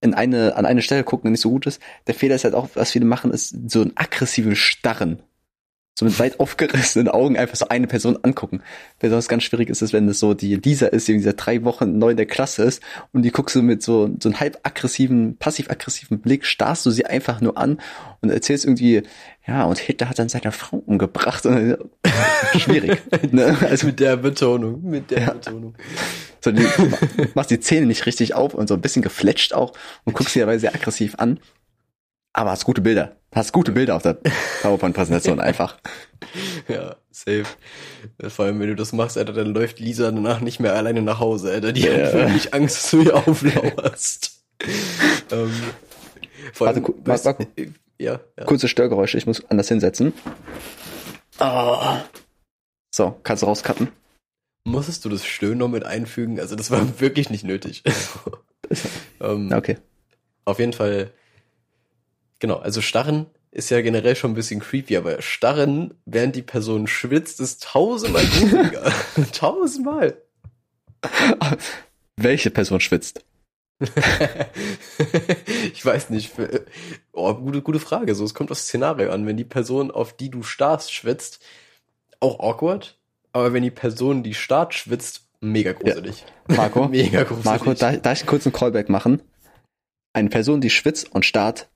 in 0.00 0.14
eine, 0.14 0.56
an 0.56 0.66
eine 0.66 0.82
Stelle 0.82 1.04
gucken 1.04 1.30
nicht 1.30 1.40
so 1.40 1.50
gut 1.50 1.66
ist. 1.66 1.80
Der 2.06 2.14
Fehler 2.14 2.34
ist 2.34 2.44
halt 2.44 2.54
auch, 2.54 2.68
was 2.74 2.90
viele 2.90 3.04
machen, 3.04 3.32
ist 3.32 3.70
so 3.70 3.82
ein 3.82 3.92
aggressives 3.96 4.58
Starren. 4.58 5.22
So 6.00 6.06
mit 6.06 6.18
weit 6.18 6.40
aufgerissenen 6.40 7.08
Augen 7.08 7.36
einfach 7.36 7.56
so 7.56 7.68
eine 7.68 7.86
Person 7.86 8.18
angucken. 8.22 8.62
Besonders 9.00 9.28
ganz 9.28 9.42
schwierig 9.42 9.68
ist 9.68 9.82
es, 9.82 9.92
wenn 9.92 10.08
es 10.08 10.18
so 10.18 10.32
die 10.32 10.56
Lisa 10.56 10.86
ist, 10.86 11.06
die 11.08 11.12
in 11.12 11.18
dieser 11.18 11.34
drei 11.34 11.62
Wochen 11.62 11.98
neu 11.98 12.12
in 12.12 12.16
der 12.16 12.24
Klasse 12.24 12.62
ist 12.64 12.82
und 13.12 13.20
die 13.20 13.30
guckst 13.30 13.54
du 13.54 13.60
mit 13.60 13.82
so, 13.82 14.08
so 14.18 14.30
einem 14.30 14.40
halb 14.40 14.58
aggressiven, 14.62 15.36
passiv-aggressiven 15.36 16.20
Blick, 16.20 16.46
starrst 16.46 16.86
du 16.86 16.90
sie 16.90 17.04
einfach 17.04 17.42
nur 17.42 17.58
an 17.58 17.82
und 18.22 18.30
erzählst 18.30 18.64
irgendwie, 18.64 19.02
ja, 19.46 19.64
und 19.64 19.78
Hitler 19.78 20.08
hat 20.08 20.18
dann 20.18 20.30
seine 20.30 20.52
Frau 20.52 20.78
umgebracht. 20.78 21.44
Und, 21.44 21.76
schwierig. 22.56 23.02
ne? 23.30 23.54
Also 23.68 23.88
mit 23.88 24.00
der 24.00 24.16
Betonung. 24.16 24.82
Mit 24.82 25.10
der 25.10 25.20
Ja. 25.20 25.32
Betonung. 25.34 25.74
so, 26.42 26.50
die, 26.50 26.66
machst 27.34 27.50
die 27.50 27.60
Zähne 27.60 27.84
nicht 27.84 28.06
richtig 28.06 28.32
auf 28.32 28.54
und 28.54 28.68
so 28.68 28.74
ein 28.74 28.80
bisschen 28.80 29.02
gefletscht 29.02 29.52
auch 29.52 29.74
und 30.04 30.14
guckst 30.14 30.32
sie 30.32 30.40
dabei 30.40 30.56
sehr 30.56 30.74
aggressiv 30.74 31.16
an. 31.18 31.40
Aber 32.32 32.52
hast 32.52 32.64
gute 32.64 32.80
Bilder. 32.80 33.19
Hast 33.32 33.52
gute 33.52 33.70
Bilder 33.72 33.94
auf 33.96 34.02
der 34.02 34.18
PowerPoint-Präsentation 34.62 35.38
einfach. 35.40 35.78
Ja, 36.68 36.96
safe. 37.12 37.44
Vor 38.28 38.44
allem, 38.44 38.58
wenn 38.58 38.68
du 38.68 38.76
das 38.76 38.92
machst, 38.92 39.16
Alter, 39.16 39.32
dann 39.32 39.54
läuft 39.54 39.78
Lisa 39.78 40.10
danach 40.10 40.40
nicht 40.40 40.58
mehr 40.58 40.74
alleine 40.74 41.00
nach 41.02 41.20
Hause, 41.20 41.52
Alter. 41.52 41.72
Die 41.72 41.82
Ja. 41.82 41.92
hat 42.06 42.12
wirklich 42.12 42.52
Angst, 42.54 42.76
dass 42.76 42.90
du 42.90 43.02
ihr 43.02 43.16
auflauerst. 43.16 44.42
ähm, 45.30 45.52
vor 46.52 46.66
Warte, 46.66 46.80
allem, 46.80 46.82
gu- 46.84 46.94
weißt 47.04 47.24
Marco. 47.26 47.44
du, 47.56 47.72
ja, 47.98 48.18
ja. 48.36 48.44
Kurze 48.44 48.66
Störgeräusche, 48.66 49.16
ich 49.16 49.26
muss 49.26 49.44
anders 49.48 49.68
hinsetzen. 49.68 50.12
Ah. 51.38 52.02
So, 52.94 53.18
kannst 53.22 53.42
du 53.42 53.46
rauscutten. 53.46 53.88
Musstest 54.64 55.04
du 55.04 55.08
das 55.08 55.24
Stöhnen 55.24 55.58
noch 55.58 55.68
mit 55.68 55.84
einfügen? 55.84 56.40
Also 56.40 56.56
das 56.56 56.70
war 56.70 56.82
wirklich 57.00 57.30
nicht 57.30 57.44
nötig. 57.44 57.82
ähm, 59.20 59.52
Okay. 59.54 59.78
Auf 60.44 60.58
jeden 60.58 60.72
Fall, 60.72 61.12
genau, 62.40 62.56
also 62.56 62.80
Starren 62.80 63.26
ist 63.52 63.70
ja 63.70 63.80
generell 63.80 64.16
schon 64.16 64.32
ein 64.32 64.34
bisschen 64.34 64.60
creepy, 64.60 64.96
aber 64.96 65.22
Starren, 65.22 65.94
während 66.04 66.36
die 66.36 66.42
Person 66.42 66.86
schwitzt, 66.86 67.40
ist 67.40 67.62
tausendmal 67.62 68.24
gruseliger. 68.24 68.92
tausendmal. 69.32 70.16
Welche 72.16 72.50
Person 72.50 72.80
schwitzt? 72.80 73.24
ich 75.72 75.84
weiß 75.84 76.10
nicht. 76.10 76.32
Oh, 77.12 77.34
gute, 77.34 77.62
gute 77.62 77.80
Frage. 77.80 78.14
So, 78.14 78.24
es 78.24 78.34
kommt 78.34 78.50
aufs 78.50 78.64
Szenario 78.64 79.10
an. 79.10 79.26
Wenn 79.26 79.38
die 79.38 79.44
Person, 79.44 79.90
auf 79.90 80.12
die 80.12 80.30
du 80.30 80.42
starrst, 80.42 80.92
schwitzt, 80.92 81.40
auch 82.20 82.40
awkward. 82.40 82.98
Aber 83.32 83.52
wenn 83.52 83.62
die 83.62 83.70
Person, 83.70 84.22
die 84.22 84.34
starrt, 84.34 84.74
schwitzt, 84.74 85.22
mega 85.40 85.72
gruselig. 85.72 86.26
Marco? 86.46 86.88
mega 86.88 87.22
gruselig. 87.22 87.44
Marco, 87.46 87.74
da, 87.74 87.96
darf 87.96 88.20
ich 88.20 88.26
kurz 88.26 88.46
einen 88.46 88.52
Callback 88.52 88.88
machen? 88.90 89.22
Eine 90.12 90.28
Person, 90.28 90.60
die 90.60 90.70
schwitzt 90.70 91.12
und 91.14 91.24
starrt, 91.24 91.70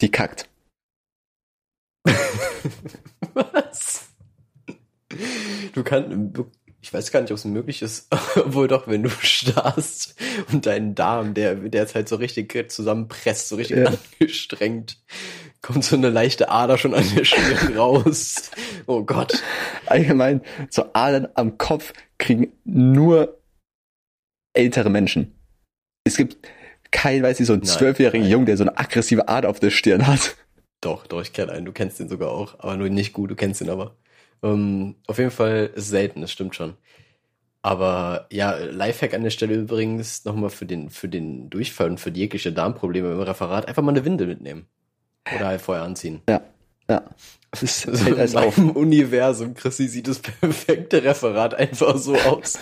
die 0.00 0.10
kackt. 0.10 0.48
Was? 3.34 4.08
Du 5.74 5.82
kannst, 5.82 6.10
ich 6.80 6.92
weiß 6.92 7.10
gar 7.10 7.20
nicht, 7.20 7.30
ob 7.30 7.38
es 7.38 7.44
möglich 7.44 7.82
ist, 7.82 8.08
obwohl 8.36 8.68
doch, 8.68 8.86
wenn 8.88 9.02
du 9.02 9.10
starrst 9.22 10.14
und 10.52 10.66
deinen 10.66 10.94
Darm, 10.94 11.34
der, 11.34 11.54
der 11.56 11.82
jetzt 11.82 11.94
halt 11.94 12.08
so 12.08 12.16
richtig 12.16 12.70
zusammenpresst, 12.70 13.48
so 13.48 13.56
richtig 13.56 13.78
Ja. 13.78 13.92
angestrengt, 14.20 14.98
kommt 15.62 15.84
so 15.84 15.96
eine 15.96 16.10
leichte 16.10 16.50
Ader 16.50 16.78
schon 16.78 16.94
an 16.94 17.04
der 17.14 17.24
Stirn 17.24 17.76
raus. 17.76 18.50
Oh 18.86 19.02
Gott. 19.02 19.42
Allgemein, 19.86 20.42
so 20.70 20.90
Adern 20.92 21.28
am 21.34 21.58
Kopf 21.58 21.92
kriegen 22.18 22.52
nur 22.64 23.40
ältere 24.52 24.90
Menschen. 24.90 25.34
Es 26.04 26.16
gibt 26.16 26.36
keinen, 26.90 27.22
weiß 27.22 27.40
ich, 27.40 27.46
so 27.46 27.52
einen 27.52 27.64
zwölfjährigen 27.64 28.22
nein. 28.22 28.30
Jungen, 28.30 28.46
der 28.46 28.56
so 28.56 28.64
eine 28.64 28.76
aggressive 28.78 29.28
Ader 29.28 29.48
auf 29.48 29.60
der 29.60 29.70
Stirn 29.70 30.06
hat. 30.06 30.36
Doch, 30.80 31.06
doch, 31.06 31.22
ich 31.22 31.32
kenne 31.32 31.52
einen. 31.52 31.66
Du 31.66 31.72
kennst 31.72 31.98
den 31.98 32.08
sogar 32.08 32.30
auch, 32.30 32.54
aber 32.58 32.76
nur 32.76 32.88
nicht 32.88 33.12
gut. 33.12 33.30
Du 33.30 33.34
kennst 33.34 33.60
ihn 33.60 33.70
aber. 33.70 33.96
Ähm, 34.42 34.94
auf 35.06 35.18
jeden 35.18 35.30
Fall 35.30 35.70
ist 35.74 35.88
selten, 35.88 36.20
das 36.20 36.30
stimmt 36.30 36.54
schon. 36.54 36.74
Aber 37.62 38.26
ja, 38.30 38.56
Lifehack 38.56 39.14
an 39.14 39.24
der 39.24 39.30
Stelle 39.30 39.54
übrigens 39.54 40.24
nochmal 40.24 40.50
für 40.50 40.66
den, 40.66 40.90
für 40.90 41.08
den 41.08 41.50
Durchfall 41.50 41.90
und 41.90 41.98
für 41.98 42.12
die 42.12 42.20
jegliche 42.20 42.52
Darmprobleme 42.52 43.10
im 43.10 43.20
Referat 43.20 43.66
einfach 43.66 43.82
mal 43.82 43.90
eine 43.90 44.04
Windel 44.04 44.28
mitnehmen. 44.28 44.66
Oder 45.34 45.48
halt 45.48 45.60
vorher 45.60 45.84
anziehen. 45.84 46.22
Ja. 46.28 46.40
Das 47.50 47.62
ist, 47.62 47.88
Also 47.88 47.98
fällt 48.04 48.14
in 48.14 48.20
alles 48.20 48.36
auf. 48.36 48.56
meinem 48.56 48.70
Universum, 48.70 49.54
Chrissy, 49.54 49.88
sieht 49.88 50.08
das 50.08 50.18
perfekte 50.18 51.02
Referat 51.04 51.54
einfach 51.54 51.96
so 51.96 52.16
aus. 52.16 52.58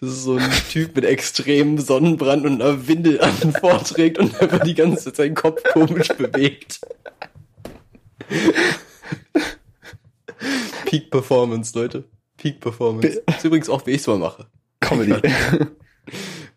Das 0.00 0.10
ist 0.10 0.22
so 0.24 0.36
ein 0.36 0.50
Typ 0.70 0.96
mit 0.96 1.04
extremem 1.04 1.78
Sonnenbrand 1.78 2.44
und 2.46 2.60
einer 2.62 2.88
Windel 2.88 3.20
an 3.20 3.32
vorträgt 3.60 4.18
und 4.18 4.40
einfach 4.40 4.60
die 4.60 4.74
ganze 4.74 5.04
Zeit 5.04 5.16
seinen 5.16 5.34
Kopf 5.34 5.62
komisch 5.72 6.08
bewegt. 6.08 6.80
Peak 10.86 11.10
Performance, 11.10 11.78
Leute. 11.78 12.04
Peak 12.36 12.60
Performance. 12.60 13.22
Das 13.26 13.38
ist 13.38 13.44
übrigens 13.44 13.68
auch, 13.68 13.86
wie 13.86 13.92
ich 13.92 14.00
es 14.00 14.06
mal 14.06 14.18
mache. 14.18 14.46
Comedy. 14.80 15.14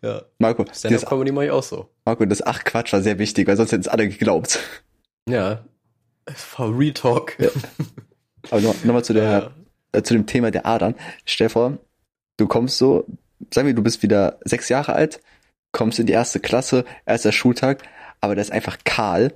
Ja. 0.02 0.22
Marco, 0.38 0.64
das, 0.64 0.80
Stand-Up-Comedy 0.80 1.32
mache 1.32 1.46
ich 1.46 1.50
auch 1.50 1.62
so. 1.62 1.88
Marco, 2.04 2.24
das 2.24 2.42
Ach 2.42 2.64
Quatsch 2.64 2.92
war 2.92 3.02
sehr 3.02 3.18
wichtig, 3.18 3.46
weil 3.48 3.56
sonst 3.56 3.72
hätten 3.72 3.82
es 3.82 3.88
alle 3.88 4.08
geglaubt. 4.08 4.58
Ja. 5.28 5.64
War 6.56 6.78
Real 6.78 6.92
Talk. 6.92 7.36
Aber 8.50 8.60
nochmal 8.60 8.96
noch 8.96 9.02
zu, 9.02 9.12
der, 9.12 9.52
äh, 9.92 10.02
zu 10.02 10.14
dem 10.14 10.26
Thema 10.26 10.50
der 10.50 10.66
Adern. 10.66 10.94
Stell 11.24 11.48
dir 11.48 11.52
vor, 11.52 11.78
du 12.36 12.46
kommst 12.46 12.78
so, 12.78 13.06
sagen 13.52 13.66
wir, 13.66 13.74
du 13.74 13.82
bist 13.82 14.02
wieder 14.02 14.38
sechs 14.44 14.68
Jahre 14.68 14.94
alt, 14.94 15.20
kommst 15.72 15.98
in 15.98 16.06
die 16.06 16.12
erste 16.12 16.40
Klasse, 16.40 16.84
erster 17.06 17.32
Schultag, 17.32 17.82
aber 18.20 18.34
der 18.34 18.42
ist 18.42 18.52
einfach 18.52 18.78
kahl. 18.84 19.34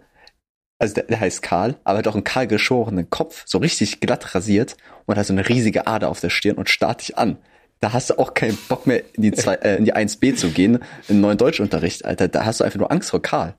Also 0.79 0.95
der, 0.95 1.05
der 1.05 1.21
heißt 1.21 1.41
Karl, 1.43 1.77
aber 1.85 1.99
hat 1.99 2.09
auch 2.09 2.15
einen 2.15 2.25
kahl 2.25 2.47
geschorenen 2.47 3.09
Kopf, 3.09 3.45
so 3.47 3.59
richtig 3.59 4.01
glatt 4.01 4.35
rasiert 4.35 4.77
und 5.07 5.17
hat 5.17 5.27
so 5.27 5.33
eine 5.33 5.49
riesige 5.49 5.87
Ader 5.87 6.09
auf 6.09 6.21
der 6.21 6.31
Stirn 6.31 6.57
und 6.57 6.69
starrt 6.69 7.01
dich 7.01 7.17
an. 7.17 7.39
Da 7.81 7.93
hast 7.93 8.11
du 8.11 8.19
auch 8.19 8.35
keinen 8.35 8.59
Bock 8.69 8.87
mehr 8.87 9.05
in 9.15 9.23
die, 9.23 9.33
zwei, 9.33 9.55
äh, 9.55 9.77
in 9.77 9.85
die 9.85 9.95
1b 9.95 10.37
zu 10.37 10.51
gehen, 10.51 10.81
in 11.09 11.21
neuen 11.21 11.39
Deutschunterricht, 11.39 12.05
Alter. 12.05 12.29
Da 12.29 12.45
hast 12.45 12.61
du 12.61 12.65
einfach 12.65 12.79
nur 12.79 12.91
Angst 12.91 13.11
vor 13.11 13.23
Karl. 13.23 13.55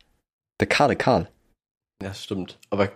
Der 0.60 0.68
kahle 0.68 0.96
Karl. 0.96 1.30
Ja, 2.02 2.14
stimmt. 2.14 2.60
Aber, 2.70 2.92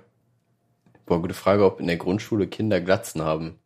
boah, 1.10 1.22
gute 1.22 1.34
Frage, 1.34 1.66
ob 1.66 1.80
in 1.80 1.88
der 1.88 1.98
Grundschule 1.98 2.48
Kinder 2.48 2.80
Glatzen 2.80 3.22
haben 3.22 3.60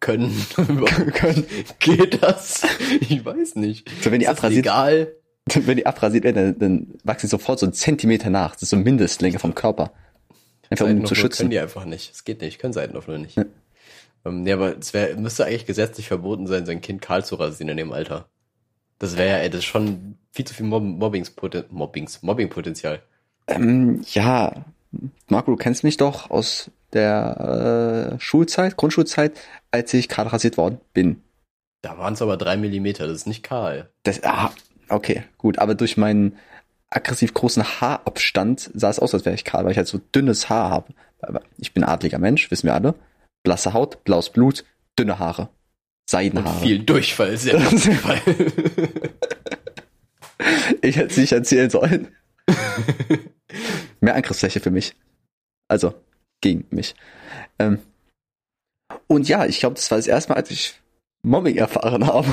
können. 0.00 0.34
Können. 1.14 1.44
Geht 1.78 2.22
das? 2.22 2.62
Ich 3.00 3.24
weiß 3.24 3.56
nicht. 3.56 3.88
So, 4.00 4.10
wenn 4.10 4.20
die 4.20 4.26
Ist 4.26 4.30
abrasiert, 4.30 4.64
legal? 4.64 5.12
wenn 5.54 5.76
die 5.76 5.86
abrasiert 5.86 6.24
werden, 6.24 6.56
dann, 6.58 6.58
dann 6.58 6.94
wachsen 7.04 7.26
sie 7.26 7.30
sofort 7.30 7.58
so 7.58 7.66
einen 7.66 7.72
Zentimeter 7.72 8.30
nach. 8.30 8.52
Das 8.52 8.62
ist 8.62 8.70
so 8.70 8.76
Mindestlänge 8.76 9.38
vom 9.38 9.54
Körper. 9.54 9.92
Einfach 10.70 10.86
um 10.86 11.04
zu 11.04 11.14
schützen. 11.14 11.38
können 11.38 11.50
die 11.50 11.58
einfach 11.58 11.84
nicht. 11.84 12.12
Es 12.12 12.24
geht 12.24 12.40
nicht. 12.42 12.58
Können 12.58 12.72
Seitenloch 12.72 13.06
nur 13.06 13.18
nicht. 13.18 13.36
Ähm, 14.24 14.42
nee, 14.42 14.52
aber 14.52 14.76
es 14.78 14.94
wär, 14.94 15.16
müsste 15.16 15.46
eigentlich 15.46 15.66
gesetzlich 15.66 16.08
verboten 16.08 16.46
sein, 16.46 16.66
sein 16.66 16.80
Kind 16.80 17.00
kahl 17.00 17.24
zu 17.24 17.36
rasieren 17.36 17.70
in 17.70 17.76
dem 17.78 17.92
Alter. 17.92 18.28
Das 18.98 19.16
wäre 19.16 19.28
ja, 19.28 19.36
ey, 19.38 19.50
das 19.50 19.60
ist 19.60 19.66
schon 19.66 20.16
viel 20.32 20.44
zu 20.44 20.54
viel 20.54 20.66
Mob 20.66 20.82
Mobbings, 20.82 21.32
Mobbingpotenzial. 22.22 23.02
Ähm, 23.46 24.02
ja, 24.12 24.64
Marco, 25.28 25.50
du 25.50 25.56
kennst 25.56 25.84
mich 25.84 25.96
doch 25.96 26.30
aus 26.30 26.70
der 26.92 28.14
äh, 28.16 28.20
Schulzeit, 28.20 28.76
Grundschulzeit, 28.76 29.38
als 29.70 29.92
ich 29.94 30.08
kahl 30.08 30.26
rasiert 30.26 30.56
worden 30.56 30.80
bin. 30.92 31.22
Da 31.82 31.98
waren 31.98 32.14
es 32.14 32.22
aber 32.22 32.36
drei 32.36 32.56
Millimeter, 32.56 33.06
das 33.06 33.18
ist 33.18 33.26
nicht 33.26 33.42
kahl. 33.42 33.90
Das, 34.02 34.22
ah, 34.24 34.50
okay, 34.88 35.24
gut, 35.36 35.58
aber 35.58 35.74
durch 35.74 35.96
meinen 35.96 36.36
aggressiv 36.90 37.34
großen 37.34 37.62
Haarabstand 37.62 38.70
sah 38.74 38.90
es 38.90 38.98
aus, 38.98 39.14
als 39.14 39.24
wäre 39.24 39.34
ich 39.34 39.44
kahl, 39.44 39.64
weil 39.64 39.72
ich 39.72 39.78
halt 39.78 39.88
so 39.88 39.98
dünnes 40.14 40.48
Haar 40.48 40.70
habe. 40.70 40.94
Ich 41.58 41.74
bin 41.74 41.84
adliger 41.84 42.18
Mensch, 42.18 42.50
wissen 42.50 42.66
wir 42.66 42.74
alle. 42.74 42.94
Blasse 43.42 43.72
Haut, 43.72 44.02
blaues 44.04 44.30
Blut, 44.30 44.64
dünne 44.98 45.18
Haare. 45.18 45.42
Und 45.42 45.50
Seidenhaare. 46.10 46.60
viel 46.60 46.78
Durchfall, 46.78 47.36
sehr 47.36 47.58
Durchfall. 47.70 48.20
Ich 50.80 50.96
hätte 50.96 51.10
es 51.10 51.16
nicht 51.16 51.32
erzählen 51.32 51.68
sollen. 51.68 52.08
Mehr 54.00 54.14
Angriffsfläche 54.14 54.60
für 54.60 54.70
mich. 54.70 54.94
Also, 55.68 55.94
gegen 56.40 56.66
mich. 56.70 56.94
Ähm, 57.58 57.80
und 59.06 59.28
ja, 59.28 59.46
ich 59.46 59.60
glaube, 59.60 59.76
das 59.76 59.90
war 59.90 59.98
das 59.98 60.06
erste 60.06 60.32
Mal, 60.32 60.36
als 60.36 60.50
ich 60.50 60.80
Mobbing 61.22 61.56
erfahren 61.56 62.06
habe. 62.06 62.32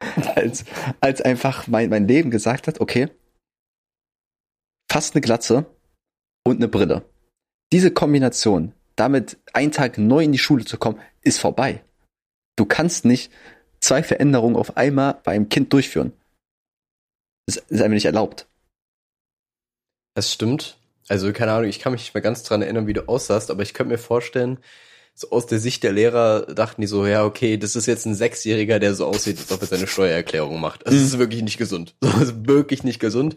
als, 0.34 0.64
als 1.00 1.20
einfach 1.20 1.66
mein, 1.66 1.90
mein 1.90 2.08
Leben 2.08 2.30
gesagt 2.30 2.66
hat, 2.66 2.80
okay, 2.80 3.08
fast 4.90 5.14
eine 5.14 5.20
Glatze 5.20 5.66
und 6.44 6.56
eine 6.56 6.68
Brille. 6.68 7.04
Diese 7.72 7.92
Kombination, 7.92 8.72
damit 8.96 9.38
einen 9.52 9.72
Tag 9.72 9.98
neu 9.98 10.24
in 10.24 10.32
die 10.32 10.38
Schule 10.38 10.64
zu 10.64 10.78
kommen, 10.78 11.00
ist 11.22 11.38
vorbei. 11.38 11.84
Du 12.56 12.64
kannst 12.64 13.04
nicht 13.04 13.32
zwei 13.80 14.02
Veränderungen 14.02 14.56
auf 14.56 14.76
einmal 14.76 15.20
bei 15.22 15.32
einem 15.32 15.48
Kind 15.48 15.72
durchführen. 15.72 16.12
Das 17.46 17.56
ist 17.56 17.80
einfach 17.80 17.94
nicht 17.94 18.06
erlaubt. 18.06 18.48
Das 20.14 20.32
stimmt. 20.32 20.79
Also, 21.08 21.32
keine 21.32 21.52
Ahnung, 21.52 21.68
ich 21.68 21.78
kann 21.80 21.92
mich 21.92 22.02
nicht 22.02 22.14
mehr 22.14 22.22
ganz 22.22 22.42
dran 22.42 22.62
erinnern, 22.62 22.86
wie 22.86 22.92
du 22.92 23.08
aussahst, 23.08 23.50
aber 23.50 23.62
ich 23.62 23.74
könnte 23.74 23.92
mir 23.92 23.98
vorstellen, 23.98 24.58
so 25.14 25.30
aus 25.30 25.46
der 25.46 25.58
Sicht 25.58 25.82
der 25.82 25.92
Lehrer 25.92 26.42
dachten 26.46 26.80
die 26.80 26.86
so, 26.86 27.04
ja, 27.06 27.24
okay, 27.24 27.56
das 27.58 27.76
ist 27.76 27.86
jetzt 27.86 28.06
ein 28.06 28.14
Sechsjähriger, 28.14 28.78
der 28.78 28.94
so 28.94 29.06
aussieht, 29.06 29.38
als 29.38 29.50
ob 29.52 29.60
er 29.60 29.66
seine 29.66 29.86
Steuererklärung 29.86 30.60
macht. 30.60 30.86
Das 30.86 30.94
Mhm. 30.94 31.00
ist 31.00 31.18
wirklich 31.18 31.42
nicht 31.42 31.58
gesund. 31.58 31.94
Das 32.00 32.20
ist 32.22 32.46
wirklich 32.46 32.84
nicht 32.84 33.00
gesund. 33.00 33.36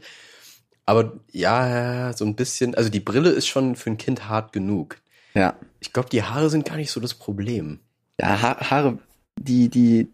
Aber 0.86 1.13
ja, 1.32 2.12
so 2.15 2.26
ein 2.26 2.36
bisschen, 2.36 2.76
also 2.76 2.89
die 2.89 2.99
Brille 2.99 3.30
ist 3.30 3.47
schon 3.47 3.76
für 3.76 3.89
ein 3.89 3.97
Kind 3.97 4.28
hart 4.30 4.52
genug. 4.54 4.97
Ja. 5.34 5.56
Ich 5.80 5.93
glaube, 5.93 6.10
die 6.10 6.23
Haare 6.23 6.49
sind 6.49 6.65
gar 6.65 6.76
nicht 6.76 6.91
so 6.91 6.99
das 6.99 7.13
Problem. 7.13 7.80
Ja, 8.19 8.41
ha 8.41 8.69
Haare, 8.69 8.99
die, 9.39 9.69
die, 9.69 10.08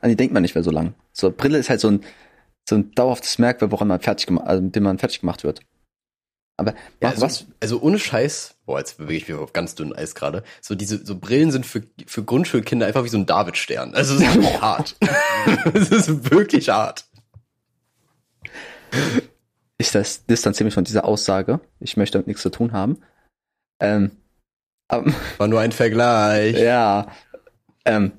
an 0.00 0.08
die 0.10 0.16
denkt 0.16 0.32
man 0.32 0.42
nicht 0.42 0.54
mehr 0.54 0.64
so 0.64 0.70
lang. 0.70 0.94
So, 1.12 1.30
Brille 1.30 1.58
ist 1.58 1.68
halt 1.68 1.80
so 1.80 1.88
ein, 1.88 2.00
so 2.68 2.76
ein 2.76 2.92
dauerhaftes 2.92 3.38
Merkmal, 3.38 3.70
woran 3.72 3.88
man 3.88 4.00
fertig 4.00 4.26
gemacht, 4.26 4.46
also 4.46 4.62
mit 4.62 4.74
dem 4.74 4.84
man 4.84 4.98
fertig 4.98 5.20
gemacht 5.20 5.44
wird. 5.44 5.60
Aber 6.56 6.74
Ja, 7.02 7.10
also, 7.10 7.22
was? 7.22 7.46
also 7.60 7.80
ohne 7.80 7.98
Scheiß, 7.98 8.56
boah, 8.64 8.78
jetzt 8.78 8.98
bewege 8.98 9.16
ich 9.16 9.28
mich 9.28 9.36
auf 9.36 9.52
ganz 9.52 9.74
dünnem 9.74 9.96
Eis 9.96 10.14
gerade. 10.14 10.44
So 10.60 10.74
diese 10.74 11.04
so 11.04 11.16
Brillen 11.18 11.50
sind 11.50 11.66
für 11.66 11.82
für 12.06 12.22
Grundschulkinder 12.22 12.86
einfach 12.86 13.02
wie 13.04 13.08
so 13.08 13.18
ein 13.18 13.26
Davidstern. 13.26 13.94
Also 13.94 14.14
es 14.14 14.22
ist 14.36 14.60
hart. 14.60 14.96
Es 15.74 15.90
ist 15.90 16.30
wirklich 16.30 16.68
hart. 16.68 17.06
Ich 19.78 19.90
das 19.90 20.24
distanziere 20.26 20.66
mich 20.66 20.74
von 20.74 20.84
dieser 20.84 21.04
Aussage. 21.04 21.60
Ich 21.80 21.96
möchte 21.96 22.12
damit 22.18 22.28
nichts 22.28 22.42
zu 22.42 22.50
tun 22.50 22.72
haben. 22.72 22.98
Ähm, 23.80 24.12
aber, 24.88 25.12
War 25.38 25.48
nur 25.48 25.60
ein 25.60 25.72
Vergleich. 25.72 26.56
ja. 26.58 27.08
Ähm, 27.84 28.12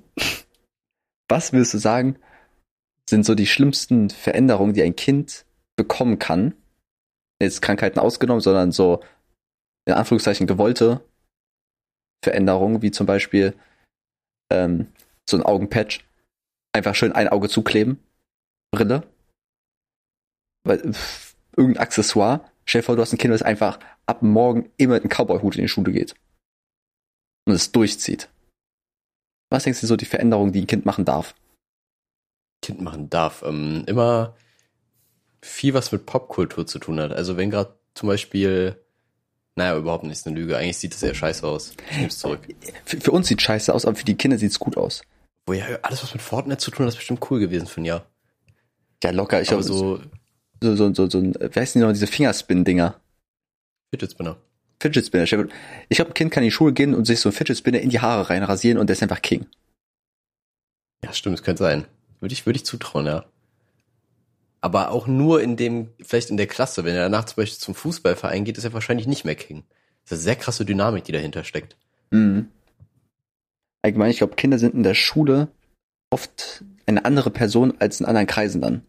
was 1.29 1.53
würdest 1.53 1.73
du 1.73 1.77
sagen, 1.79 2.17
sind 3.09 3.25
so 3.25 3.33
die 3.33 3.47
schlimmsten 3.47 4.09
Veränderungen, 4.09 4.73
die 4.73 4.83
ein 4.83 4.95
Kind 4.95 5.45
bekommen 5.75 6.19
kann? 6.19 6.53
Jetzt 7.41 7.61
Krankheiten 7.61 7.99
ausgenommen, 7.99 8.41
sondern 8.41 8.71
so 8.71 9.03
in 9.87 9.93
Anführungszeichen 9.93 10.47
gewollte 10.47 11.03
Veränderungen, 12.23 12.81
wie 12.81 12.91
zum 12.91 13.05
Beispiel 13.05 13.53
ähm, 14.51 14.87
so 15.29 15.37
ein 15.37 15.43
Augenpatch. 15.43 16.05
Einfach 16.73 16.95
schön 16.95 17.11
ein 17.11 17.27
Auge 17.27 17.49
zukleben. 17.49 17.99
Brille. 18.71 19.03
weil, 20.65 20.79
pff, 20.91 21.35
irgendein 21.55 21.83
Accessoire. 21.83 22.49
Stell 22.65 22.81
dir 22.81 22.85
vor, 22.85 22.95
du 22.95 23.01
hast 23.01 23.13
ein 23.13 23.17
Kind, 23.17 23.33
das 23.33 23.41
einfach 23.41 23.79
ab 24.05 24.21
morgen 24.21 24.71
immer 24.77 24.95
mit 24.95 25.03
einem 25.03 25.11
Cowboy-Hut 25.11 25.55
in 25.55 25.61
die 25.61 25.67
Schule 25.69 25.91
geht. 25.91 26.15
Und 27.47 27.53
es 27.53 27.71
durchzieht. 27.71 28.29
Was 29.51 29.63
denkst 29.63 29.81
du 29.81 29.87
so 29.87 29.95
die 29.95 30.05
Veränderung, 30.05 30.51
die 30.51 30.61
ein 30.61 30.67
Kind 30.67 30.85
machen 30.85 31.05
darf? 31.05 31.35
Kind 32.63 32.81
machen 32.81 33.09
darf. 33.09 33.43
Ähm, 33.43 33.83
immer 33.85 34.35
viel, 35.45 35.73
was 35.73 35.91
mit 35.91 36.05
Popkultur 36.05 36.65
zu 36.67 36.79
tun 36.79 36.99
hat. 36.99 37.11
Also 37.11 37.37
wenn 37.37 37.51
gerade 37.51 37.73
zum 37.93 38.07
Beispiel, 38.07 38.75
naja, 39.55 39.77
überhaupt 39.77 40.03
nicht, 40.03 40.13
ist 40.13 40.27
eine 40.27 40.35
Lüge. 40.35 40.57
Eigentlich 40.57 40.77
sieht 40.77 40.93
es 40.93 41.03
eher 41.03 41.13
scheiße 41.13 41.45
aus. 41.45 41.73
Ich 41.91 41.97
nehm's 41.97 42.17
zurück. 42.17 42.41
Für, 42.83 42.99
für 42.99 43.11
uns 43.11 43.27
sieht 43.27 43.41
scheiße 43.41 43.73
aus, 43.73 43.85
aber 43.85 43.95
für 43.95 44.05
die 44.05 44.15
Kinder 44.15 44.37
sieht's 44.37 44.59
gut 44.59 44.77
aus. 44.77 45.01
Wo 45.45 45.53
ja 45.53 45.65
alles, 45.83 46.03
was 46.03 46.13
mit 46.13 46.21
Fortnite 46.21 46.57
zu 46.57 46.71
tun 46.71 46.85
hat, 46.85 46.93
ist 46.93 46.97
bestimmt 46.97 47.25
cool 47.29 47.39
gewesen 47.39 47.67
für 47.67 47.81
ein 47.81 47.85
Jahr. 47.85 48.05
Ja, 49.03 49.11
locker. 49.11 49.41
Ich 49.41 49.49
glaube, 49.49 49.63
so, 49.63 49.97
so 49.97 50.01
so, 50.61 50.75
so, 50.75 50.93
so, 50.93 51.09
so 51.09 51.17
ein, 51.19 51.33
wie 51.35 51.59
heißen 51.59 51.79
die 51.79 51.85
noch, 51.85 51.93
diese 51.93 52.07
Fingerspin-Dinger? 52.07 52.99
Fidget 53.91 54.11
Spinner. 54.11 54.37
Fidget 54.79 55.05
Spinner. 55.05 55.23
Ich 55.23 55.29
glaube, 55.97 56.11
ein 56.11 56.13
Kind 56.13 56.31
kann 56.31 56.43
in 56.43 56.47
die 56.47 56.51
Schule 56.51 56.73
gehen 56.73 56.93
und 56.93 57.05
sich 57.05 57.19
so 57.19 57.29
ein 57.29 57.33
Fidget 57.33 57.57
Spinner 57.57 57.79
in 57.79 57.89
die 57.89 57.99
Haare 57.99 58.29
reinrasieren 58.29 58.77
und 58.77 58.87
der 58.87 58.95
ist 58.95 59.03
einfach 59.03 59.21
King. 59.21 59.45
Ja, 61.03 61.13
stimmt, 61.13 61.37
es 61.37 61.43
könnte 61.43 61.63
sein. 61.63 61.85
Würde 62.19 62.33
ich, 62.33 62.45
würde 62.45 62.57
ich 62.57 62.65
zutrauen, 62.65 63.05
ja. 63.05 63.25
Aber 64.65 64.89
auch 64.89 65.05
nur 65.05 65.43
in 65.43 65.57
dem, 65.57 65.89
vielleicht 66.01 66.31
in 66.31 66.37
der 66.37 66.47
Klasse. 66.47 66.83
Wenn 66.83 66.95
er 66.95 67.03
danach 67.03 67.25
zum 67.25 67.35
Beispiel 67.35 67.59
zum 67.59 67.75
Fußballverein 67.75 68.45
geht, 68.45 68.57
ist 68.57 68.63
er 68.63 68.73
wahrscheinlich 68.73 69.05
nicht 69.05 69.23
mehr 69.23 69.35
King. 69.35 69.63
Das 70.01 70.13
ist 70.13 70.13
eine 70.13 70.21
sehr 70.23 70.35
krasse 70.37 70.65
Dynamik, 70.65 71.03
die 71.03 71.11
dahinter 71.11 71.43
steckt. 71.43 71.77
Mhm. 72.09 72.49
Allgemein, 73.83 74.09
ich 74.09 74.17
glaube, 74.17 74.33
Kinder 74.33 74.57
sind 74.57 74.73
in 74.73 74.81
der 74.81 74.95
Schule 74.95 75.49
oft 76.09 76.63
eine 76.87 77.05
andere 77.05 77.29
Person 77.29 77.79
als 77.79 77.99
in 77.99 78.07
anderen 78.07 78.25
Kreisen 78.25 78.59
dann. 78.59 78.81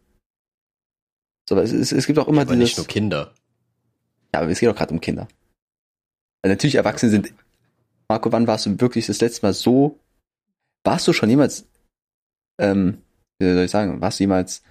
So, 1.47 1.57
aber 1.57 1.63
es, 1.63 1.73
es, 1.73 1.93
es 1.93 2.07
gibt 2.07 2.19
auch 2.19 2.29
immer 2.29 2.41
Aber 2.41 2.55
dieses. 2.55 2.71
nicht 2.71 2.79
nur 2.79 2.87
Kinder. 2.87 3.35
Ja, 4.35 4.41
aber 4.41 4.51
es 4.51 4.61
geht 4.61 4.71
auch 4.71 4.77
gerade 4.77 4.95
um 4.95 5.03
Kinder. 5.03 5.29
Weil 6.41 6.53
natürlich 6.53 6.77
Erwachsene 6.77 7.13
sind. 7.13 7.35
Marco, 8.09 8.33
wann 8.33 8.47
warst 8.47 8.65
du 8.65 8.81
wirklich 8.81 9.05
das 9.09 9.21
letzte 9.21 9.45
Mal 9.45 9.53
so? 9.53 10.01
Warst 10.85 11.07
du 11.07 11.13
schon 11.13 11.29
jemals, 11.29 11.67
ähm, 12.59 13.03
wie 13.39 13.53
soll 13.53 13.65
ich 13.65 13.71
sagen, 13.71 14.01
warst 14.01 14.21
du 14.21 14.25
jemals 14.25 14.63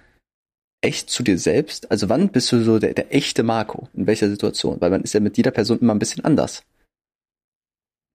echt 0.86 1.10
zu 1.10 1.22
dir 1.22 1.38
selbst? 1.38 1.90
Also 1.90 2.08
wann 2.08 2.30
bist 2.30 2.52
du 2.52 2.62
so 2.62 2.78
der, 2.78 2.94
der 2.94 3.14
echte 3.14 3.42
Marco? 3.42 3.88
In 3.94 4.06
welcher 4.06 4.28
Situation? 4.30 4.80
Weil 4.80 4.90
man 4.90 5.02
ist 5.02 5.14
ja 5.14 5.20
mit 5.20 5.36
jeder 5.36 5.50
Person 5.52 5.80
immer 5.80 5.94
ein 5.94 5.98
bisschen 5.98 6.24
anders. 6.24 6.62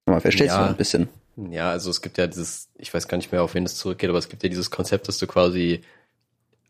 Und 0.06 0.14
man 0.14 0.22
versteht 0.22 0.50
sich 0.52 0.60
Ja. 0.60 0.60
mal 0.60 0.70
ein 0.70 0.78
bisschen. 0.78 1.10
Ja, 1.38 1.72
also 1.72 1.90
es 1.90 2.02
gibt 2.02 2.18
ja 2.18 2.28
dieses, 2.28 2.70
ich 2.78 2.94
weiß 2.94 3.08
gar 3.08 3.18
nicht 3.18 3.32
mehr, 3.32 3.44
auf 3.44 3.54
wen 3.56 3.66
es 3.66 3.78
zurückgeht, 3.78 4.10
aber 4.10 4.20
es 4.20 4.30
gibt 4.30 4.44
ja 4.44 4.50
dieses 4.50 4.72
Konzept, 4.72 5.08
dass 5.08 5.18
du 5.20 5.28
quasi 5.28 5.82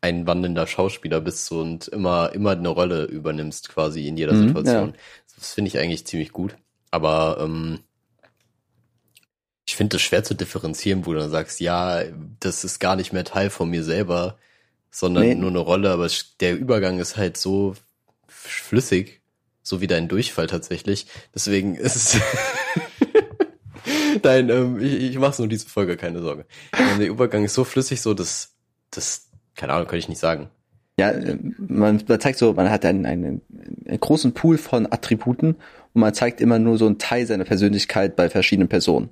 ein 0.01 0.27
wandelnder 0.27 0.67
Schauspieler 0.67 1.21
bist 1.21 1.45
so 1.45 1.61
und 1.61 1.87
immer, 1.89 2.33
immer 2.33 2.51
eine 2.51 2.69
Rolle 2.69 3.05
übernimmst 3.05 3.69
quasi 3.69 4.07
in 4.07 4.17
jeder 4.17 4.35
Mhm, 4.35 4.37
Situation. 4.37 4.95
Das 5.37 5.53
finde 5.53 5.69
ich 5.69 5.79
eigentlich 5.79 6.05
ziemlich 6.07 6.31
gut. 6.33 6.57
Aber 6.91 7.39
ähm, 7.41 7.81
ich 9.67 9.75
finde 9.75 9.97
es 9.97 10.01
schwer 10.03 10.23
zu 10.23 10.33
differenzieren, 10.35 11.05
wo 11.05 11.13
du 11.13 11.19
dann 11.19 11.31
sagst, 11.31 11.59
ja, 11.59 12.03
das 12.39 12.63
ist 12.63 12.79
gar 12.79 12.95
nicht 12.95 13.13
mehr 13.13 13.23
Teil 13.23 13.49
von 13.49 13.69
mir 13.69 13.83
selber, 13.83 14.37
sondern 14.91 15.23
Nee. 15.23 15.35
nur 15.35 15.49
eine 15.49 15.59
Rolle, 15.59 15.89
aber 15.91 16.07
der 16.39 16.55
Übergang 16.57 16.99
ist 16.99 17.17
halt 17.17 17.37
so 17.37 17.75
flüssig, 18.27 19.21
so 19.63 19.81
wie 19.81 19.87
dein 19.87 20.07
Durchfall 20.07 20.47
tatsächlich. 20.47 21.07
Deswegen 21.33 21.75
ist 21.75 21.95
es 21.95 22.17
Nein, 24.23 24.49
ähm, 24.49 24.79
ich, 24.79 24.93
ich 25.11 25.17
mach's 25.19 25.39
nur 25.39 25.47
diese 25.47 25.67
Folge, 25.67 25.97
keine 25.97 26.21
Sorge. 26.21 26.45
Ähm, 26.77 26.99
der 26.99 27.07
Übergang 27.07 27.43
ist 27.43 27.53
so 27.53 27.63
flüssig, 27.63 28.01
so 28.01 28.13
dass 28.13 28.53
das, 28.91 29.29
keine 29.55 29.73
Ahnung, 29.73 29.87
kann 29.87 29.97
ich 29.99 30.09
nicht 30.09 30.19
sagen. 30.19 30.49
Ja, 30.99 31.09
äh, 31.11 31.37
man, 31.57 32.03
man 32.07 32.19
zeigt 32.19 32.37
so, 32.37 32.53
man 32.53 32.69
hat 32.69 32.85
einen, 32.85 33.05
einen, 33.05 33.41
einen 33.87 33.99
großen 33.99 34.33
Pool 34.33 34.57
von 34.57 34.85
Attributen 34.91 35.55
und 35.93 36.01
man 36.01 36.13
zeigt 36.13 36.41
immer 36.41 36.59
nur 36.59 36.77
so 36.77 36.85
einen 36.85 36.99
Teil 36.99 37.25
seiner 37.25 37.45
Persönlichkeit 37.45 38.15
bei 38.15 38.29
verschiedenen 38.29 38.67
Personen. 38.69 39.09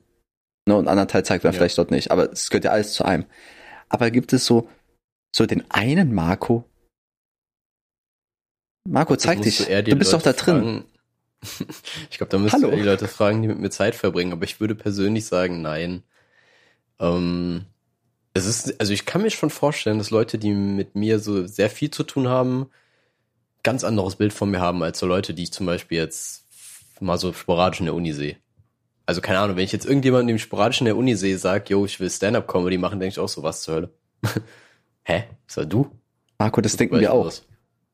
Ne, 0.65 0.73
und 0.75 0.81
einen 0.81 0.89
anderen 0.89 1.07
Teil 1.07 1.25
zeigt 1.25 1.43
man 1.43 1.53
Ja. 1.53 1.57
vielleicht 1.57 1.77
dort 1.77 1.89
nicht, 1.91 2.11
aber 2.11 2.31
es 2.31 2.49
gehört 2.49 2.65
ja 2.65 2.71
alles 2.71 2.93
zu 2.93 3.03
einem. 3.05 3.25
Aber 3.87 4.11
gibt 4.11 4.33
es 4.33 4.45
so, 4.45 4.69
so 5.35 5.45
den 5.45 5.69
einen 5.71 6.13
Marco? 6.13 6.65
Marco, 8.87 9.15
zeig 9.15 9.41
dich. 9.41 9.65
die 9.65 9.83
Du 9.83 9.95
bist 9.95 10.13
doch 10.13 10.23
Leute 10.23 10.33
da 10.37 10.43
drin. 10.43 10.61
fragen. 10.63 10.85
Ich 12.11 12.17
glaube, 12.17 12.31
da 12.31 12.37
müsst 12.37 12.53
Hallo. 12.53 12.71
die 12.71 12.81
Leute 12.81 13.07
fragen, 13.07 13.41
die 13.41 13.47
mit 13.47 13.59
mir 13.59 13.69
Zeit 13.69 13.95
verbringen, 13.95 14.33
aber 14.33 14.43
ich 14.43 14.59
würde 14.59 14.75
persönlich 14.75 15.25
sagen, 15.25 15.61
nein. 15.61 16.03
Ähm, 16.99 17.65
es 18.33 18.45
ist, 18.45 18.79
also 18.79 18.91
ich 18.91 19.05
kann 19.05 19.21
mir 19.21 19.29
schon 19.29 19.49
vorstellen, 19.49 19.99
dass 19.99 20.09
Leute, 20.09 20.37
die 20.37 20.51
mit 20.51 20.95
mir 20.95 21.19
so 21.19 21.47
sehr 21.47 21.69
viel 21.69 21.91
zu 21.91 22.03
tun 22.03 22.27
haben, 22.27 22.69
ganz 23.63 23.83
anderes 23.85 24.17
Bild 24.17 24.33
von 24.33 24.51
mir 24.51 24.59
haben, 24.59 24.83
als 24.83 24.99
so 24.99 25.05
Leute, 25.05 25.33
die 25.33 25.43
ich 25.43 25.53
zum 25.53 25.65
Beispiel 25.65 25.97
jetzt 25.97 26.45
mal 26.99 27.17
so 27.17 27.31
sporadisch 27.31 27.79
in 27.79 27.85
der 27.85 27.95
Uni 27.95 28.11
sehe. 28.11 28.35
Also 29.05 29.21
keine 29.21 29.39
Ahnung, 29.39 29.55
wenn 29.55 29.63
ich 29.63 29.71
jetzt 29.71 29.85
irgendjemanden, 29.85 30.27
den 30.27 30.35
ich 30.35 30.43
sporadisch 30.43 30.81
in 30.81 30.85
der 30.85 30.97
Uni 30.97 31.15
sehe, 31.15 31.37
sag, 31.37 31.69
yo, 31.69 31.85
ich 31.85 31.99
will 31.99 32.09
Stand-Up-Comedy 32.09 32.77
machen, 32.77 32.99
denke 32.99 33.13
ich 33.13 33.19
auch 33.19 33.29
so, 33.29 33.43
was 33.43 33.61
zur 33.61 33.75
Hölle. 33.75 33.93
Hä? 35.05 35.27
Das 35.47 35.67
du? 35.67 35.89
Marco, 36.37 36.61
das 36.61 36.77
denken 36.77 36.95
Weiß 36.95 37.01
wir 37.01 37.13
auch. 37.13 37.25
was. 37.25 37.45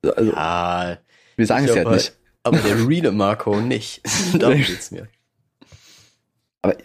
Also, 0.03 0.31
Ja, 0.31 0.97
wir 1.35 1.45
sagen 1.47 1.65
es 1.65 1.75
ja 1.75 1.77
halt 1.77 1.89
nicht. 1.89 2.17
aber 2.43 2.59
der 2.59 2.87
reale 2.87 3.11
Marco 3.11 3.59
nicht. 3.61 4.01
Darum 4.39 4.61
geht's 4.61 4.91
mir. 4.91 5.07
Aber 6.63 6.77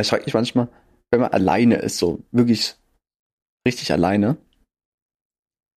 ich 0.00 0.08
frage 0.08 0.24
mich 0.24 0.34
manchmal, 0.34 0.68
wenn 1.10 1.20
man 1.20 1.32
alleine 1.32 1.76
ist, 1.76 1.98
so 1.98 2.22
wirklich 2.30 2.76
richtig 3.66 3.92
alleine, 3.92 4.36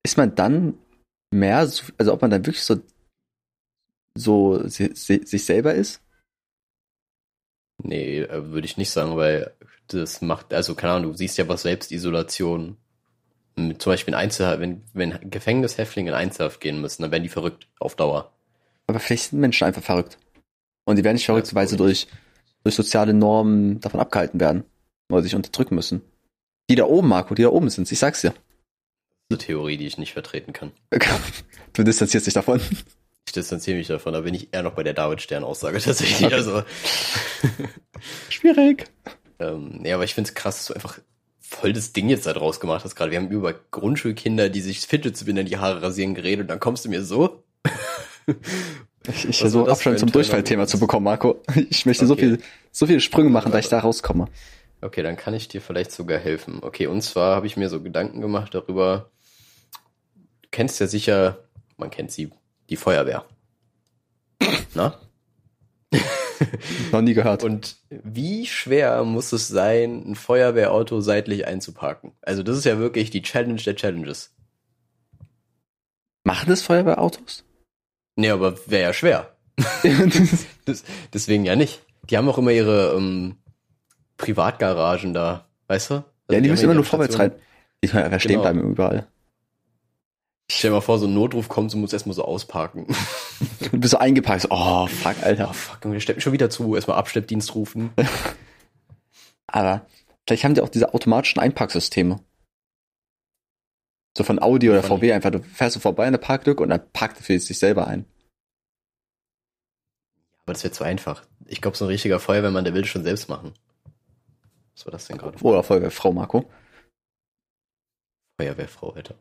ist 0.05 0.17
man 0.17 0.35
dann 0.35 0.77
mehr, 1.33 1.65
so- 1.67 1.91
also 1.97 2.13
ob 2.13 2.21
man 2.21 2.31
dann 2.31 2.45
wirklich 2.45 2.63
so, 2.63 2.81
so 4.17 4.67
si- 4.67 4.93
si- 4.95 5.25
sich 5.25 5.45
selber 5.45 5.73
ist? 5.73 6.01
Nee, 7.83 8.19
äh, 8.21 8.49
würde 8.51 8.65
ich 8.65 8.77
nicht 8.77 8.91
sagen, 8.91 9.15
weil 9.15 9.55
das 9.87 10.21
macht, 10.21 10.53
also 10.53 10.75
keine 10.75 10.93
Ahnung, 10.93 11.11
du 11.11 11.17
siehst 11.17 11.37
ja 11.37 11.47
was 11.47 11.63
Selbstisolation. 11.63 12.77
Mit 13.55 13.81
Zum 13.81 13.91
Beispiel 13.91 14.13
in 14.13 14.19
Einzelhaft, 14.19 14.59
wenn, 14.59 14.81
wenn 14.93 15.29
Gefängnishäftlinge 15.29 16.11
in 16.11 16.15
Einzelhaft 16.15 16.61
gehen 16.61 16.79
müssen, 16.81 17.01
dann 17.01 17.11
werden 17.11 17.23
die 17.23 17.29
verrückt 17.29 17.67
auf 17.79 17.95
Dauer. 17.95 18.31
Aber 18.87 18.99
vielleicht 18.99 19.29
sind 19.29 19.39
Menschen 19.39 19.65
einfach 19.65 19.83
verrückt. 19.83 20.17
Und 20.85 20.95
die 20.97 21.03
werden 21.03 21.15
nicht 21.15 21.25
verrückt, 21.25 21.53
weil 21.53 21.67
sie 21.67 21.77
durch, 21.77 22.07
durch 22.63 22.75
soziale 22.75 23.13
Normen 23.13 23.79
davon 23.79 23.99
abgehalten 23.99 24.39
werden. 24.39 24.63
Oder 25.09 25.23
sich 25.23 25.35
unterdrücken 25.35 25.75
müssen. 25.75 26.01
Die 26.69 26.75
da 26.75 26.85
oben, 26.85 27.09
Marco, 27.09 27.35
die 27.35 27.43
da 27.43 27.49
oben 27.49 27.69
sind, 27.69 27.91
ich 27.91 27.99
sag's 27.99 28.21
dir. 28.21 28.29
Das 28.29 28.37
ist 28.37 29.31
eine 29.31 29.37
Theorie, 29.39 29.77
die 29.77 29.87
ich 29.87 29.97
nicht 29.97 30.13
vertreten 30.13 30.53
kann. 30.53 30.71
Du 31.73 31.83
distanzierst 31.83 32.27
dich 32.27 32.33
davon. 32.33 32.59
Ich 33.25 33.31
distanziere 33.31 33.77
mich 33.77 33.87
davon, 33.87 34.11
da 34.11 34.19
bin 34.21 34.33
ich 34.33 34.53
eher 34.53 34.61
noch 34.61 34.73
bei 34.73 34.83
der 34.83 34.93
David-Stern-Aussage 34.93 35.79
tatsächlich. 35.83 36.25
Okay. 36.25 36.33
Also, 36.33 36.63
Schwierig. 38.29 38.91
ähm, 39.39 39.85
ja, 39.85 39.95
aber 39.95 40.03
ich 40.03 40.13
finde 40.13 40.27
es 40.27 40.33
krass, 40.33 40.57
dass 40.57 40.65
du 40.65 40.73
einfach 40.73 40.99
voll 41.51 41.73
das 41.73 41.93
Ding 41.93 42.09
jetzt 42.09 42.25
da 42.25 42.33
draus 42.33 42.59
gemacht 42.59 42.83
hast 42.83 42.95
gerade. 42.95 43.11
Wir 43.11 43.19
haben 43.19 43.29
über 43.29 43.53
Grundschulkinder, 43.71 44.49
die 44.49 44.61
sich 44.61 44.79
Fidget 44.81 45.17
Spinner 45.17 45.41
in 45.41 45.47
die 45.47 45.57
Haare 45.57 45.81
rasieren, 45.81 46.15
geredet 46.15 46.43
und 46.43 46.47
dann 46.47 46.59
kommst 46.59 46.85
du 46.85 46.89
mir 46.89 47.03
so. 47.03 47.43
Ich, 49.07 49.27
ich 49.27 49.39
versuche 49.39 49.71
Abstand 49.71 49.97
zum 49.97 50.11
Durchfallthema 50.11 50.67
zu 50.67 50.79
bekommen, 50.79 51.05
Marco. 51.05 51.41
Ich 51.71 51.87
möchte 51.87 52.05
so 52.05 52.13
Okay. 52.13 52.21
viel, 52.37 52.41
so 52.71 52.85
viele 52.85 52.99
Sprünge 52.99 53.31
machen, 53.31 53.51
dass 53.51 53.65
ich 53.65 53.69
da 53.69 53.79
rauskomme. 53.79 54.27
Okay, 54.81 55.01
dann 55.01 55.15
kann 55.17 55.33
ich 55.33 55.47
dir 55.47 55.59
vielleicht 55.59 55.91
sogar 55.91 56.19
helfen. 56.19 56.59
Okay, 56.61 56.85
und 56.85 57.01
zwar 57.01 57.35
habe 57.35 57.47
ich 57.47 57.57
mir 57.57 57.67
so 57.69 57.81
Gedanken 57.81 58.21
gemacht 58.21 58.53
darüber. 58.53 59.09
Du 60.43 60.49
kennst 60.51 60.79
ja 60.79 60.85
sicher, 60.85 61.39
man 61.77 61.89
kennt 61.89 62.11
sie, 62.11 62.29
die 62.69 62.75
Feuerwehr. 62.75 63.25
Na? 64.75 64.99
Noch 66.91 67.01
nie 67.01 67.13
gehört. 67.13 67.43
Und 67.43 67.77
wie 67.89 68.45
schwer 68.45 69.04
muss 69.04 69.32
es 69.32 69.47
sein, 69.47 70.04
ein 70.06 70.15
Feuerwehrauto 70.15 71.01
seitlich 71.01 71.47
einzuparken? 71.47 72.13
Also 72.21 72.43
das 72.43 72.58
ist 72.58 72.65
ja 72.65 72.80
wirklich 72.80 73.10
die 73.10 73.21
Challenge 73.21 73.62
der 73.62 73.75
Challenges. 73.75 74.34
Machen 76.23 76.49
das 76.49 76.62
Feuerwehrautos? 76.62 77.43
Nee, 78.15 78.30
aber 78.30 78.56
wäre 78.67 78.84
ja 78.84 78.93
schwer. 78.93 79.36
Das, 80.65 80.84
deswegen 81.11 81.43
ja 81.43 81.55
nicht. 81.55 81.82
Die 82.07 82.18
haben 82.18 82.30
auch 82.30 82.38
immer 82.38 82.51
ihre 82.51 82.93
ähm, 82.95 83.38
Privatgaragen 84.18 85.11
da, 85.11 85.47
weißt 85.68 85.89
du? 85.89 85.93
Also 85.95 86.05
ja, 86.30 86.39
die 86.39 86.49
müssen 86.49 86.61
haben 86.61 86.65
immer 86.65 86.74
nur 86.76 86.84
vorwärts 86.84 87.18
rein. 87.18 87.32
Die 87.84 87.88
können 87.88 88.03
einfach 88.03 88.20
stehen 88.20 88.41
bleiben 88.41 88.61
überall. 88.61 89.07
Stell 90.54 90.70
dir 90.72 90.76
mal 90.76 90.82
vor, 90.82 90.99
so 90.99 91.08
ein 91.08 91.14
Notruf 91.14 91.47
kommt, 91.49 91.72
du 91.74 91.78
musst 91.78 91.93
erstmal 91.93 92.14
so 92.16 92.26
ausparken. 92.26 92.86
Du 93.72 93.80
bist 93.80 93.91
so 93.91 93.97
eingepackt. 93.97 94.47
Oh, 94.49 94.88
fuck, 94.88 95.16
Oh 95.22 95.26
Alter. 95.26 95.54
fuck, 95.54 95.84
Junge, 95.84 95.95
der 95.95 96.02
stellt 96.02 96.18
mich 96.18 96.24
schon 96.24 96.34
wieder 96.34 96.49
zu. 96.49 96.76
Erstmal 96.76 96.97
Abschleppdienst 96.97 97.56
rufen. 97.56 97.91
Aber 99.47 99.86
vielleicht 100.28 100.43
haben 100.43 100.54
die 100.54 100.62
auch 100.62 100.70
diese 100.70 100.93
automatischen 100.93 101.41
Einparksysteme. 101.41 102.20
So 104.18 104.24
von 104.26 104.41
Audi 104.41 104.70
oder 104.70 104.84
Von- 104.84 104.99
VW 104.99 105.14
einfach. 105.14 105.32
Du 105.32 105.41
fährst 105.41 105.76
so 105.76 105.80
vorbei 105.80 106.06
in 106.06 106.12
der 106.12 106.20
Parklücke 106.20 106.62
und 106.62 106.70
dann 106.70 106.91
parkt 106.91 107.18
er 107.18 107.24
für 107.24 107.39
sich 107.39 107.58
selber 107.58 107.88
ein. 107.88 108.06
Aber 110.43 110.54
das 110.54 110.64
wäre 110.64 110.74
zu 110.74 110.84
einfach. 110.84 111.24
Ich 111.45 111.62
glaube, 111.62 111.78
so 111.78 111.86
ein 111.86 111.89
richtiger 111.89 112.20
Feuerwehrmann, 112.20 112.66
der 112.66 112.74
will 112.74 112.82
das 112.82 112.89
schon 112.91 113.04
selbst 113.04 113.30
machen. 113.30 113.54
Was 114.76 114.86
war 114.86 114.91
das 114.91 115.08
denn 115.08 115.18
gerade? 115.18 115.38
Oder 115.41 115.64
Feuerwehrfrau, 115.64 116.12
Marco. 116.12 116.49
Feuerwehrfrau, 118.39 118.91
Alter. 118.91 119.16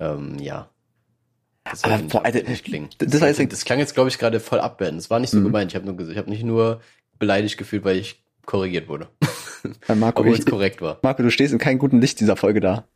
Ähm, 0.00 0.38
ja. 0.38 0.68
Das 1.64 1.82
Aber 1.84 1.96
nicht 1.98 2.14
Alter, 2.14 2.26
abwertend 2.28 2.64
klingen. 2.64 2.88
das 2.98 3.10
Das, 3.10 3.22
heißt- 3.22 3.48
das 3.48 3.64
klang 3.64 3.78
jetzt, 3.80 3.94
glaube 3.94 4.08
ich, 4.08 4.18
gerade 4.18 4.38
voll 4.40 4.60
abwertend. 4.60 5.00
Das 5.00 5.10
war 5.10 5.18
nicht 5.18 5.30
so 5.30 5.38
Mhm. 5.38 5.44
gemeint. 5.44 5.72
Ich 5.72 5.76
habe 5.76 5.84
nur, 5.90 6.08
ich 6.08 6.16
habe 6.16 6.30
nicht 6.30 6.44
nur 6.44 6.80
beleidigt 7.18 7.56
gefühlt, 7.58 7.84
weil 7.84 7.96
ich 7.96 8.22
korrigiert 8.44 8.88
wurde. 8.88 9.08
Marco, 9.94 10.20
Obwohl 10.20 10.34
es 10.38 10.46
korrekt 10.46 10.80
war. 10.80 10.98
Marco, 11.02 11.22
du 11.22 11.30
stehst 11.30 11.52
in 11.52 11.58
keinem 11.58 11.78
guten 11.78 12.00
Licht 12.00 12.20
dieser 12.20 12.36
Folge 12.36 12.60
da. 12.60 12.86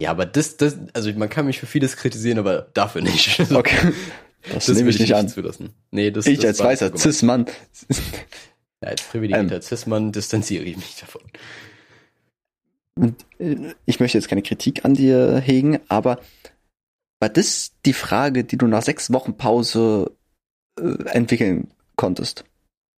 Ja, 0.00 0.10
aber 0.10 0.26
das, 0.26 0.56
das, 0.56 0.76
also 0.92 1.12
man 1.14 1.28
kann 1.28 1.46
mich 1.46 1.58
für 1.58 1.66
vieles 1.66 1.96
kritisieren, 1.96 2.38
aber 2.38 2.68
dafür 2.74 3.00
nicht. 3.02 3.40
Okay. 3.50 3.92
Das, 4.52 4.68
nehme 4.68 4.90
ich 4.90 4.98
nicht 5.00 5.14
an. 5.14 5.26
zulassen. 5.28 5.70
Nee, 5.90 6.10
das, 6.10 6.26
Ich 6.26 6.36
das 6.38 6.60
als 6.60 6.60
weißer 6.60 6.90
nicht. 6.90 6.98
Cis-Mann. 7.00 7.46
Ja, 8.82 8.88
als 8.90 9.02
privilegierter 9.02 9.54
Ähm. 9.56 9.62
Cis-Mann 9.62 10.12
distanziere 10.12 10.64
ich 10.64 10.76
mich 10.76 10.96
davon. 11.00 11.22
Und, 13.00 13.26
äh, 13.38 13.74
ich 13.86 14.00
möchte 14.00 14.18
jetzt 14.18 14.28
keine 14.28 14.42
Kritik 14.42 14.84
an 14.84 14.94
dir 14.94 15.38
hegen, 15.38 15.80
aber 15.88 16.20
war 17.20 17.28
das 17.28 17.72
die 17.86 17.92
Frage, 17.92 18.44
die 18.44 18.56
du 18.56 18.66
nach 18.66 18.82
sechs 18.82 19.12
Wochen 19.12 19.36
Pause 19.36 20.12
äh, 20.80 21.04
entwickeln 21.10 21.72
konntest? 21.96 22.44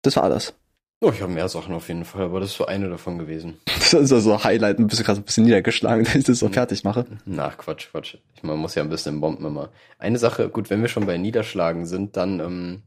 Das 0.03 0.15
war 0.17 0.29
das. 0.29 0.53
Oh, 1.01 1.11
ich 1.11 1.21
habe 1.21 1.31
mehr 1.33 1.49
Sachen 1.49 1.73
auf 1.75 1.87
jeden 1.89 2.05
Fall, 2.05 2.23
aber 2.23 2.39
das 2.39 2.51
ist 2.51 2.57
so 2.57 2.65
eine 2.65 2.89
davon 2.89 3.17
gewesen. 3.17 3.57
Das 3.85 3.93
ist 4.01 4.11
also 4.13 4.43
Highlight, 4.43 4.79
ein 4.79 4.87
bisschen 4.87 5.05
krass, 5.05 5.19
ein 5.19 5.23
bisschen 5.23 5.43
niedergeschlagen, 5.43 6.03
dass 6.05 6.15
ich 6.15 6.23
das 6.23 6.39
so 6.39 6.47
Mhm. 6.47 6.53
fertig 6.53 6.83
mache. 6.83 7.05
Nach 7.25 7.55
Quatsch, 7.55 7.89
Quatsch. 7.91 8.17
Ich, 8.35 8.41
man 8.41 8.57
muss 8.57 8.73
ja 8.73 8.81
ein 8.81 8.89
bisschen 8.89 9.21
bomben 9.21 9.45
immer. 9.45 9.69
Eine 9.99 10.17
Sache, 10.17 10.49
gut, 10.49 10.71
wenn 10.71 10.81
wir 10.81 10.87
schon 10.87 11.05
bei 11.05 11.17
Niederschlagen 11.19 11.85
sind, 11.85 12.17
dann, 12.17 12.39
ähm, 12.39 12.83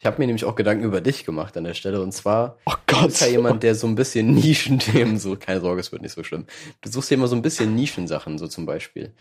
ich 0.00 0.06
habe 0.06 0.18
mir 0.18 0.26
nämlich 0.26 0.46
auch 0.46 0.56
Gedanken 0.56 0.82
über 0.84 1.02
dich 1.02 1.26
gemacht 1.26 1.56
an 1.58 1.64
der 1.64 1.74
Stelle. 1.74 2.00
Und 2.00 2.12
zwar, 2.12 2.56
Oh 2.64 2.72
du 2.86 2.96
Gott. 2.96 3.06
bist 3.08 3.20
ja 3.20 3.26
jemand, 3.28 3.62
der 3.62 3.74
so 3.74 3.86
ein 3.86 3.94
bisschen 3.94 4.34
Nischenthemen, 4.34 5.18
so, 5.18 5.36
keine 5.36 5.60
Sorge, 5.60 5.80
es 5.80 5.92
wird 5.92 6.00
nicht 6.02 6.14
so 6.14 6.24
schlimm. 6.24 6.46
Du 6.80 6.90
suchst 6.90 7.10
ja 7.10 7.16
immer 7.16 7.28
so 7.28 7.36
ein 7.36 7.42
bisschen 7.42 7.74
Nischensachen, 7.74 8.38
so 8.38 8.48
zum 8.48 8.64
Beispiel. 8.66 9.14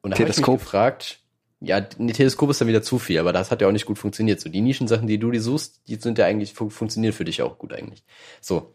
Und 0.00 0.12
da 0.12 0.18
habe 0.18 0.30
ich 0.30 0.38
mich 0.38 0.46
Teleskop. 0.46 0.60
gefragt, 0.60 1.20
ja, 1.60 1.76
ein 1.76 2.08
Teleskop 2.08 2.50
ist 2.50 2.60
dann 2.60 2.68
wieder 2.68 2.82
zu 2.82 2.98
viel, 2.98 3.18
aber 3.18 3.32
das 3.34 3.50
hat 3.50 3.60
ja 3.60 3.68
auch 3.68 3.72
nicht 3.72 3.86
gut 3.86 3.98
funktioniert. 3.98 4.40
So, 4.40 4.48
die 4.48 4.62
Nischensachen, 4.62 5.06
die 5.06 5.18
du 5.18 5.30
dir 5.30 5.42
suchst, 5.42 5.82
die 5.88 5.96
sind 5.96 6.18
ja 6.18 6.24
eigentlich, 6.26 6.54
fun 6.54 6.70
funktionieren 6.70 7.12
für 7.12 7.24
dich 7.26 7.42
auch 7.42 7.58
gut 7.58 7.72
eigentlich. 7.74 8.02
So, 8.40 8.74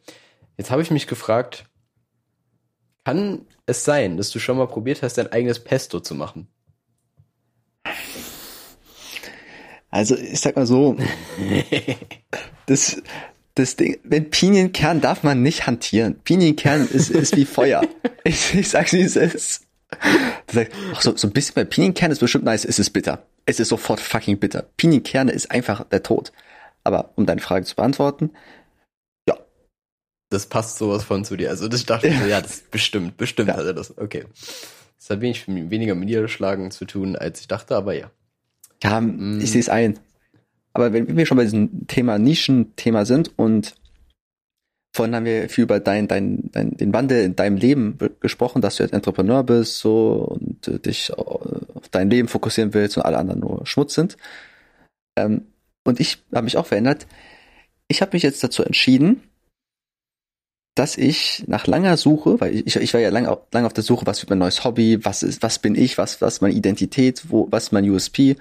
jetzt 0.57 0.69
habe 0.71 0.81
ich 0.83 0.91
mich 0.91 1.07
gefragt, 1.07 1.65
kann 3.05 3.47
es 3.65 3.83
sein, 3.85 4.17
dass 4.17 4.29
du 4.29 4.39
schon 4.39 4.57
mal 4.57 4.67
probiert 4.67 5.01
hast, 5.01 5.17
dein 5.17 5.31
eigenes 5.31 5.63
Pesto 5.63 5.99
zu 5.99 6.13
machen? 6.15 6.47
Also, 9.91 10.15
ich 10.15 10.39
sag 10.39 10.55
mal 10.55 10.65
so, 10.65 10.95
das, 12.67 13.01
das 13.55 13.75
Ding, 13.75 13.99
mit 14.03 14.31
Pinienkern 14.31 15.01
darf 15.01 15.23
man 15.23 15.41
nicht 15.41 15.65
hantieren. 15.67 16.19
Pinienkern 16.23 16.87
ist, 16.87 17.09
ist 17.09 17.35
wie 17.35 17.45
Feuer. 17.45 17.81
Ich, 18.25 18.53
ich 18.53 18.69
sag's 18.69 18.91
wie 18.93 19.01
es 19.01 19.15
ist. 19.15 19.65
Du 20.47 20.53
sagst, 20.53 20.73
ach 20.93 21.01
so, 21.01 21.15
so 21.15 21.27
ein 21.27 21.31
bisschen 21.31 21.55
bei 21.55 21.63
Pinienkern 21.63 22.11
ist 22.11 22.19
bestimmt 22.19 22.43
nice, 22.43 22.65
es 22.65 22.77
ist 22.77 22.89
bitter. 22.91 23.25
Es 23.45 23.59
ist 23.59 23.69
sofort 23.69 23.99
fucking 24.01 24.37
bitter. 24.37 24.67
Pinienkerne 24.77 25.31
ist 25.31 25.49
einfach 25.49 25.83
der 25.85 26.03
Tod. 26.03 26.31
Aber 26.83 27.11
um 27.15 27.25
deine 27.25 27.41
Frage 27.41 27.65
zu 27.65 27.75
beantworten, 27.75 28.31
Das 30.31 30.45
passt 30.45 30.77
sowas 30.77 31.03
von 31.03 31.25
zu 31.25 31.35
dir. 31.37 31.49
Also 31.49 31.67
das 31.67 31.85
dachte 31.85 32.07
ich 32.07 32.19
so, 32.19 32.25
ja, 32.25 32.39
das 32.41 32.57
ist 32.57 32.71
bestimmt, 32.71 33.17
bestimmt 33.17 33.49
Ja. 33.49 33.57
hat 33.57 33.65
er 33.65 33.73
das. 33.73 33.97
Okay. 33.97 34.25
Das 34.97 35.09
hat 35.09 35.21
wenig, 35.21 35.47
weniger 35.47 35.95
mit 35.95 36.07
Niederschlagen 36.07 36.69
zu 36.71 36.85
tun, 36.85 37.15
als 37.15 37.41
ich 37.41 37.47
dachte, 37.47 37.75
aber 37.75 37.93
ja. 37.95 38.11
Ja, 38.83 39.01
Mm. 39.01 39.39
ich 39.41 39.51
sehe 39.51 39.61
es 39.61 39.69
ein. 39.69 39.99
Aber 40.73 40.93
wenn 40.93 41.17
wir 41.17 41.25
schon 41.25 41.37
bei 41.37 41.43
diesem 41.43 41.87
Thema 41.87 42.17
Nischen-Thema 42.19 43.05
sind 43.05 43.37
und 43.37 43.75
vorhin 44.95 45.15
haben 45.15 45.25
wir 45.25 45.49
viel 45.49 45.63
über 45.63 45.79
dein, 45.79 46.07
dein, 46.07 46.49
dein, 46.51 46.71
den 46.77 46.93
Wandel 46.93 47.23
in 47.23 47.35
deinem 47.35 47.57
Leben 47.57 47.97
be- 47.97 48.11
gesprochen, 48.19 48.61
dass 48.61 48.77
du 48.77 48.83
jetzt 48.83 48.93
Entrepreneur 48.93 49.43
bist 49.43 49.79
so 49.79 50.37
und 50.39 50.67
äh, 50.67 50.79
dich 50.79 51.11
auf 51.13 51.89
dein 51.91 52.09
Leben 52.09 52.27
fokussieren 52.27 52.73
willst 52.73 52.97
und 52.97 53.03
alle 53.03 53.17
anderen 53.17 53.39
nur 53.41 53.65
Schmutz 53.65 53.93
sind. 53.95 54.17
Ähm, 55.17 55.47
und 55.85 55.99
ich 55.99 56.19
habe 56.33 56.43
mich 56.45 56.57
auch 56.57 56.67
verändert. 56.67 57.07
Ich 57.87 58.01
habe 58.01 58.11
mich 58.13 58.23
jetzt 58.23 58.43
dazu 58.43 58.63
entschieden, 58.63 59.23
dass 60.75 60.97
ich 60.97 61.43
nach 61.47 61.67
langer 61.67 61.97
Suche, 61.97 62.39
weil 62.39 62.55
ich, 62.55 62.75
ich 62.75 62.93
war 62.93 63.01
ja 63.01 63.09
lange 63.09 63.29
auf, 63.29 63.39
lang 63.51 63.65
auf 63.65 63.73
der 63.73 63.83
Suche, 63.83 64.05
was 64.05 64.21
wird 64.21 64.29
mein 64.29 64.39
neues 64.39 64.63
Hobby, 64.63 65.03
was 65.03 65.23
ist, 65.23 65.41
was 65.43 65.59
bin 65.59 65.75
ich, 65.75 65.97
was, 65.97 66.21
was 66.21 66.41
meine 66.41 66.53
Identität, 66.53 67.23
wo, 67.29 67.47
was 67.51 67.65
ist 67.65 67.71
mein 67.73 67.89
USP, 67.89 68.37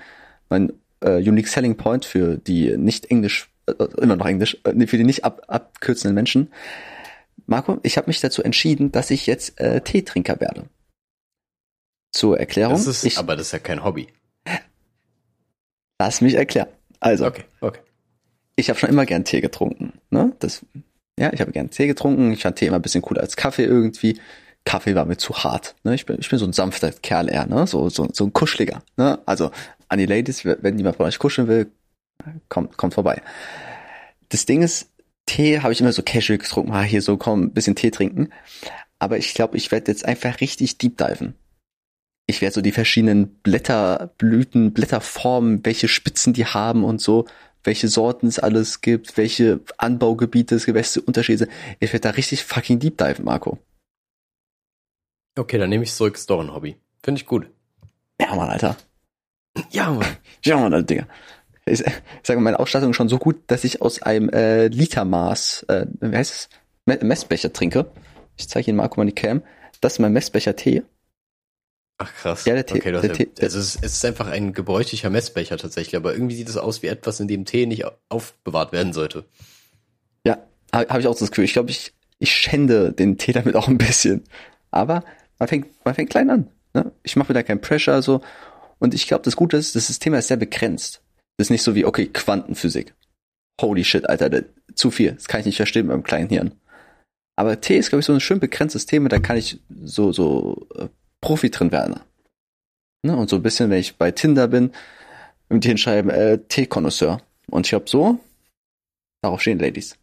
mein 0.48 0.72
äh, 1.00 1.16
Unique 1.16 1.48
Selling 1.48 1.76
Point 1.76 2.04
für 2.04 2.36
die 2.38 2.76
nicht 2.76 3.10
Englisch, 3.10 3.50
äh, 3.66 3.72
immer 4.00 4.16
noch 4.16 4.26
Englisch, 4.26 4.56
äh, 4.64 4.86
für 4.86 4.96
die 4.96 5.04
nicht 5.04 5.24
ab, 5.24 5.42
abkürzenden 5.48 6.14
Menschen. 6.14 6.52
Marco, 7.46 7.78
ich 7.82 7.96
habe 7.96 8.08
mich 8.08 8.20
dazu 8.20 8.42
entschieden, 8.42 8.92
dass 8.92 9.10
ich 9.10 9.26
jetzt 9.26 9.60
äh, 9.60 9.80
Teetrinker 9.80 10.40
werde. 10.40 10.64
Zur 12.12 12.38
Erklärung, 12.38 12.74
Das 12.74 12.86
ist, 12.86 13.04
ich 13.04 13.18
aber 13.18 13.36
das 13.36 13.46
ist 13.48 13.52
ja 13.52 13.58
kein 13.58 13.84
Hobby. 13.84 14.08
lass 16.00 16.20
mich 16.20 16.34
erklären. 16.34 16.68
Also, 17.00 17.26
Okay, 17.26 17.44
okay. 17.60 17.80
ich 18.56 18.68
habe 18.70 18.78
schon 18.78 18.88
immer 18.88 19.06
gern 19.06 19.24
Tee 19.24 19.40
getrunken. 19.40 19.92
Ne? 20.10 20.32
Das, 20.40 20.64
ja, 21.18 21.32
ich 21.32 21.40
habe 21.40 21.52
gern 21.52 21.70
Tee 21.70 21.86
getrunken. 21.86 22.32
Ich 22.32 22.42
fand 22.42 22.56
Tee 22.56 22.66
immer 22.66 22.76
ein 22.76 22.82
bisschen 22.82 23.02
cooler 23.02 23.20
als 23.20 23.36
Kaffee 23.36 23.64
irgendwie. 23.64 24.18
Kaffee 24.64 24.94
war 24.94 25.04
mir 25.04 25.16
zu 25.16 25.34
hart. 25.44 25.76
Ne? 25.84 25.94
Ich, 25.94 26.06
bin, 26.06 26.16
ich 26.18 26.28
bin 26.28 26.38
so 26.38 26.44
ein 26.44 26.52
sanfter 26.52 26.90
Kerl 26.92 27.28
eher, 27.30 27.46
ne? 27.46 27.66
so, 27.66 27.88
so, 27.88 28.08
so 28.12 28.24
ein 28.24 28.32
kuscheliger. 28.32 28.82
Ne? 28.96 29.18
Also 29.26 29.50
an 29.88 29.98
die 29.98 30.06
Ladies, 30.06 30.44
wenn 30.44 30.78
jemand 30.78 30.96
von 30.96 31.06
euch 31.06 31.18
kuscheln 31.18 31.48
will, 31.48 31.70
kommt, 32.48 32.76
kommt 32.76 32.94
vorbei. 32.94 33.22
Das 34.28 34.46
Ding 34.46 34.62
ist, 34.62 34.90
Tee 35.26 35.60
habe 35.60 35.72
ich 35.72 35.80
immer 35.80 35.92
so 35.92 36.02
casual 36.02 36.38
getrunken. 36.38 36.72
Ah, 36.72 36.82
hier 36.82 37.02
so, 37.02 37.16
komm, 37.16 37.44
ein 37.44 37.52
bisschen 37.52 37.76
Tee 37.76 37.90
trinken. 37.90 38.30
Aber 38.98 39.18
ich 39.18 39.34
glaube, 39.34 39.56
ich 39.56 39.70
werde 39.70 39.90
jetzt 39.90 40.04
einfach 40.04 40.40
richtig 40.40 40.78
deep 40.78 40.96
diven. 40.96 41.34
Ich 42.26 42.42
werde 42.42 42.54
so 42.54 42.60
die 42.60 42.72
verschiedenen 42.72 43.28
Blätter, 43.42 44.12
Blüten, 44.18 44.72
Blätterformen, 44.72 45.64
welche 45.64 45.88
Spitzen 45.88 46.32
die 46.32 46.44
haben 46.44 46.84
und 46.84 47.00
so, 47.00 47.26
welche 47.64 47.88
Sorten 47.88 48.26
es 48.26 48.38
alles 48.38 48.80
gibt, 48.80 49.16
welche 49.16 49.60
Anbaugebiete 49.78 50.54
es 50.54 50.66
gibt, 50.66 50.76
welche 50.76 51.00
Unterschiede. 51.00 51.38
sind. 51.38 51.50
Ich 51.80 51.92
werde 51.92 52.08
da 52.08 52.10
richtig 52.10 52.44
fucking 52.44 52.78
deep 52.80 52.98
diven, 52.98 53.24
Marco. 53.24 53.58
Okay, 55.38 55.58
dann 55.58 55.70
nehme 55.70 55.84
ich 55.84 55.94
zurück, 55.94 56.16
ist 56.16 56.28
doch 56.28 56.40
ein 56.40 56.52
Hobby. 56.52 56.76
Finde 57.02 57.20
ich 57.20 57.26
gut. 57.26 57.48
Ja, 58.20 58.34
Mann, 58.34 58.50
Alter. 58.50 58.76
Ja, 59.70 59.90
Mann. 59.90 60.06
Ja, 60.44 60.56
Mann, 60.56 60.72
Alter, 60.74 60.86
Digga. 60.86 61.06
Ich, 61.66 61.80
ich 61.80 61.92
sage 62.22 62.40
mal, 62.40 62.44
meine 62.44 62.60
Ausstattung 62.60 62.90
ist 62.90 62.96
schon 62.96 63.08
so 63.08 63.18
gut, 63.18 63.36
dass 63.48 63.64
ich 63.64 63.82
aus 63.82 64.00
einem 64.02 64.28
äh, 64.30 64.68
Litermaß, 64.68 65.64
äh, 65.68 65.86
wie 66.00 66.16
heißt 66.16 66.32
es, 66.32 66.48
Me- 66.86 66.98
Messbecher 67.02 67.52
trinke. 67.52 67.90
Ich 68.36 68.48
zeige 68.48 68.70
Ihnen 68.70 68.76
Marco 68.78 68.98
mal 68.98 69.04
die 69.06 69.12
Cam. 69.12 69.42
Das 69.80 69.94
ist 69.94 69.98
mein 69.98 70.12
Messbecher 70.12 70.56
Tee. 70.56 70.82
Ach 71.98 72.12
krass. 72.14 72.44
Ja, 72.44 72.54
der 72.54 72.64
Tee- 72.64 72.78
okay, 72.78 72.92
der 72.92 73.02
ja, 73.04 73.08
Tee- 73.12 73.28
also 73.40 73.58
es, 73.58 73.74
ist, 73.74 73.84
es 73.84 73.92
ist 73.94 74.04
einfach 74.04 74.28
ein 74.28 74.52
gebräuchlicher 74.52 75.10
Messbecher 75.10 75.56
tatsächlich, 75.58 75.96
aber 75.96 76.12
irgendwie 76.12 76.36
sieht 76.36 76.48
es 76.48 76.56
aus 76.56 76.82
wie 76.82 76.86
etwas, 76.86 77.20
in 77.20 77.28
dem 77.28 77.44
Tee 77.44 77.66
nicht 77.66 77.84
aufbewahrt 78.08 78.72
werden 78.72 78.92
sollte. 78.92 79.24
Ja, 80.24 80.38
habe 80.72 80.88
hab 80.88 81.00
ich 81.00 81.06
auch 81.06 81.18
das 81.18 81.30
Gefühl. 81.30 81.44
Ich 81.44 81.52
glaube, 81.52 81.70
ich, 81.70 81.92
ich 82.18 82.32
schände 82.32 82.92
den 82.92 83.18
Tee 83.18 83.32
damit 83.32 83.56
auch 83.56 83.68
ein 83.68 83.78
bisschen. 83.78 84.24
Aber 84.70 85.04
man 85.38 85.48
fängt, 85.48 85.84
man 85.84 85.94
fängt 85.94 86.10
klein 86.10 86.30
an. 86.30 86.48
Ne? 86.72 86.92
Ich 87.02 87.16
mache 87.16 87.28
mir 87.32 87.34
da 87.34 87.42
keinen 87.42 87.60
Pressure 87.60 88.00
so. 88.00 88.20
Und 88.78 88.94
ich 88.94 89.06
glaube, 89.06 89.24
das 89.24 89.36
Gute 89.36 89.56
ist, 89.56 89.74
das 89.74 89.86
System 89.86 90.14
ist 90.14 90.28
sehr 90.28 90.36
begrenzt. 90.36 91.02
Das 91.36 91.46
ist 91.46 91.50
nicht 91.50 91.62
so 91.62 91.74
wie, 91.74 91.84
okay, 91.84 92.06
Quantenphysik. 92.06 92.94
Holy 93.60 93.84
shit, 93.84 94.08
Alter, 94.08 94.30
das, 94.30 94.44
zu 94.74 94.90
viel. 94.90 95.12
Das 95.12 95.26
kann 95.26 95.40
ich 95.40 95.46
nicht 95.46 95.56
verstehen 95.56 95.88
beim 95.88 96.02
kleinen 96.02 96.28
Hirn. 96.28 96.52
Aber 97.36 97.60
Tee 97.60 97.78
ist, 97.78 97.90
glaube 97.90 98.00
ich, 98.00 98.06
so 98.06 98.12
ein 98.12 98.20
schön 98.20 98.40
begrenztes 98.40 98.86
Thema, 98.86 99.08
da 99.08 99.18
kann 99.18 99.36
ich 99.36 99.60
so, 99.84 100.12
so 100.12 100.66
äh, 100.74 100.88
Profi 101.20 101.50
drin 101.50 101.70
werden. 101.72 102.00
Ne? 103.04 103.16
Und 103.16 103.30
so 103.30 103.36
ein 103.36 103.42
bisschen, 103.42 103.70
wenn 103.70 103.78
ich 103.78 103.96
bei 103.96 104.10
Tinder 104.10 104.48
bin, 104.48 104.72
mit 105.48 105.64
denen 105.64 105.78
schreiben, 105.78 106.10
äh, 106.10 106.38
Tee-Konnoisseur. 106.48 107.20
Und 107.50 107.66
ich 107.66 107.70
glaube 107.70 107.88
so, 107.88 108.18
darauf 109.22 109.40
stehen 109.40 109.58
Ladies. 109.58 109.96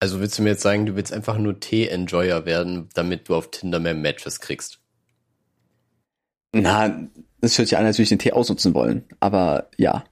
Also 0.00 0.20
willst 0.20 0.38
du 0.38 0.42
mir 0.42 0.50
jetzt 0.50 0.62
sagen, 0.62 0.86
du 0.86 0.96
willst 0.96 1.12
einfach 1.12 1.38
nur 1.38 1.60
Tee-Enjoyer 1.60 2.44
werden, 2.44 2.88
damit 2.94 3.28
du 3.28 3.34
auf 3.34 3.50
Tinder 3.50 3.80
mehr 3.80 3.94
Matches 3.94 4.40
kriegst? 4.40 4.80
Na, 6.54 7.08
das 7.40 7.58
hört 7.58 7.68
sich 7.68 7.76
an, 7.76 7.84
als 7.84 7.96
würde 7.96 8.04
ich 8.04 8.08
den 8.10 8.18
Tee 8.18 8.32
ausnutzen 8.32 8.74
wollen. 8.74 9.04
Aber 9.20 9.68
ja. 9.76 10.04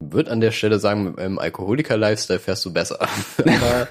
Wird 0.00 0.28
an 0.28 0.40
der 0.40 0.52
Stelle 0.52 0.78
sagen, 0.78 1.04
mit 1.04 1.18
einem 1.18 1.38
Alkoholiker-Lifestyle 1.38 2.38
fährst 2.38 2.64
du 2.64 2.72
besser. 2.72 3.00
Aber 3.38 3.88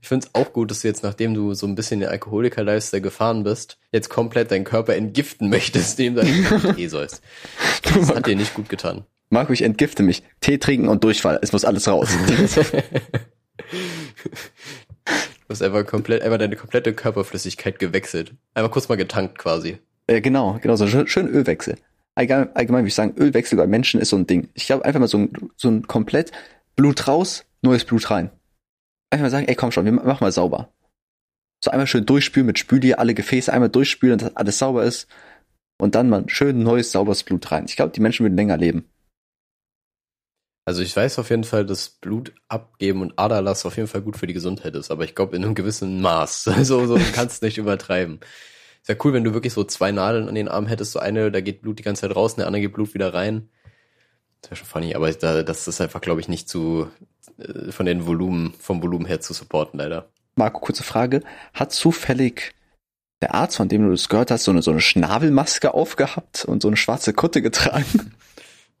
ich 0.00 0.08
finde 0.08 0.26
es 0.26 0.34
auch 0.34 0.52
gut, 0.52 0.70
dass 0.70 0.80
du 0.80 0.88
jetzt, 0.88 1.02
nachdem 1.02 1.34
du 1.34 1.54
so 1.54 1.66
ein 1.66 1.74
bisschen 1.74 2.00
den 2.00 2.08
Alkoholiker-Lifestyle 2.08 3.02
gefahren 3.02 3.42
bist, 3.44 3.78
jetzt 3.92 4.08
komplett 4.08 4.50
deinen 4.50 4.64
Körper 4.64 4.94
entgiften 4.94 5.48
möchtest, 5.50 5.98
indem 6.00 6.14
du 6.14 6.20
einen 6.22 6.76
Tee 6.76 6.88
sollst. 6.88 7.22
Das 7.82 8.08
hat 8.08 8.26
dir 8.26 8.36
nicht 8.36 8.54
gut 8.54 8.68
getan. 8.68 9.04
Marco, 9.30 9.52
ich 9.52 9.62
entgifte 9.62 10.02
mich. 10.02 10.22
Tee 10.40 10.58
trinken 10.58 10.88
und 10.88 11.04
Durchfall. 11.04 11.38
Es 11.42 11.52
muss 11.52 11.64
alles 11.64 11.88
raus. 11.88 12.08
Du 15.48 15.54
hast 15.54 15.62
einfach 15.62 15.84
komplett, 15.84 16.22
einfach 16.22 16.38
deine 16.38 16.56
komplette 16.56 16.94
Körperflüssigkeit 16.94 17.78
gewechselt. 17.78 18.32
Einmal 18.54 18.70
kurz 18.70 18.88
mal 18.88 18.96
getankt 18.96 19.36
quasi. 19.36 19.78
Äh, 20.06 20.20
genau, 20.20 20.58
genau, 20.60 20.76
so 20.76 20.86
schön, 20.86 21.28
Ölwechsel. 21.28 21.76
Allgemein, 22.14 22.54
allgemein 22.54 22.82
würde 22.82 22.88
ich 22.88 22.94
sagen, 22.94 23.14
Ölwechsel 23.16 23.56
bei 23.56 23.66
Menschen 23.66 24.00
ist 24.00 24.10
so 24.10 24.16
ein 24.16 24.26
Ding. 24.26 24.48
Ich 24.54 24.66
glaube, 24.66 24.84
einfach 24.84 25.00
mal 25.00 25.08
so 25.08 25.18
ein, 25.18 25.32
so 25.56 25.68
ein 25.68 25.86
komplett 25.86 26.32
Blut 26.76 27.08
raus, 27.08 27.44
neues 27.62 27.84
Blut 27.84 28.10
rein. 28.10 28.30
Einfach 29.10 29.24
mal 29.24 29.30
sagen, 29.30 29.48
ey, 29.48 29.54
komm 29.54 29.72
schon, 29.72 29.84
wir 29.84 29.92
machen 29.92 30.24
mal 30.24 30.32
sauber. 30.32 30.72
So 31.64 31.70
einmal 31.70 31.86
schön 31.86 32.04
durchspülen 32.04 32.46
mit 32.46 32.58
Spüli, 32.58 32.94
alle 32.94 33.14
Gefäße 33.14 33.52
einmal 33.52 33.68
durchspülen, 33.70 34.18
dass 34.18 34.36
alles 34.36 34.58
sauber 34.58 34.84
ist. 34.84 35.06
und 35.78 35.94
dann 35.96 36.08
mal 36.08 36.24
schön 36.28 36.62
neues, 36.62 36.92
sauberes 36.92 37.24
Blut 37.24 37.50
rein. 37.50 37.64
Ich 37.66 37.76
glaube, 37.76 37.92
die 37.92 38.00
Menschen 38.00 38.24
würden 38.24 38.36
länger 38.36 38.56
leben. 38.56 38.88
Also 40.64 40.82
ich 40.82 40.94
weiß 40.94 41.18
auf 41.18 41.30
jeden 41.30 41.44
Fall, 41.44 41.66
dass 41.66 41.88
Blut 41.88 42.32
abgeben 42.48 43.02
und 43.02 43.18
Aderlass 43.18 43.66
auf 43.66 43.76
jeden 43.76 43.88
Fall 43.88 44.02
gut 44.02 44.16
für 44.16 44.28
die 44.28 44.32
Gesundheit 44.32 44.76
ist, 44.76 44.92
aber 44.92 45.04
ich 45.04 45.16
glaube 45.16 45.34
in 45.34 45.44
einem 45.44 45.54
gewissen 45.54 46.00
Maß. 46.00 46.44
so, 46.62 46.86
so 46.86 46.98
kannst 47.12 47.42
nicht 47.42 47.58
übertreiben. 47.58 48.20
Ist 48.82 48.88
ja 48.88 48.96
cool, 49.04 49.12
wenn 49.12 49.24
du 49.24 49.32
wirklich 49.32 49.52
so 49.52 49.62
zwei 49.62 49.92
Nadeln 49.92 50.28
an 50.28 50.34
den 50.34 50.48
Armen 50.48 50.66
hättest, 50.66 50.92
so 50.92 50.98
eine, 50.98 51.30
da 51.30 51.40
geht 51.40 51.62
Blut 51.62 51.78
die 51.78 51.84
ganze 51.84 52.02
Zeit 52.02 52.16
raus, 52.16 52.32
und 52.32 52.38
der 52.38 52.48
andere 52.48 52.62
geht 52.62 52.72
Blut 52.72 52.94
wieder 52.94 53.14
rein. 53.14 53.48
Das 54.40 54.50
wäre 54.50 54.56
schon 54.56 54.66
funny, 54.66 54.94
aber 54.96 55.12
da, 55.12 55.44
das 55.44 55.68
ist 55.68 55.80
einfach, 55.80 56.00
glaube 56.00 56.20
ich, 56.20 56.28
nicht 56.28 56.48
zu 56.48 56.88
äh, 57.38 57.70
von 57.70 57.86
den 57.86 58.06
Volumen, 58.06 58.54
vom 58.58 58.82
Volumen 58.82 59.06
her 59.06 59.20
zu 59.20 59.34
supporten, 59.34 59.78
leider. 59.78 60.08
Marco, 60.34 60.60
kurze 60.60 60.82
Frage. 60.82 61.22
Hat 61.54 61.72
zufällig 61.72 62.54
der 63.20 63.34
Arzt, 63.34 63.56
von 63.56 63.68
dem 63.68 63.84
du 63.84 63.90
das 63.90 64.08
gehört 64.08 64.32
hast, 64.32 64.44
so 64.44 64.50
eine, 64.50 64.62
so 64.62 64.72
eine 64.72 64.80
Schnabelmaske 64.80 65.74
aufgehabt 65.74 66.44
und 66.44 66.60
so 66.62 66.68
eine 66.68 66.76
schwarze 66.76 67.12
Kutte 67.12 67.40
getragen? 67.40 68.12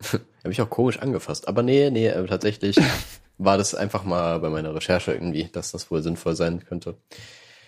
Habe 0.12 0.52
ich 0.52 0.60
auch 0.60 0.70
komisch 0.70 0.98
angefasst. 0.98 1.46
Aber 1.46 1.62
nee, 1.62 1.90
nee, 1.90 2.08
äh, 2.08 2.26
tatsächlich 2.26 2.76
war 3.38 3.56
das 3.56 3.76
einfach 3.76 4.02
mal 4.02 4.40
bei 4.40 4.50
meiner 4.50 4.74
Recherche 4.74 5.12
irgendwie, 5.12 5.48
dass 5.52 5.70
das 5.70 5.92
wohl 5.92 6.02
sinnvoll 6.02 6.34
sein 6.34 6.64
könnte. 6.64 6.96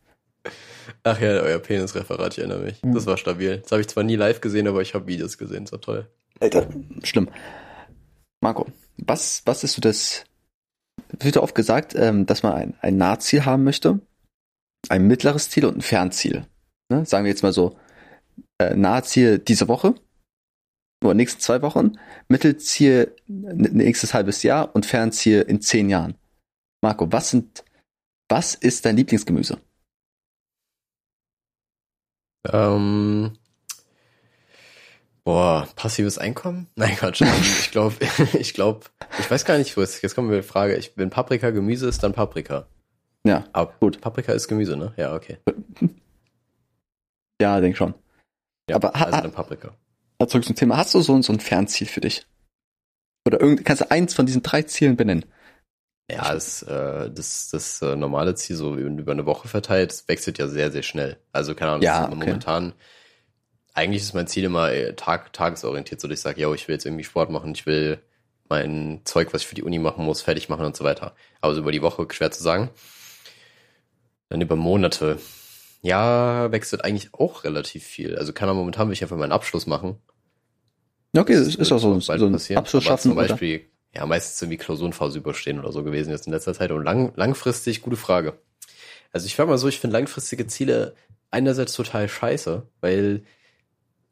Ach 1.06 1.20
ja, 1.20 1.28
euer 1.28 1.58
Penisreferat, 1.58 2.32
ich 2.32 2.38
erinnere 2.38 2.60
mich. 2.60 2.82
Mhm. 2.82 2.94
Das 2.94 3.04
war 3.04 3.18
stabil. 3.18 3.58
Das 3.58 3.72
habe 3.72 3.82
ich 3.82 3.88
zwar 3.88 4.04
nie 4.04 4.16
live 4.16 4.40
gesehen, 4.40 4.66
aber 4.66 4.80
ich 4.80 4.94
habe 4.94 5.06
Videos 5.06 5.36
gesehen, 5.36 5.64
das 5.64 5.72
war 5.72 5.80
toll. 5.80 6.08
Alter, 6.40 6.66
schlimm. 7.02 7.28
Marco, 8.40 8.66
was, 8.96 9.42
was 9.44 9.64
ist 9.64 9.74
so 9.74 9.80
das, 9.80 10.24
wird 11.20 11.36
oft 11.36 11.54
gesagt, 11.54 11.94
ähm, 11.94 12.24
dass 12.24 12.42
man 12.42 12.54
ein, 12.54 12.74
ein 12.80 12.96
Nahziel 12.96 13.44
haben 13.44 13.64
möchte, 13.64 14.00
ein 14.88 15.06
mittleres 15.06 15.50
Ziel 15.50 15.66
und 15.66 15.76
ein 15.76 15.82
Fernziel. 15.82 16.46
Ne? 16.90 17.04
Sagen 17.04 17.24
wir 17.24 17.30
jetzt 17.30 17.42
mal 17.42 17.52
so, 17.52 17.76
äh, 18.58 18.74
Nahziel 18.74 19.38
diese 19.38 19.68
Woche 19.68 19.94
oder 21.04 21.14
nächsten 21.14 21.40
zwei 21.40 21.60
Wochen, 21.60 21.98
Mittelziel 22.28 23.14
nächstes 23.26 24.14
halbes 24.14 24.42
Jahr 24.42 24.74
und 24.74 24.86
Fernziel 24.86 25.42
in 25.42 25.60
zehn 25.60 25.90
Jahren. 25.90 26.14
Marco, 26.82 27.12
was 27.12 27.30
sind, 27.30 27.64
was 28.28 28.54
ist 28.54 28.86
dein 28.86 28.96
Lieblingsgemüse? 28.96 29.58
Ähm, 32.52 33.32
boah, 35.24 35.66
passives 35.76 36.18
Einkommen? 36.18 36.68
Nein, 36.76 36.96
Quatsch. 36.96 37.22
Ähm, 37.22 37.28
ich 37.42 37.70
glaube, 37.70 37.94
ich 38.38 38.54
glaube, 38.54 38.86
ich 39.18 39.30
weiß 39.30 39.44
gar 39.44 39.58
nicht, 39.58 39.76
wo 39.76 39.82
es, 39.82 40.00
jetzt 40.02 40.14
kommt 40.14 40.28
mir 40.28 40.36
die 40.36 40.42
Frage, 40.42 40.76
ich, 40.76 40.92
wenn 40.96 41.10
Paprika 41.10 41.50
Gemüse 41.50 41.88
ist, 41.88 42.02
dann 42.02 42.12
Paprika. 42.12 42.66
Ja, 43.26 43.44
Aber 43.52 43.72
Gut. 43.80 44.00
Paprika 44.00 44.32
ist 44.32 44.48
Gemüse, 44.48 44.76
ne? 44.76 44.92
Ja, 44.96 45.14
okay. 45.14 45.38
ja, 47.40 47.60
denk 47.60 47.76
schon. 47.76 47.94
Ja, 48.68 48.76
Aber 48.76 48.94
also 48.94 49.20
dann 49.20 49.32
Paprika. 49.32 49.74
Zurück 50.26 50.44
zum 50.44 50.56
Thema. 50.56 50.76
Hast 50.78 50.94
du 50.94 51.00
so, 51.00 51.14
ein- 51.14 51.22
so 51.22 51.32
ein 51.32 51.40
Fernziel 51.40 51.86
für 51.86 52.00
dich? 52.00 52.26
Oder 53.26 53.40
irgend, 53.40 53.64
kannst 53.64 53.82
du 53.82 53.90
eins 53.90 54.14
von 54.14 54.24
diesen 54.26 54.42
drei 54.42 54.62
Zielen 54.62 54.96
benennen? 54.96 55.24
Ja, 56.10 56.34
das, 56.34 56.62
äh, 56.62 57.10
das, 57.10 57.48
das 57.50 57.80
äh, 57.80 57.96
normale 57.96 58.34
Ziel, 58.34 58.56
so 58.56 58.76
über 58.76 59.12
eine 59.12 59.26
Woche 59.26 59.48
verteilt, 59.48 59.90
das 59.90 60.08
wechselt 60.08 60.38
ja 60.38 60.48
sehr, 60.48 60.70
sehr 60.70 60.82
schnell. 60.82 61.16
Also, 61.32 61.54
keine 61.54 61.72
Ahnung, 61.72 61.82
Ja, 61.82 62.04
okay. 62.04 62.14
momentan, 62.14 62.74
eigentlich 63.72 64.02
ist 64.02 64.14
mein 64.14 64.26
Ziel 64.26 64.44
immer 64.44 64.70
äh, 64.70 64.94
tag, 64.94 65.32
tagesorientiert, 65.32 66.00
so 66.00 66.08
dass 66.08 66.18
ich 66.18 66.22
sage, 66.22 66.40
yo, 66.42 66.52
ich 66.54 66.68
will 66.68 66.74
jetzt 66.74 66.84
irgendwie 66.84 67.04
Sport 67.04 67.30
machen, 67.30 67.52
ich 67.54 67.64
will 67.66 68.00
mein 68.48 69.00
Zeug, 69.04 69.32
was 69.32 69.42
ich 69.42 69.48
für 69.48 69.54
die 69.54 69.62
Uni 69.62 69.78
machen 69.78 70.04
muss, 70.04 70.20
fertig 70.20 70.48
machen 70.50 70.66
und 70.66 70.76
so 70.76 70.84
weiter. 70.84 71.14
Aber 71.40 71.54
so 71.54 71.60
über 71.60 71.72
die 71.72 71.82
Woche 71.82 72.06
schwer 72.10 72.30
zu 72.30 72.42
sagen. 72.42 72.68
Dann 74.28 74.40
über 74.42 74.56
Monate. 74.56 75.18
Ja, 75.82 76.52
wechselt 76.52 76.84
eigentlich 76.84 77.14
auch 77.14 77.44
relativ 77.44 77.84
viel. 77.84 78.16
Also 78.16 78.32
kann 78.32 78.48
man 78.48 78.56
momentan 78.56 78.88
will 78.88 78.92
ich 78.92 79.02
einfach 79.02 79.16
meinen 79.16 79.32
Abschluss 79.32 79.66
machen. 79.66 79.96
Okay, 81.16 81.34
das 81.34 81.46
ist 81.54 81.70
doch 81.70 81.78
so, 81.78 81.98
so 82.00 82.12
ein 82.12 82.32
passieren. 82.32 82.58
Abschluss 82.58 82.86
Aber 82.86 82.96
schaffen. 82.96 83.10
Zum 83.10 83.18
Oder? 83.18 83.28
Ja, 83.96 84.06
meistens 84.06 84.40
irgendwie 84.42 84.58
Klausurenphase 84.58 85.18
überstehen 85.18 85.58
oder 85.58 85.72
so 85.72 85.84
gewesen 85.84 86.10
jetzt 86.10 86.26
in 86.26 86.32
letzter 86.32 86.54
Zeit. 86.54 86.70
Und 86.72 86.84
lang, 86.84 87.12
langfristig, 87.16 87.82
gute 87.82 87.96
Frage. 87.96 88.38
Also 89.12 89.26
ich 89.26 89.38
war 89.38 89.46
mal 89.46 89.58
so, 89.58 89.68
ich 89.68 89.78
finde 89.78 89.96
langfristige 89.96 90.46
Ziele 90.46 90.94
einerseits 91.30 91.74
total 91.74 92.08
scheiße, 92.08 92.66
weil 92.80 93.22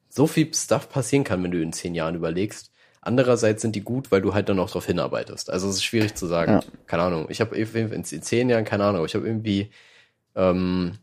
so 0.08 0.26
viel 0.26 0.52
Stuff 0.54 0.88
passieren 0.88 1.24
kann, 1.24 1.42
wenn 1.42 1.50
du 1.50 1.60
in 1.60 1.72
zehn 1.72 1.94
Jahren 1.94 2.14
überlegst. 2.14 2.70
Andererseits 3.00 3.62
sind 3.62 3.74
die 3.74 3.80
gut, 3.80 4.12
weil 4.12 4.22
du 4.22 4.34
halt 4.34 4.48
dann 4.48 4.60
auch 4.60 4.68
darauf 4.68 4.86
hinarbeitest. 4.86 5.50
Also 5.50 5.68
es 5.68 5.76
ist 5.76 5.84
schwierig 5.84 6.14
zu 6.14 6.26
sagen. 6.26 6.52
Ja. 6.52 6.62
Keine 6.86 7.02
Ahnung. 7.02 7.26
Ich 7.30 7.40
habe 7.40 7.56
in 7.56 8.04
zehn 8.04 8.48
Jahren, 8.48 8.64
keine 8.64 8.84
Ahnung, 8.84 9.04
ich 9.04 9.14
habe 9.16 9.26
irgendwie, 9.26 9.70
ähm, 10.36 10.98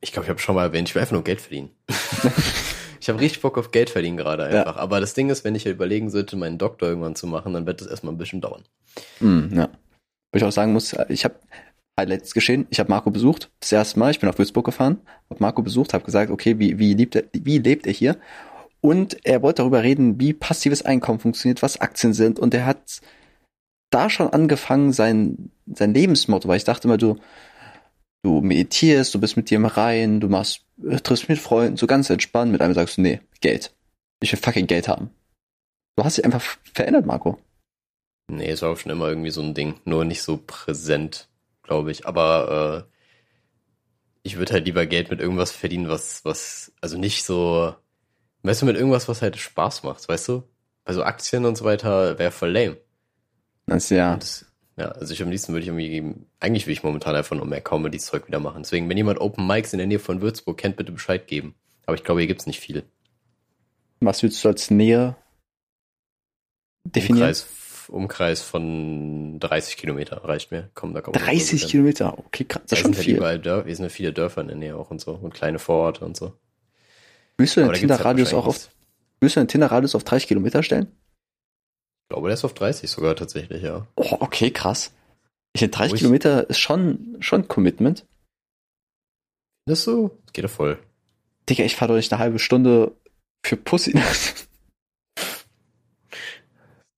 ich 0.00 0.12
glaube, 0.12 0.24
ich 0.24 0.30
habe 0.30 0.40
schon 0.40 0.56
mal 0.56 0.64
erwähnt, 0.64 0.88
ich 0.88 0.94
will 0.94 1.02
einfach 1.02 1.12
nur 1.12 1.22
Geld 1.22 1.40
verdienen. 1.40 1.70
ich 3.00 3.08
habe 3.08 3.20
richtig 3.20 3.40
Bock 3.40 3.56
auf 3.58 3.70
Geld 3.70 3.90
verdienen 3.90 4.16
gerade 4.16 4.50
Ja. 4.52 4.60
einfach. 4.60 4.76
Aber 4.76 5.00
das 5.00 5.14
Ding 5.14 5.30
ist, 5.30 5.42
wenn 5.44 5.54
ich 5.54 5.64
halt 5.64 5.74
überlegen 5.74 6.10
sollte, 6.10 6.36
meinen 6.36 6.58
Doktor 6.58 6.88
irgendwann 6.88 7.16
zu 7.16 7.26
machen, 7.26 7.54
dann 7.54 7.66
wird 7.66 7.80
das 7.80 7.88
erstmal 7.88 8.14
ein 8.14 8.18
bisschen 8.18 8.40
dauern. 8.40 8.62
Mm, 9.20 9.56
ja. 9.56 9.68
Wo 10.32 10.36
ich 10.36 10.44
auch 10.44 10.52
sagen 10.52 10.72
muss, 10.72 10.94
ich 11.08 11.24
habe 11.24 11.36
Highlights 11.98 12.34
geschehen. 12.34 12.66
Ich 12.70 12.78
habe 12.78 12.90
Marco 12.90 13.10
besucht, 13.10 13.50
das 13.60 13.72
erste 13.72 13.98
Mal. 13.98 14.10
Ich 14.10 14.20
bin 14.20 14.28
nach 14.28 14.38
Würzburg 14.38 14.64
gefahren, 14.64 15.00
habe 15.28 15.40
Marco 15.42 15.62
besucht, 15.62 15.94
habe 15.94 16.04
gesagt, 16.04 16.30
okay, 16.30 16.58
wie, 16.58 16.78
wie, 16.78 16.94
lebt 16.94 17.16
er, 17.16 17.24
wie 17.32 17.58
lebt 17.58 17.86
er 17.86 17.92
hier? 17.92 18.16
Und 18.80 19.24
er 19.26 19.42
wollte 19.42 19.62
darüber 19.62 19.82
reden, 19.82 20.18
wie 20.20 20.32
passives 20.32 20.82
Einkommen 20.82 21.20
funktioniert, 21.20 21.62
was 21.62 21.80
Aktien 21.80 22.14
sind. 22.14 22.38
Und 22.38 22.54
er 22.54 22.64
hat 22.64 23.00
da 23.90 24.08
schon 24.08 24.28
angefangen, 24.28 24.92
sein, 24.92 25.50
sein 25.66 25.92
Lebensmotto, 25.92 26.48
weil 26.48 26.56
ich 26.56 26.64
dachte 26.64 26.88
immer, 26.88 26.96
du, 26.96 27.16
du 28.22 28.40
meditierst, 28.40 29.14
du 29.14 29.20
bist 29.20 29.36
mit 29.36 29.50
dir 29.50 29.56
im 29.56 29.66
Rein, 29.66 30.20
du 30.20 30.28
machst, 30.28 30.60
äh, 30.60 30.69
triffst 31.02 31.28
mit 31.28 31.38
Freunden, 31.38 31.76
so 31.76 31.86
ganz 31.86 32.10
entspannt. 32.10 32.52
Mit 32.52 32.60
einem 32.60 32.74
sagst 32.74 32.96
du, 32.96 33.02
nee, 33.02 33.20
Geld. 33.40 33.74
Ich 34.20 34.32
will 34.32 34.38
fucking 34.38 34.66
Geld 34.66 34.88
haben. 34.88 35.10
Du 35.96 36.04
hast 36.04 36.18
dich 36.18 36.24
einfach 36.24 36.42
verändert, 36.72 37.06
Marco. 37.06 37.38
Nee, 38.28 38.50
es 38.50 38.62
war 38.62 38.70
auch 38.70 38.76
schon 38.76 38.92
immer 38.92 39.08
irgendwie 39.08 39.30
so 39.30 39.42
ein 39.42 39.54
Ding. 39.54 39.80
Nur 39.84 40.04
nicht 40.04 40.22
so 40.22 40.36
präsent, 40.36 41.28
glaube 41.62 41.90
ich. 41.90 42.06
Aber 42.06 42.86
äh, 42.86 42.96
ich 44.22 44.36
würde 44.36 44.52
halt 44.52 44.66
lieber 44.66 44.86
Geld 44.86 45.10
mit 45.10 45.20
irgendwas 45.20 45.50
verdienen, 45.50 45.88
was, 45.88 46.24
was, 46.24 46.72
also 46.80 46.98
nicht 46.98 47.24
so, 47.24 47.74
weißt 48.42 48.62
du, 48.62 48.66
mit 48.66 48.76
irgendwas, 48.76 49.08
was 49.08 49.22
halt 49.22 49.36
Spaß 49.36 49.82
macht, 49.82 50.08
weißt 50.08 50.28
du? 50.28 50.44
Also 50.84 51.02
Aktien 51.02 51.44
und 51.44 51.56
so 51.56 51.64
weiter 51.64 52.18
wäre 52.18 52.30
voll 52.30 52.50
lame. 52.50 52.76
Das 53.66 53.90
ja. 53.90 54.14
Und, 54.14 54.46
ja, 54.80 54.88
also 54.92 55.12
ich 55.12 55.22
am 55.22 55.30
liebsten 55.30 55.52
würde 55.52 55.62
ich 55.62 55.68
irgendwie, 55.68 56.14
eigentlich 56.40 56.66
will 56.66 56.72
ich 56.72 56.82
momentan 56.82 57.14
einfach 57.14 57.36
nur 57.36 57.44
mehr 57.44 57.60
Comedy-Zeug 57.60 58.26
wieder 58.26 58.40
machen. 58.40 58.62
Deswegen, 58.62 58.88
wenn 58.88 58.96
jemand 58.96 59.20
Open 59.20 59.46
Mics 59.46 59.74
in 59.74 59.78
der 59.78 59.86
Nähe 59.86 59.98
von 59.98 60.22
Würzburg 60.22 60.56
kennt, 60.56 60.76
bitte 60.76 60.90
Bescheid 60.90 61.26
geben. 61.26 61.54
Aber 61.84 61.96
ich 61.96 62.02
glaube, 62.02 62.20
hier 62.20 62.28
gibt's 62.28 62.46
nicht 62.46 62.60
viel. 62.60 62.84
Was 64.00 64.22
würdest 64.22 64.42
du 64.42 64.48
als 64.48 64.70
Nähe 64.70 65.16
definieren? 66.84 67.28
Umkreis, 67.28 67.46
Umkreis 67.88 68.42
von 68.42 69.38
30 69.38 69.76
Kilometer 69.76 70.24
reicht 70.24 70.50
mir. 70.50 70.70
Komm, 70.74 70.94
da 70.94 71.02
kommt 71.02 71.20
30 71.20 71.68
Kilometer, 71.68 72.18
okay, 72.18 72.44
krass, 72.44 72.62
das 72.66 72.78
ist 72.78 72.82
schon 72.82 72.94
halt 72.94 73.04
viel. 73.04 73.16
überall 73.16 73.38
Dörfer, 73.38 73.66
hier 73.66 73.76
sind 73.76 73.84
ja 73.84 73.90
viele 73.90 74.12
Dörfer 74.14 74.40
in 74.40 74.48
der 74.48 74.56
Nähe 74.56 74.76
auch 74.76 74.90
und 74.90 75.00
so 75.02 75.12
und 75.12 75.34
kleine 75.34 75.58
Vororte 75.58 76.06
und 76.06 76.16
so. 76.16 76.32
Willst 77.36 77.56
du 77.56 77.60
Aber 77.60 77.68
den 77.68 77.72
halt 77.72 77.80
Tinder-Radius 77.80 78.32
auch 78.32 78.46
wahrscheinlich 78.46 78.68
auf, 78.68 78.74
willst 79.20 79.36
du 79.36 79.40
den 79.40 79.48
Tinder-Radius 79.48 79.94
auf 79.94 80.04
30 80.04 80.26
Kilometer 80.28 80.62
stellen? 80.62 80.88
Ich 82.10 82.12
glaube, 82.12 82.26
der 82.26 82.34
ist 82.34 82.44
auf 82.44 82.54
30 82.54 82.90
sogar 82.90 83.14
tatsächlich, 83.14 83.62
ja. 83.62 83.86
Oh, 83.94 84.16
okay, 84.18 84.50
krass. 84.50 84.92
Ich 85.52 85.60
finde 85.60 85.76
30 85.76 85.92
Wo 85.92 85.94
ich- 85.94 86.00
Kilometer 86.00 86.50
ist 86.50 86.58
schon, 86.58 87.16
schon 87.20 87.46
Commitment. 87.46 88.04
Das 89.66 89.84
so, 89.84 90.18
geht 90.32 90.44
doch 90.44 90.50
voll. 90.50 90.76
Digga, 91.48 91.62
ich 91.62 91.76
fahre 91.76 91.90
doch 91.92 91.96
nicht 91.96 92.12
eine 92.12 92.18
halbe 92.18 92.40
Stunde 92.40 92.96
für 93.46 93.56
Pussy. 93.56 93.94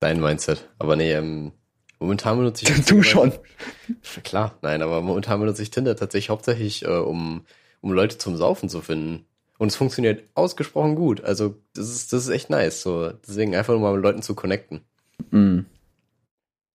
Dein 0.00 0.18
Mindset. 0.18 0.66
Aber 0.78 0.96
nee, 0.96 1.12
ähm, 1.12 1.52
momentan 2.00 2.38
benutze 2.38 2.64
ich. 2.64 2.84
du 2.86 3.02
schon. 3.02 3.32
Klar, 4.24 4.56
nein, 4.62 4.80
aber 4.80 5.02
momentan 5.02 5.40
benutze 5.40 5.62
ich 5.62 5.68
Tinder 5.70 5.94
tatsächlich 5.94 6.30
hauptsächlich, 6.30 6.86
äh, 6.86 6.88
um, 6.88 7.44
um 7.82 7.92
Leute 7.92 8.16
zum 8.16 8.38
Saufen 8.38 8.70
zu 8.70 8.80
finden. 8.80 9.26
Und 9.58 9.68
es 9.68 9.76
funktioniert 9.76 10.24
ausgesprochen 10.34 10.94
gut. 10.94 11.20
Also, 11.22 11.56
das 11.74 11.90
ist, 11.90 12.14
das 12.14 12.22
ist 12.24 12.30
echt 12.30 12.48
nice. 12.48 12.80
So, 12.80 13.10
deswegen 13.10 13.54
einfach 13.54 13.74
nur 13.74 13.82
mal 13.82 13.92
mit 13.92 14.02
Leuten 14.02 14.22
zu 14.22 14.34
connecten. 14.34 14.86
Mm. 15.32 15.66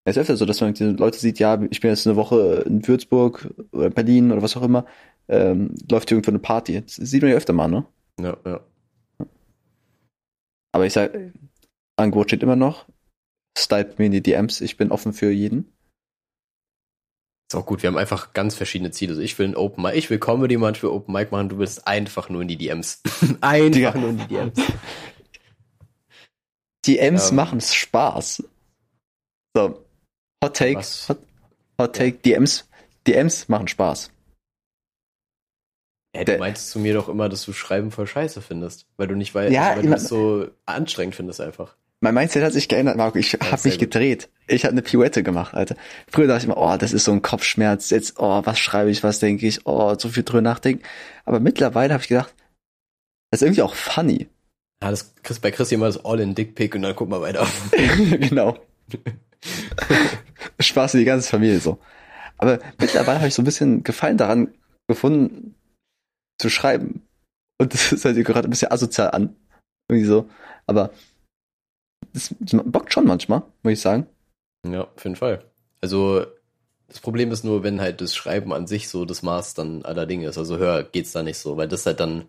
Es 0.03 0.15
ist 0.15 0.21
öfter 0.21 0.37
so, 0.37 0.45
dass 0.45 0.61
man 0.61 0.73
die 0.73 0.83
Leute 0.83 1.19
sieht, 1.19 1.39
ja, 1.39 1.61
ich 1.69 1.81
bin 1.81 1.89
jetzt 1.89 2.07
eine 2.07 2.15
Woche 2.15 2.63
in 2.65 2.87
Würzburg 2.87 3.53
oder 3.71 3.89
Berlin 3.89 4.31
oder 4.31 4.41
was 4.41 4.55
auch 4.57 4.63
immer. 4.63 4.85
ähm, 5.27 5.75
läuft 5.89 6.11
irgendwo 6.11 6.31
eine 6.31 6.39
Party. 6.39 6.81
Das 6.81 6.95
sieht 6.95 7.21
man 7.21 7.31
ja 7.31 7.37
öfter 7.37 7.53
mal, 7.53 7.67
ne? 7.67 7.85
Ja, 8.19 8.37
ja. 8.45 8.61
Aber 10.71 10.85
ich 10.85 10.93
sag, 10.93 11.11
Angebot 11.97 12.29
steht 12.29 12.43
immer 12.43 12.55
noch. 12.55 12.85
Stylt 13.57 13.99
mir 13.99 14.05
in 14.05 14.11
die 14.11 14.21
DMs, 14.21 14.61
ich 14.61 14.77
bin 14.77 14.91
offen 14.91 15.13
für 15.13 15.31
jeden. 15.31 15.73
Ist 17.49 17.55
auch 17.55 17.65
gut, 17.65 17.81
wir 17.81 17.87
haben 17.87 17.97
einfach 17.97 18.33
ganz 18.33 18.55
verschiedene 18.55 18.91
Ziele. 18.91 19.11
Also 19.11 19.21
ich 19.21 19.37
will 19.39 19.47
ein 19.47 19.55
Open 19.55 19.83
Mic, 19.83 19.95
ich 19.95 20.09
will 20.09 20.19
Comedy 20.19 20.57
mal 20.57 20.75
für 20.75 20.93
Open 20.93 21.13
Mic 21.13 21.31
machen, 21.31 21.49
du 21.49 21.57
willst 21.57 21.87
einfach 21.87 22.29
nur 22.29 22.41
in 22.41 22.47
die 22.47 22.57
DMs. 22.57 23.01
einfach 23.41 23.71
Digga. 23.71 23.97
nur 23.97 24.09
in 24.09 24.17
die 24.17 24.27
DMs. 24.27 24.59
DMs 26.87 27.29
Ähm. 27.29 27.35
machen 27.35 27.61
Spaß. 27.61 28.43
So, 29.55 29.83
Hot 30.43 30.55
Take? 30.55 30.79
Hot, 31.09 31.17
Hot 31.79 31.95
Take, 31.95 32.17
DMs, 32.19 32.67
DMs 33.05 33.47
machen 33.49 33.67
Spaß. 33.67 34.11
Ja, 36.15 36.23
du 36.23 36.37
meinst 36.37 36.69
zu 36.69 36.79
mir 36.79 36.93
doch 36.93 37.09
immer, 37.09 37.29
dass 37.29 37.43
du 37.45 37.53
Schreiben 37.53 37.91
voll 37.91 38.07
scheiße 38.07 38.41
findest, 38.41 38.87
weil 38.97 39.07
du 39.07 39.15
nicht 39.15 39.35
weißt, 39.35 39.53
Ja, 39.53 39.69
weil 39.75 39.81
du 39.81 39.87
immer- 39.87 39.95
es 39.97 40.07
so 40.07 40.47
anstrengend 40.65 41.15
findest 41.15 41.41
einfach. 41.41 41.75
Mein 41.99 42.13
Mindset 42.13 42.43
hat 42.43 42.53
sich 42.53 42.67
geändert, 42.69 42.95
Marco. 42.95 43.17
Ich 43.17 43.33
habe 43.33 43.61
mich 43.63 43.73
gut. 43.73 43.79
gedreht. 43.79 44.29
Ich 44.47 44.63
habe 44.65 44.71
eine 44.71 44.83
Pirouette 44.83 45.23
gemacht, 45.23 45.55
Alter. 45.55 45.75
Früher 46.07 46.27
dachte 46.27 46.39
ich 46.39 46.45
immer, 46.45 46.57
oh, 46.57 46.77
das 46.77 46.93
ist 46.93 47.05
so 47.05 47.11
ein 47.11 47.23
Kopfschmerz. 47.23 47.89
Jetzt, 47.89 48.19
oh, 48.19 48.41
was 48.45 48.59
schreibe 48.59 48.91
ich, 48.91 49.01
was 49.01 49.17
denke 49.19 49.47
ich, 49.47 49.65
oh, 49.65 49.95
so 49.97 50.09
viel 50.09 50.21
drüber 50.23 50.41
nachdenken. 50.43 50.83
Aber 51.25 51.39
mittlerweile 51.39 51.93
habe 51.93 52.03
ich 52.03 52.09
gedacht, 52.09 52.33
das 53.31 53.41
ist 53.41 53.45
irgendwie 53.47 53.63
auch 53.63 53.73
funny. 53.73 54.27
Ja, 54.81 54.91
das 54.91 55.15
kriegst 55.15 55.41
bei 55.41 55.51
Chris 55.51 55.71
immer 55.71 55.87
das 55.87 56.03
All-in-Dick-Pick 56.03 56.75
und 56.75 56.83
dann 56.83 56.95
guck 56.95 57.09
mal 57.09 57.21
weiter. 57.21 57.47
genau. 57.71 58.57
Spaß 60.59 60.91
für 60.91 60.97
die 60.97 61.05
ganze 61.05 61.29
Familie 61.29 61.59
so. 61.59 61.79
Aber 62.37 62.59
mittlerweile 62.79 63.17
habe 63.17 63.27
ich 63.27 63.33
so 63.33 63.41
ein 63.41 63.45
bisschen 63.45 63.83
Gefallen 63.83 64.17
daran 64.17 64.53
gefunden, 64.87 65.55
zu 66.39 66.49
schreiben. 66.49 67.07
Und 67.59 67.73
das 67.73 67.91
ist 67.91 68.05
halt 68.05 68.23
gerade 68.23 68.47
ein 68.47 68.51
bisschen 68.51 68.71
asozial 68.71 69.11
an. 69.11 69.35
Irgendwie 69.89 70.07
so. 70.07 70.29
Aber 70.67 70.91
das, 72.13 72.35
das 72.39 72.61
bockt 72.65 72.93
schon 72.93 73.05
manchmal, 73.05 73.43
muss 73.63 73.73
ich 73.73 73.81
sagen. 73.81 74.07
Ja, 74.67 74.83
auf 74.83 75.03
jeden 75.03 75.15
Fall. 75.15 75.43
Also, 75.81 76.25
das 76.87 76.99
Problem 76.99 77.31
ist 77.31 77.43
nur, 77.43 77.63
wenn 77.63 77.81
halt 77.81 78.01
das 78.01 78.15
Schreiben 78.15 78.53
an 78.53 78.67
sich 78.67 78.89
so 78.89 79.05
das 79.05 79.23
Maß 79.23 79.53
dann 79.55 79.83
aller 79.83 80.05
Dinge 80.05 80.27
ist. 80.27 80.37
Also 80.37 80.57
höher 80.57 80.83
geht's 80.83 81.11
da 81.11 81.23
nicht 81.23 81.37
so, 81.37 81.57
weil 81.57 81.67
das 81.67 81.85
halt 81.85 81.99
dann 81.99 82.25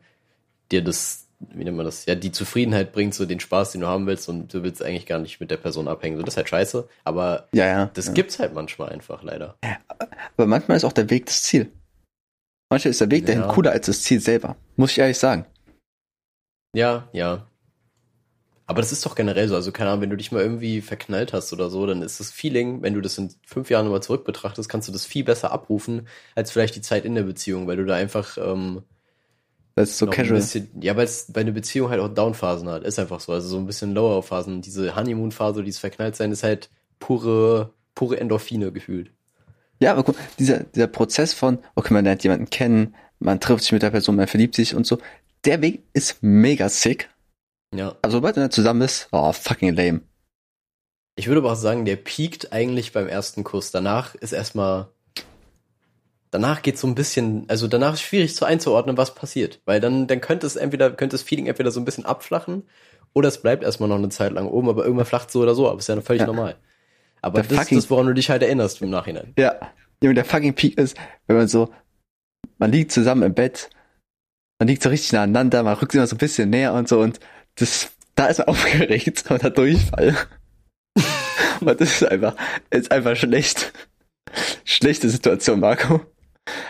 dir 0.73 0.83
das, 0.83 1.28
wie 1.41 1.65
nennt 1.65 1.77
man 1.77 1.87
das, 1.87 2.05
ja, 2.07 2.15
die 2.15 2.33
Zufriedenheit 2.33 2.93
bringt, 2.93 3.15
so 3.15 3.25
den 3.25 3.41
Spaß, 3.41 3.73
den 3.73 3.83
du 3.83 3.87
haben 3.87 4.07
willst 4.07 4.29
und 4.29 4.53
du 4.53 4.63
willst 4.63 4.83
eigentlich 4.83 5.07
gar 5.07 5.19
nicht 5.21 5.41
mit 5.41 5.51
der 5.51 5.57
Person 5.57 5.87
abhängen. 5.89 6.17
So, 6.17 6.23
das 6.23 6.35
ist 6.35 6.37
halt 6.39 6.49
scheiße, 6.49 6.89
aber 7.05 7.49
Ja, 7.53 7.67
ja. 7.67 7.91
das 7.95 8.07
ja. 8.09 8.13
gibt's 8.13 8.39
halt 8.39 8.55
manchmal 8.55 8.89
einfach 8.91 9.23
leider. 9.23 9.57
Aber 10.37 10.47
manchmal 10.47 10.77
ist 10.77 10.85
auch 10.85 10.93
der 10.93 11.11
Weg 11.11 11.27
das 11.27 11.43
Ziel. 11.43 11.71
Manchmal 12.71 12.91
ist 12.91 13.01
der 13.01 13.11
Weg 13.11 13.27
dahin 13.27 13.43
Ja. 13.43 13.49
cooler 13.49 13.71
als 13.71 13.87
das 13.87 14.03
Ziel 14.03 14.21
selber. 14.21 14.57
Muss 14.77 14.91
ich 14.93 14.99
ehrlich 14.99 15.19
sagen. 15.19 15.47
Ja, 16.75 17.09
ja. 17.13 17.47
Aber 18.67 18.83
das 18.83 18.93
ist 18.93 19.07
doch 19.07 19.15
generell 19.15 19.49
so. 19.49 19.55
Also, 19.55 19.73
keine 19.73 19.89
Ahnung, 19.89 20.03
wenn 20.03 20.11
du 20.11 20.17
dich 20.19 20.31
mal 20.31 20.43
irgendwie 20.43 20.83
verknallt 20.83 21.33
hast 21.33 21.55
oder 21.55 21.71
so, 21.71 21.87
dann 21.87 22.03
ist 22.03 22.21
das 22.21 22.31
Feeling, 22.31 22.83
wenn 22.83 22.93
du 22.93 23.01
das 23.01 23.17
in 23.17 23.33
fünf 23.47 23.71
Jahren 23.71 23.87
nochmal 23.87 24.03
zurück 24.03 24.27
betrachtest, 24.27 24.69
kannst 24.69 24.87
du 24.89 24.93
das 24.93 25.07
viel 25.07 25.25
besser 25.25 25.53
abrufen, 25.53 26.07
als 26.35 26.51
vielleicht 26.51 26.77
die 26.77 26.83
Zeit 26.83 27.07
in 27.07 27.15
der 27.15 27.23
Beziehung, 27.23 27.67
weil 27.67 27.79
du 27.79 27.87
da 27.87 27.95
einfach 27.95 28.37
ähm, 28.37 28.83
Das 29.79 29.91
ist 29.91 29.99
so 29.99 30.07
noch 30.07 30.13
casual. 30.13 30.41
Bisschen, 30.41 30.69
ja, 30.81 30.97
weil 30.97 31.05
es 31.05 31.27
bei 31.33 31.43
einer 31.43 31.53
Beziehung 31.53 31.91
halt 31.91 32.01
auch 32.01 32.09
Downphasen 32.09 32.69
hat. 32.69 32.83
Ist 32.83 32.99
einfach 32.99 33.21
so. 33.21 33.33
Also 33.33 33.49
so 33.49 33.59
ein 33.59 33.67
bisschen 33.67 33.95
Lower-Phasen. 33.95 34.61
Diese 34.61 34.97
Honeymoon-Phase, 34.97 35.63
dieses 35.63 35.81
Verknalltsein, 35.81 36.33
ist 36.33 36.43
halt 36.43 36.69
pure, 36.99 37.73
pure 37.95 38.19
Endorphine 38.19 38.73
gefühlt. 38.73 39.13
Ja, 39.81 39.93
aber 39.93 40.03
guck, 40.03 40.17
dieser, 40.39 40.65
dieser 40.65 40.89
Prozess 40.89 41.33
von, 41.33 41.59
okay, 41.77 41.95
man 41.95 42.05
lernt 42.05 42.25
jemanden 42.25 42.51
kennen, 42.51 42.97
man 43.21 43.39
trifft 43.39 43.63
sich 43.63 43.73
mit 43.73 43.83
der 43.83 43.91
Person, 43.91 44.17
man 44.17 44.27
verliebt 44.27 44.57
sich 44.57 44.75
und 44.75 44.87
so. 44.87 44.99
Der 45.45 45.63
Weg 45.63 45.85
ist 45.93 46.17
mega 46.23 46.69
sick. 46.69 47.09
Ja. 47.73 47.95
Aber 48.03 48.11
sobald 48.11 48.37
dann 48.37 48.51
zusammen 48.51 48.81
bist, 48.81 49.09
oh, 49.13 49.33
fucking 49.33 49.75
lame. 49.75 50.01
Ich 51.15 51.29
würde 51.29 51.41
aber 51.41 51.53
auch 51.53 51.57
sagen, 51.57 51.85
der 51.85 51.97
piekt 51.97 52.53
eigentlich 52.53 52.93
beim 52.93 53.07
ersten 53.07 53.45
Kuss. 53.45 53.71
Danach 53.71 54.17
ist 54.17 54.33
erstmal. 54.33 54.89
Danach 56.41 56.63
geht 56.63 56.79
so 56.79 56.87
ein 56.87 56.95
bisschen, 56.95 57.45
also 57.49 57.67
danach 57.67 57.95
ist 57.95 58.03
schwierig 58.03 58.37
zu 58.37 58.45
einzuordnen, 58.45 58.97
was 58.97 59.13
passiert. 59.15 59.61
Weil 59.65 59.81
dann, 59.81 60.07
dann 60.07 60.21
könnte 60.21 60.47
es 60.47 60.55
entweder, 60.55 60.91
könnte 60.93 61.15
das 61.15 61.23
Feeling 61.23 61.47
entweder 61.47 61.73
so 61.73 61.81
ein 61.81 61.85
bisschen 61.85 62.07
abflachen 62.07 62.63
oder 63.13 63.27
es 63.27 63.43
bleibt 63.43 63.65
erstmal 63.65 63.89
noch 63.89 63.97
eine 63.97 64.09
Zeit 64.11 64.31
lang 64.33 64.47
oben, 64.47 64.69
aber 64.69 64.85
irgendwann 64.85 65.05
flacht 65.07 65.33
so 65.33 65.41
oder 65.41 65.57
so, 65.57 65.69
aber 65.69 65.79
ist 65.81 65.89
ja 65.89 66.01
völlig 66.01 66.21
Ja. 66.21 66.27
normal. 66.27 66.57
Aber 67.23 67.41
Der 67.41 67.43
das 67.43 67.53
ist 67.53 67.59
fucking- 67.59 67.79
das, 67.79 67.91
woran 67.91 68.07
du 68.07 68.15
dich 68.15 68.31
halt 68.31 68.43
erinnerst 68.43 68.81
im 68.83 68.91
Nachhinein. 68.91 69.33
Ja. 69.37 69.57
Junge, 70.01 70.15
der 70.15 70.25
fucking 70.25 70.55
Peak 70.55 70.79
ist, 70.79 70.97
wenn 71.27 71.37
man 71.37 71.49
so, 71.49 71.71
man 72.59 72.71
liegt 72.71 72.93
zusammen 72.93 73.25
im 73.25 73.35
Bett, 73.35 73.69
man 74.61 74.69
liegt 74.69 74.85
so 74.85 74.91
richtig 74.91 75.11
nah 75.13 75.23
aneinander, 75.25 75.65
man 75.65 75.75
rückt 75.75 75.93
immer 75.95 76.07
so 76.07 76.15
ein 76.15 76.19
bisschen 76.19 76.51
näher 76.51 76.73
und 76.73 76.89
so 76.89 77.01
und 77.01 77.19
das, 77.57 77.91
da 78.15 78.27
ist 78.27 78.39
man 78.39 78.47
aufgeregt 78.49 79.25
und 79.29 79.43
hat 79.43 79.59
Durchfall. 79.59 80.15
und 81.61 81.81
das 81.81 81.91
ist 82.01 82.05
einfach, 82.05 82.37
ist 82.71 82.93
einfach 82.93 83.17
schlecht. 83.17 83.73
Schlechte 84.65 85.09
Situation, 85.11 85.59
Marco. 85.59 86.01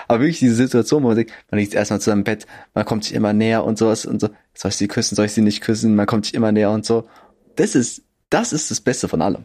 Aber 0.07 0.21
wirklich 0.21 0.39
diese 0.39 0.55
Situation, 0.55 1.03
wo 1.03 1.09
man 1.09 1.17
denkt, 1.17 1.33
man 1.51 1.61
liegt 1.61 1.75
erstmal 1.75 2.01
zusammen 2.01 2.21
im 2.21 2.25
Bett, 2.25 2.47
man 2.75 2.85
kommt 2.85 3.05
sich 3.05 3.15
immer 3.15 3.33
näher 3.33 3.65
und 3.65 3.79
sowas 3.79 4.07
und 4.07 4.21
so, 4.21 4.29
soll 4.55 4.71
ich 4.71 4.77
sie 4.77 4.89
küssen, 4.89 5.15
soll 5.15 5.27
ich 5.27 5.33
sie 5.33 5.43
nicht 5.43 5.61
küssen, 5.61 5.95
man 5.97 6.07
kommt 6.07 6.27
sich 6.27 6.35
immer 6.35 6.53
näher 6.53 6.71
und 6.71 6.85
so. 6.85 7.09
Das 7.57 7.75
ist, 7.75 8.03
das 8.31 8.53
ist 8.53 8.71
das 8.71 8.81
Beste 8.81 9.09
von 9.09 9.23
allem. 9.23 9.45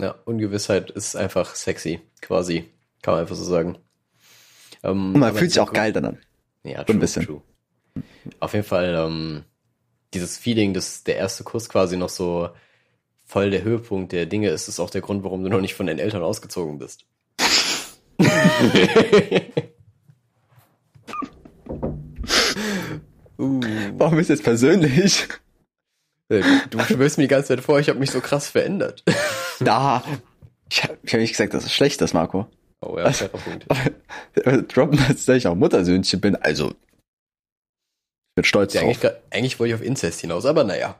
Ja, 0.00 0.14
Ungewissheit 0.24 0.90
ist 0.90 1.16
einfach 1.16 1.54
sexy, 1.54 2.00
quasi. 2.20 2.64
Kann 3.02 3.14
man 3.14 3.20
einfach 3.22 3.36
so 3.36 3.44
sagen. 3.44 3.78
Ähm, 4.82 5.14
Und 5.14 5.20
man 5.20 5.34
fühlt 5.34 5.50
sich 5.50 5.60
auch 5.60 5.72
geil 5.72 5.92
dann 5.92 6.04
an. 6.04 6.18
Ja, 6.64 6.78
So 6.78 6.80
ein 6.80 6.86
true, 6.86 6.98
bisschen. 6.98 7.26
True. 7.26 7.42
Auf 8.40 8.52
jeden 8.54 8.64
Fall, 8.64 8.94
ähm, 8.96 9.44
dieses 10.14 10.38
Feeling, 10.38 10.74
dass 10.74 11.04
der 11.04 11.16
erste 11.16 11.44
Kuss 11.44 11.68
quasi 11.68 11.96
noch 11.96 12.08
so 12.08 12.50
voll 13.24 13.50
der 13.50 13.62
Höhepunkt 13.62 14.12
der 14.12 14.26
Dinge 14.26 14.50
ist, 14.50 14.68
ist 14.68 14.80
auch 14.80 14.90
der 14.90 15.00
Grund, 15.00 15.24
warum 15.24 15.42
du 15.42 15.48
noch 15.48 15.60
nicht 15.60 15.74
von 15.74 15.86
deinen 15.86 15.98
Eltern 15.98 16.22
ausgezogen 16.22 16.78
bist. 16.78 17.06
Uh, 23.38 23.60
Warum 23.98 24.18
ist 24.18 24.28
jetzt 24.28 24.44
persönlich? 24.44 25.28
du 26.28 26.78
schwörst 26.80 27.18
mir 27.18 27.24
die 27.24 27.28
ganze 27.28 27.48
Zeit 27.48 27.60
vor, 27.60 27.78
ich 27.78 27.88
habe 27.88 27.98
mich 27.98 28.10
so 28.10 28.20
krass 28.20 28.48
verändert. 28.48 29.02
Da. 29.60 30.02
Ich 30.68 30.82
habe 30.82 30.98
hab 31.06 31.20
nicht 31.20 31.30
gesagt, 31.30 31.54
dass 31.54 31.64
es 31.64 31.72
schlecht 31.72 32.00
ist, 32.02 32.14
Marco. 32.14 32.48
Oh 32.80 32.98
ja, 32.98 33.12
fairer 33.12 33.38
Punkt. 33.38 33.66
Droppen, 34.74 34.98
dass 35.06 35.28
ich 35.28 35.46
auch 35.46 35.54
Muttersöhnchen 35.54 36.20
bin. 36.20 36.34
Also, 36.34 36.70
ich 36.70 36.74
bin 38.34 38.44
stolz 38.44 38.74
Ja, 38.74 38.80
drauf. 38.80 38.96
eigentlich, 39.04 39.12
eigentlich 39.30 39.60
wollte 39.60 39.74
ich 39.74 39.80
auf 39.80 39.86
Inzest 39.86 40.20
hinaus, 40.20 40.46
aber 40.46 40.64
naja. 40.64 40.98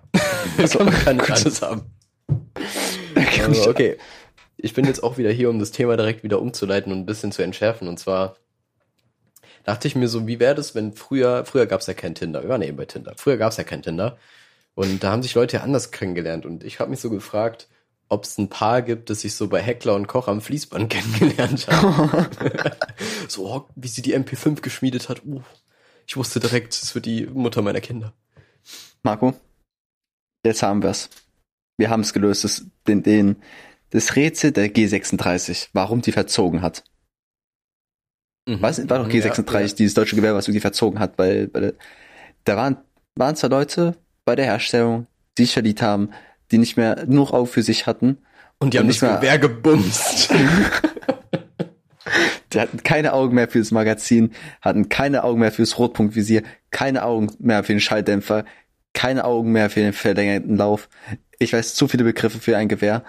Man 0.59 0.91
kann 0.91 1.17
nicht 1.17 1.27
gut. 1.27 1.45
alles 1.45 1.63
haben. 1.63 1.83
Also, 3.17 3.71
okay. 3.71 3.97
Ich 4.63 4.75
bin 4.75 4.85
jetzt 4.85 5.03
auch 5.03 5.19
wieder 5.19 5.31
hier, 5.31 5.51
um 5.51 5.59
das 5.59 5.73
Thema 5.73 5.97
direkt 5.97 6.23
wieder 6.23 6.41
umzuleiten 6.41 6.93
und 6.93 7.01
ein 7.01 7.07
bisschen 7.07 7.33
zu 7.33 7.43
entschärfen. 7.43 7.89
Und 7.89 7.99
zwar 7.99 8.37
dachte 9.65 9.89
ich 9.89 9.97
mir 9.97 10.07
so, 10.07 10.29
wie 10.29 10.39
wäre 10.39 10.55
das, 10.55 10.77
wenn 10.77 10.93
früher, 10.93 11.45
früher 11.45 11.67
gab 11.67 11.81
es 11.81 11.89
ja 11.89 11.95
kein 11.95 12.15
Tinder. 12.15 12.43
Wir 12.43 12.49
waren 12.49 12.63
eben 12.63 12.77
bei 12.77 12.85
Tinder. 12.85 13.15
Früher 13.17 13.37
gab 13.37 13.51
es 13.51 13.57
ja 13.57 13.65
kein 13.65 13.83
Tinder. 13.83 14.19
Und 14.75 15.03
da 15.03 15.11
haben 15.11 15.23
sich 15.23 15.35
Leute 15.35 15.57
ja 15.57 15.63
anders 15.65 15.91
kennengelernt. 15.91 16.47
Und 16.47 16.63
ich 16.63 16.79
habe 16.79 16.91
mich 16.91 17.01
so 17.01 17.11
gefragt, 17.11 17.69
ob 18.09 18.23
es 18.23 18.39
ein 18.39 18.49
Paar 18.49 18.83
gibt, 18.83 19.11
das 19.11 19.23
sich 19.23 19.35
so 19.35 19.49
bei 19.49 19.61
Heckler 19.61 19.97
und 19.97 20.07
Koch 20.07 20.29
am 20.29 20.41
Fließband 20.41 20.91
kennengelernt 20.91 21.67
hat. 21.67 22.79
so, 23.29 23.47
oh, 23.49 23.69
wie 23.75 23.89
sie 23.89 24.03
die 24.03 24.17
MP5 24.17 24.61
geschmiedet 24.61 25.09
hat. 25.09 25.25
Uh, 25.27 25.43
ich 26.07 26.17
wusste 26.17 26.39
direkt, 26.39 26.73
es 26.75 26.95
wird 26.95 27.07
die 27.07 27.27
Mutter 27.27 27.63
meiner 27.63 27.81
Kinder. 27.81 28.13
Marco, 29.03 29.35
jetzt 30.47 30.63
haben 30.63 30.85
wir's. 30.85 31.11
Wir 31.79 31.91
haben 31.91 32.03
es 32.03 32.13
gelöst. 32.13 32.45
Das, 32.45 32.65
den, 32.87 33.03
den, 33.03 33.43
das 33.93 34.17
Rätsel 34.17 34.53
der 34.53 34.69
G36, 34.75 35.69
warum 35.73 36.03
die 36.03 36.13
verzogen 36.13 36.61
hat. 36.63 36.85
Was 38.47 38.79
war 38.89 38.99
doch 38.99 39.09
G36, 39.09 39.53
Ja, 39.53 39.61
ja. 39.61 39.67
dieses 39.69 39.95
deutsche 39.95 40.17
Gewerbe, 40.17 40.37
was 40.39 40.49
irgendwie 40.49 40.61
verzogen 40.61 40.99
hat, 40.99 41.17
weil, 41.17 41.49
weil 41.55 41.75
da 42.45 42.57
waren, 42.57 42.77
waren 43.15 43.37
zwar 43.37 43.51
Leute 43.51 43.95
bei 44.25 44.35
der 44.35 44.47
Herstellung, 44.47 45.07
die 45.39 45.45
sich 45.45 45.53
verliebt 45.53 45.81
haben, 45.81 46.11
die 46.51 46.59
nicht 46.59 46.77
mehr 46.77 47.05
nur 47.07 47.33
Auge 47.33 47.47
für 47.49 47.63
sich 47.63 47.87
hatten. 47.87 48.19
Und 48.59 48.75
die 48.75 48.79
haben 48.79 48.87
Und 48.87 48.89
das 48.91 49.01
nicht 49.01 49.03
mehr- 49.03 49.17
Gewehr 49.21 49.39
gebumst. 49.39 50.33
Die 52.53 52.61
hatten 52.61 52.83
keine 52.83 53.15
Augen 53.15 53.35
mehr 53.35 53.49
fürs 53.49 53.71
Magazin, 53.71 54.33
hatten 54.61 54.91
keine 54.91 55.25
Augen 55.25 55.41
mehr 55.41 55.53
fürs 55.53 55.79
Rotpunktvisier, 55.79 56.43
keine 56.71 57.03
Augen 57.05 57.31
mehr 57.39 57.65
für 57.65 57.73
den 57.73 57.81
Schalldämpfer, 57.81 58.45
keine 58.93 59.25
Augen 59.25 59.53
mehr 59.53 59.71
für 59.71 59.81
den 59.81 59.95
verlängerten 59.95 60.59
Lauf. 60.59 60.91
Ich 61.39 61.55
weiß 61.55 61.75
zu 61.75 61.89
viele 61.89 62.05
Begriffe 62.05 62.39
für 62.41 62.57
ein 62.59 62.69
Gewehr. 62.69 63.05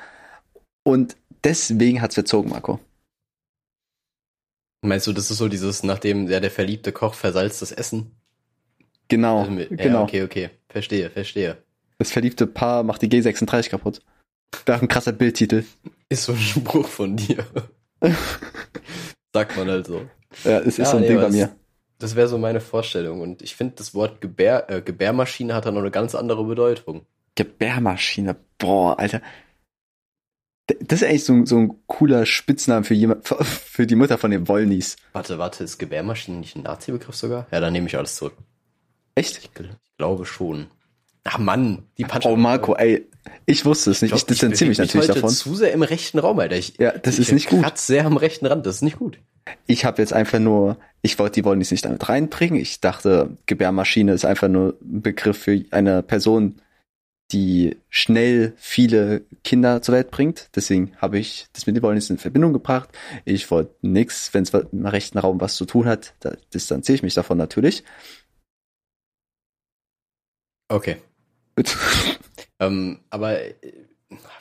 Und 0.83 1.15
deswegen 1.43 2.01
hat's 2.01 2.15
verzogen, 2.15 2.49
Marco. 2.51 2.79
Meinst 4.81 5.07
du, 5.07 5.13
das 5.13 5.31
ist 5.31 5.37
so 5.37 5.47
dieses, 5.47 5.83
nachdem 5.83 6.27
ja, 6.29 6.39
der 6.39 6.51
verliebte 6.51 6.91
Koch 6.91 7.13
versalzt 7.13 7.61
das 7.61 7.71
Essen? 7.71 8.11
Genau, 9.07 9.39
Also 9.39 9.51
mit- 9.51 9.69
Ja, 9.71 9.77
genau. 9.77 10.03
okay, 10.03 10.23
okay. 10.23 10.49
Verstehe, 10.69 11.09
verstehe. 11.09 11.57
Das 11.99 12.11
verliebte 12.11 12.47
Paar 12.47 12.83
macht 12.83 13.01
die 13.01 13.07
G36 13.09 13.69
kaputt. 13.69 14.01
Auch 14.67 14.81
ein 14.81 14.87
krasser 14.87 15.13
Bildtitel. 15.13 15.63
Ist 16.09 16.23
so 16.25 16.33
ein 16.33 16.37
Spruch 16.37 16.87
von 16.87 17.15
dir. 17.15 17.45
Sagt 19.33 19.55
man 19.57 19.69
halt 19.69 19.87
so. 19.87 20.05
Ja, 20.43 20.59
es 20.59 20.67
ist 20.67 20.77
Ja, 20.79 20.85
so 20.85 20.97
ein 20.97 21.03
nee, 21.03 21.07
Ding 21.09 21.17
bei 21.21 21.29
mir. 21.29 21.55
das 21.99 22.15
wäre 22.15 22.27
so 22.27 22.37
meine 22.37 22.59
Vorstellung. 22.59 23.21
Und 23.21 23.41
ich 23.41 23.55
finde, 23.55 23.75
das 23.75 23.93
Wort 23.95 24.19
Gebär, 24.21 24.69
äh, 24.69 24.81
Gebärmaschine 24.81 25.53
hat 25.55 25.65
dann 25.65 25.75
noch 25.75 25.81
eine 25.81 25.91
ganz 25.91 26.13
andere 26.13 26.43
Bedeutung. 26.43 27.05
Gebärmaschine. 27.35 28.35
Boah, 28.57 28.99
Alter. 28.99 29.21
Das 30.79 31.01
ist 31.01 31.07
eigentlich 31.07 31.25
so, 31.25 31.33
ein- 31.33 31.45
so 31.45 31.57
ein 31.57 31.73
cooler 31.87 32.25
Spitzname 32.25 32.85
für 32.85 32.93
jemand, 32.93 33.27
für 33.27 33.85
die 33.85 33.95
Mutter 33.95 34.17
von 34.17 34.31
den 34.31 34.47
Wollnies. 34.47 34.95
Warte, 35.11 35.37
warte, 35.37 35.63
ist 35.63 35.77
Gebärmaschine 35.77 36.37
nicht 36.37 36.55
ein 36.55 36.63
Nazi-Begriff 36.63 37.15
sogar? 37.15 37.47
Ja, 37.51 37.59
dann 37.59 37.73
nehme 37.73 37.87
ich 37.87 37.97
alles 37.97 38.15
zurück. 38.15 38.33
Echt? 39.15 39.37
Ich 39.39 39.49
gl- 39.51 39.69
ich 39.83 39.97
glaube 39.97 40.25
schon. 40.25 40.67
Ach 41.25 41.37
Mann, 41.37 41.83
die 41.97 42.03
Punch 42.05 42.25
Oh, 42.25 42.35
Marco, 42.35 42.75
ey. 42.75 43.07
Ich 43.45 43.63
wusste 43.63 43.91
es 43.91 44.01
nicht. 44.01 44.13
Ich, 44.13 44.25
distanziere 44.25 44.67
mich 44.69 44.77
natürlich 44.77 45.07
heute 45.07 45.21
davon. 45.21 45.33
zu 45.33 45.55
sehr 45.55 45.71
im 45.71 45.81
rechten 45.81 46.19
Raum, 46.19 46.39
Alter. 46.39 46.57
Ich, 46.57 46.77
Ja, 46.77 46.91
das 46.97 47.15
ich 47.19 47.27
ist 47.29 47.31
nicht 47.33 47.49
gut. 47.49 47.77
sehr 47.77 48.05
am 48.05 48.17
rechten 48.17 48.45
Rand, 48.45 48.65
das 48.65 48.77
ist 48.77 48.81
nicht 48.81 48.99
gut. 48.99 49.17
Ich 49.67 49.85
habe 49.85 50.01
jetzt 50.01 50.11
einfach 50.13 50.39
nur, 50.39 50.77
ich 51.01 51.19
wollte 51.19 51.35
die 51.35 51.45
Wollnies 51.45 51.71
nicht 51.71 51.85
damit 51.85 52.07
reinbringen. 52.09 52.59
Ich 52.59 52.81
dachte, 52.81 53.37
Gebärmaschine 53.45 54.13
ist 54.13 54.25
einfach 54.25 54.47
nur 54.49 54.77
ein 54.81 55.01
Begriff 55.01 55.37
für 55.37 55.63
eine 55.71 56.03
Person, 56.03 56.55
die 57.33 57.77
schnell 57.89 58.53
viele 58.57 59.23
Kinder 59.43 59.81
zur 59.81 59.95
Welt 59.95 60.11
bringt. 60.11 60.49
Deswegen 60.55 60.95
habe 60.97 61.17
ich 61.17 61.47
das 61.53 61.65
mit 61.65 61.75
den 61.75 61.83
Wollnies 61.83 62.09
in 62.09 62.17
Verbindung 62.17 62.53
gebracht. 62.53 62.89
Ich 63.25 63.49
wollte 63.51 63.75
nix, 63.81 64.33
wenn 64.33 64.43
es 64.43 64.51
im 64.51 64.85
rechten 64.85 65.17
Raum 65.17 65.41
was 65.41 65.55
zu 65.55 65.65
tun 65.65 65.85
hat, 65.85 66.13
da 66.19 66.35
distanziere 66.53 66.95
ich 66.95 67.03
mich 67.03 67.15
davon 67.15 67.37
natürlich. 67.37 67.83
Okay. 70.69 70.97
Gut. 71.55 71.75
Ähm, 72.59 72.99
aber 73.09 73.41
äh, 73.41 73.53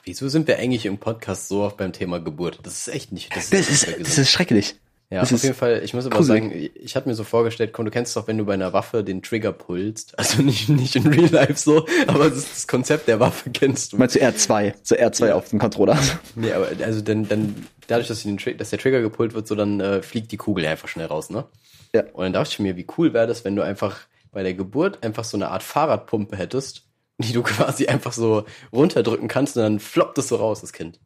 wieso 0.04 0.28
sind 0.28 0.46
wir 0.46 0.58
eigentlich 0.58 0.86
im 0.86 0.98
Podcast 0.98 1.48
so 1.48 1.62
oft 1.62 1.78
beim 1.78 1.92
Thema 1.92 2.20
Geburt? 2.20 2.60
Das 2.62 2.86
ist 2.86 2.94
echt 2.94 3.10
nicht. 3.10 3.34
Das 3.34 3.50
ist, 3.50 3.86
das 3.88 3.96
gesund. 3.96 4.18
ist 4.18 4.30
schrecklich. 4.30 4.76
Ja, 5.12 5.20
das 5.20 5.32
auf 5.32 5.42
jeden 5.42 5.54
Fall. 5.54 5.82
Ich 5.84 5.94
muss 5.94 6.06
aber 6.06 6.16
gruselig. 6.16 6.42
sagen, 6.42 6.70
ich 6.74 6.96
hatte 6.96 7.08
mir 7.08 7.14
so 7.14 7.24
vorgestellt, 7.24 7.72
komm, 7.72 7.84
du 7.84 7.90
kennst 7.90 8.16
doch, 8.16 8.26
wenn 8.26 8.38
du 8.38 8.44
bei 8.44 8.54
einer 8.54 8.72
Waffe 8.72 9.04
den 9.04 9.22
Trigger 9.22 9.52
pulst, 9.52 10.18
also 10.18 10.42
nicht 10.42 10.68
nicht 10.68 10.96
in 10.96 11.06
Real 11.06 11.30
Life 11.30 11.56
so, 11.56 11.86
aber 12.06 12.30
das, 12.30 12.48
das 12.50 12.66
Konzept 12.66 13.08
der 13.08 13.20
Waffe 13.20 13.50
kennst 13.50 13.92
du. 13.92 13.98
Meinst 13.98 14.16
du 14.16 14.20
R2? 14.20 14.74
So 14.82 14.94
R2 14.96 15.26
Ja. 15.28 15.34
auf 15.34 15.48
dem 15.50 15.58
Controller. 15.58 15.98
Nee, 16.34 16.52
aber 16.52 16.68
also 16.84 17.00
dann, 17.02 17.28
dann 17.28 17.66
dadurch, 17.86 18.08
dass, 18.08 18.22
den, 18.22 18.38
dass 18.56 18.70
der 18.70 18.78
Trigger 18.78 19.00
gepult 19.02 19.34
wird, 19.34 19.46
so 19.46 19.54
dann 19.54 19.80
äh, 19.80 20.02
fliegt 20.02 20.32
die 20.32 20.36
Kugel 20.38 20.64
einfach 20.66 20.88
schnell 20.88 21.06
raus, 21.06 21.30
ne? 21.30 21.44
Ja. 21.94 22.04
Und 22.14 22.24
dann 22.24 22.32
dachte 22.32 22.50
ich 22.52 22.58
mir, 22.58 22.76
wie 22.76 22.86
cool 22.96 23.12
wäre 23.12 23.26
das, 23.26 23.44
wenn 23.44 23.54
du 23.54 23.62
einfach 23.62 24.00
bei 24.30 24.42
der 24.42 24.54
Geburt 24.54 25.04
einfach 25.04 25.24
so 25.24 25.36
eine 25.36 25.48
Art 25.50 25.62
Fahrradpumpe 25.62 26.36
hättest, 26.36 26.84
die 27.18 27.32
du 27.34 27.42
quasi 27.42 27.86
einfach 27.86 28.12
so 28.12 28.44
runterdrücken 28.72 29.28
kannst 29.28 29.56
und 29.58 29.62
dann 29.62 29.78
floppt 29.78 30.16
es 30.18 30.28
so 30.28 30.36
raus, 30.36 30.62
das 30.62 30.72
Kind. 30.72 31.00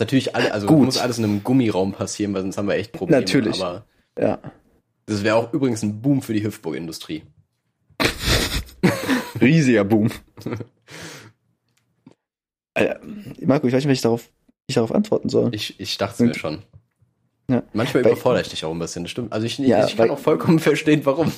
Natürlich 0.00 0.34
alle, 0.34 0.52
also 0.52 0.66
Gut. 0.66 0.84
muss 0.86 0.98
alles 0.98 1.18
in 1.18 1.24
einem 1.24 1.44
Gummiraum 1.44 1.92
passieren, 1.92 2.34
weil 2.34 2.42
sonst 2.42 2.58
haben 2.58 2.66
wir 2.68 2.74
echt 2.74 2.92
Probleme. 2.92 3.20
Natürlich. 3.20 3.62
Aber 3.62 3.84
Ja. 4.18 4.38
das 5.06 5.22
wäre 5.22 5.36
auch 5.36 5.52
übrigens 5.52 5.82
ein 5.82 6.00
Boom 6.02 6.20
für 6.22 6.32
die 6.34 6.42
Hüftburg-Industrie. 6.44 7.22
Riesiger 9.40 9.84
Boom. 9.84 10.10
Alter, 12.74 13.00
Marco, 13.44 13.66
ich 13.68 13.72
weiß 13.72 13.84
nicht, 13.84 13.88
wie 13.88 13.92
ich 13.92 14.00
darauf, 14.00 14.30
ich 14.66 14.74
darauf 14.74 14.92
antworten 14.92 15.28
soll. 15.28 15.54
Ich, 15.54 15.78
ich 15.78 15.96
dachte 15.96 16.24
es 16.24 16.28
mir 16.28 16.34
schon. 16.34 16.62
Ja. 17.48 17.62
Manchmal 17.72 18.02
überfordere 18.04 18.42
ich 18.42 18.48
dich 18.48 18.64
auch 18.64 18.72
ein 18.72 18.78
bisschen, 18.78 19.04
das 19.04 19.10
stimmt. 19.12 19.32
Also 19.32 19.46
ich, 19.46 19.58
Ja, 19.58 19.86
ich 19.86 19.96
kann 19.96 20.10
auch 20.10 20.18
vollkommen 20.18 20.58
verstehen, 20.58 21.02
warum. 21.04 21.30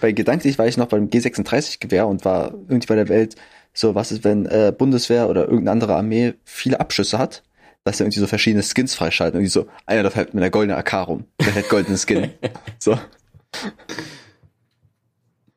Weil 0.00 0.12
gedanklich 0.12 0.58
war 0.58 0.66
ich 0.66 0.76
noch 0.76 0.88
beim 0.88 1.06
G36-Gewehr 1.08 2.06
und 2.06 2.24
war 2.24 2.52
irgendwie 2.68 2.86
bei 2.88 2.96
der 2.96 3.08
Welt 3.08 3.36
so, 3.72 3.94
was 3.94 4.12
ist, 4.12 4.24
wenn 4.24 4.46
äh, 4.46 4.72
Bundeswehr 4.76 5.28
oder 5.28 5.42
irgendeine 5.42 5.72
andere 5.72 5.96
Armee 5.96 6.34
viele 6.44 6.80
Abschüsse 6.80 7.18
hat, 7.18 7.42
dass 7.84 8.00
er 8.00 8.06
irgendwie 8.06 8.20
so 8.20 8.26
verschiedene 8.26 8.62
Skins 8.62 8.94
freischalten. 8.94 9.38
Irgendwie 9.38 9.50
so, 9.50 9.66
einer 9.86 10.02
läuft 10.02 10.16
halt 10.16 10.34
mit 10.34 10.42
einer 10.42 10.50
goldenen 10.50 10.78
AK 10.78 11.08
rum, 11.08 11.24
der 11.40 11.54
hat 11.54 11.68
goldenen 11.68 11.98
Skin. 11.98 12.30
so. 12.78 12.98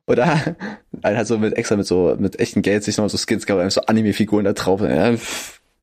Oder 0.06 0.56
einer 1.02 1.18
hat 1.18 1.26
so 1.26 1.38
mit 1.38 1.56
extra 1.56 1.76
mit 1.76 1.86
so, 1.86 2.16
mit 2.18 2.38
echten 2.38 2.62
Geld 2.62 2.84
sich 2.84 2.96
noch 2.96 3.08
so 3.08 3.18
Skins 3.18 3.46
gehabt, 3.46 3.72
so 3.72 3.82
Anime-Figuren 3.82 4.44
da 4.44 4.52
drauf. 4.52 4.80
Ja, 4.80 5.14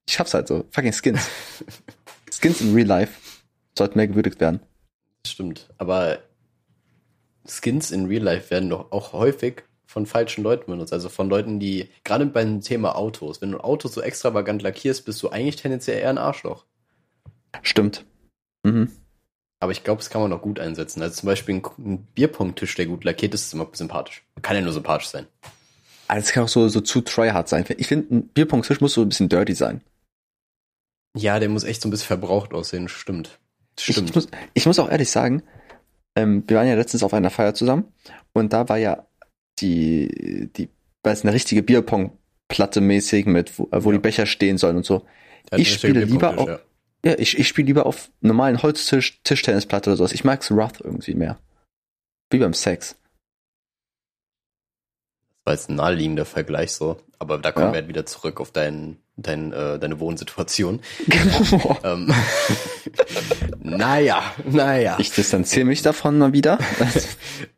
ich 0.08 0.20
hab's 0.20 0.34
halt 0.34 0.48
so. 0.48 0.66
Fucking 0.72 0.94
Skins. 0.94 1.30
Skins 2.32 2.62
in 2.62 2.74
real 2.74 2.88
life 2.88 3.20
sollten 3.78 3.98
mehr 3.98 4.08
gewürdigt 4.08 4.40
werden. 4.40 4.60
Stimmt. 5.26 5.70
Aber 5.78 6.20
Skins 7.48 7.92
in 7.92 8.06
Real 8.06 8.24
Life 8.24 8.52
werden 8.52 8.70
doch 8.70 8.92
auch 8.92 9.14
häufig 9.14 9.64
von 9.94 10.08
falschen 10.08 10.44
Leuten 10.44 10.72
benutzt. 10.72 10.92
Also 10.92 11.08
von 11.08 11.30
Leuten, 11.30 11.60
die, 11.60 11.88
gerade 12.04 12.26
beim 12.26 12.62
Thema 12.62 12.96
Autos, 12.96 13.42
wenn 13.42 13.52
du 13.52 13.60
ein 13.60 13.64
Auto 13.64 13.88
so 13.88 14.02
extravagant 14.02 14.64
lackierst, 14.64 15.06
bist 15.06 15.22
du 15.22 15.30
eigentlich 15.30 15.58
tendenziell 15.58 16.00
eher 16.00 16.10
ein 16.10 16.18
Arschloch. 16.18 16.66
Stimmt. 17.62 18.04
Mhm. 18.64 18.92
Aber 19.60 19.72
ich 19.72 19.84
glaube, 19.84 20.00
das 20.00 20.10
kann 20.10 20.22
man 20.24 20.34
auch 20.34 20.42
gut 20.42 20.60
einsetzen. 20.60 21.04
Also 21.04 21.22
zum 21.22 21.28
Beispiel 21.28 21.56
ein, 21.56 21.64
ein 21.78 21.98
Bierpong-Tisch, 22.16 22.74
der 22.74 22.88
gut 22.88 23.04
lackiert 23.04 23.36
ist, 23.36 23.46
ist 23.46 23.54
immer 23.54 23.70
sympathisch. 23.72 24.24
Kann 24.42 24.56
ja 24.56 24.64
nur 24.64 24.74
sympathisch 24.74 25.10
sein. 25.10 25.28
Aber 26.08 26.20
es 26.20 26.32
kann 26.32 26.44
auch 26.44 26.50
so, 26.50 26.68
so 26.68 26.82
zu 26.82 27.02
tryhard 27.02 27.48
sein. 27.48 27.64
Ich 27.78 27.88
finde, 27.88 28.16
ein 28.16 28.28
Bierpunkttisch 28.30 28.82
muss 28.82 28.94
so 28.94 29.04
ein 29.04 29.10
bisschen 29.10 29.30
dirty 29.30 29.54
sein. 29.54 29.82
Ja, 31.16 31.40
der 31.40 31.50
muss 31.50 31.64
echt 31.64 31.84
so 31.84 31.88
ein 31.88 31.92
bisschen 31.92 32.08
verbraucht 32.08 32.54
aussehen. 32.54 32.90
Stimmt. 32.90 33.40
Ich, 33.78 33.86
Stimmt. 33.86 34.10
ich, 34.10 34.16
muss, 34.16 34.28
ich 34.56 34.66
muss 34.66 34.80
auch 34.80 34.90
ehrlich 34.90 35.12
sagen, 35.12 35.44
ähm, 36.16 36.44
wir 36.48 36.58
waren 36.58 36.68
ja 36.68 36.76
letztens 36.76 37.04
auf 37.04 37.14
einer 37.14 37.30
Feier 37.30 37.54
zusammen 37.54 37.86
und 38.34 38.54
da 38.54 38.68
war 38.70 38.78
ja 38.78 39.06
die, 39.60 40.50
die, 40.56 40.70
weil 41.04 41.14
es 41.14 41.24
eine 41.24 41.34
richtige 41.34 41.64
Bierpongplatte 41.64 42.82
mäßig 42.82 43.26
mit, 43.26 43.58
wo, 43.60 43.70
äh, 43.72 43.84
wo 43.84 43.92
Ja. 43.92 43.98
die 43.98 44.02
Becher 44.02 44.26
stehen 44.26 44.58
sollen 44.58 44.78
und 44.78 44.86
so. 44.86 45.06
Hat 45.52 45.60
ich 45.60 45.74
spiele 45.74 46.06
lieber 46.06 46.32
Bierpong-Tisch, 46.34 46.66
Ja, 47.06 47.20
ich, 47.20 47.38
ich 47.38 47.48
spiele 47.48 47.68
lieber 47.68 47.86
auf 47.86 48.10
normalen 48.22 48.62
Holztisch, 48.64 49.22
Tischtennisplatte 49.24 49.90
oder 49.90 49.98
sowas. 49.98 50.14
Ich 50.14 50.24
mag's 50.24 50.50
rough 50.52 50.80
irgendwie 50.82 51.16
mehr. 51.16 51.38
Wie 52.30 52.40
beim 52.40 52.54
Sex. 52.54 52.96
Das 55.36 55.46
war 55.46 55.54
jetzt 55.54 55.70
ein 55.70 55.76
naheliegender 55.76 56.26
Vergleich 56.26 56.72
so. 56.72 56.98
Aber 57.20 57.38
da 57.38 57.52
kommen 57.52 57.68
Ja. 57.68 57.74
wir 57.74 57.80
halt 57.82 57.90
wieder 57.90 58.06
zurück 58.06 58.40
auf 58.40 58.52
dein, 58.52 58.98
dein, 59.18 59.54
äh, 59.54 59.80
deine 59.80 60.00
Wohnsituation. 60.00 60.82
Ähm, 61.84 62.14
naja, 63.60 64.34
naja. 64.46 64.98
ich 65.00 65.12
distanziere 65.12 65.66
mich 65.66 65.82
davon 65.82 66.18
mal 66.18 66.34
wieder. 66.34 66.60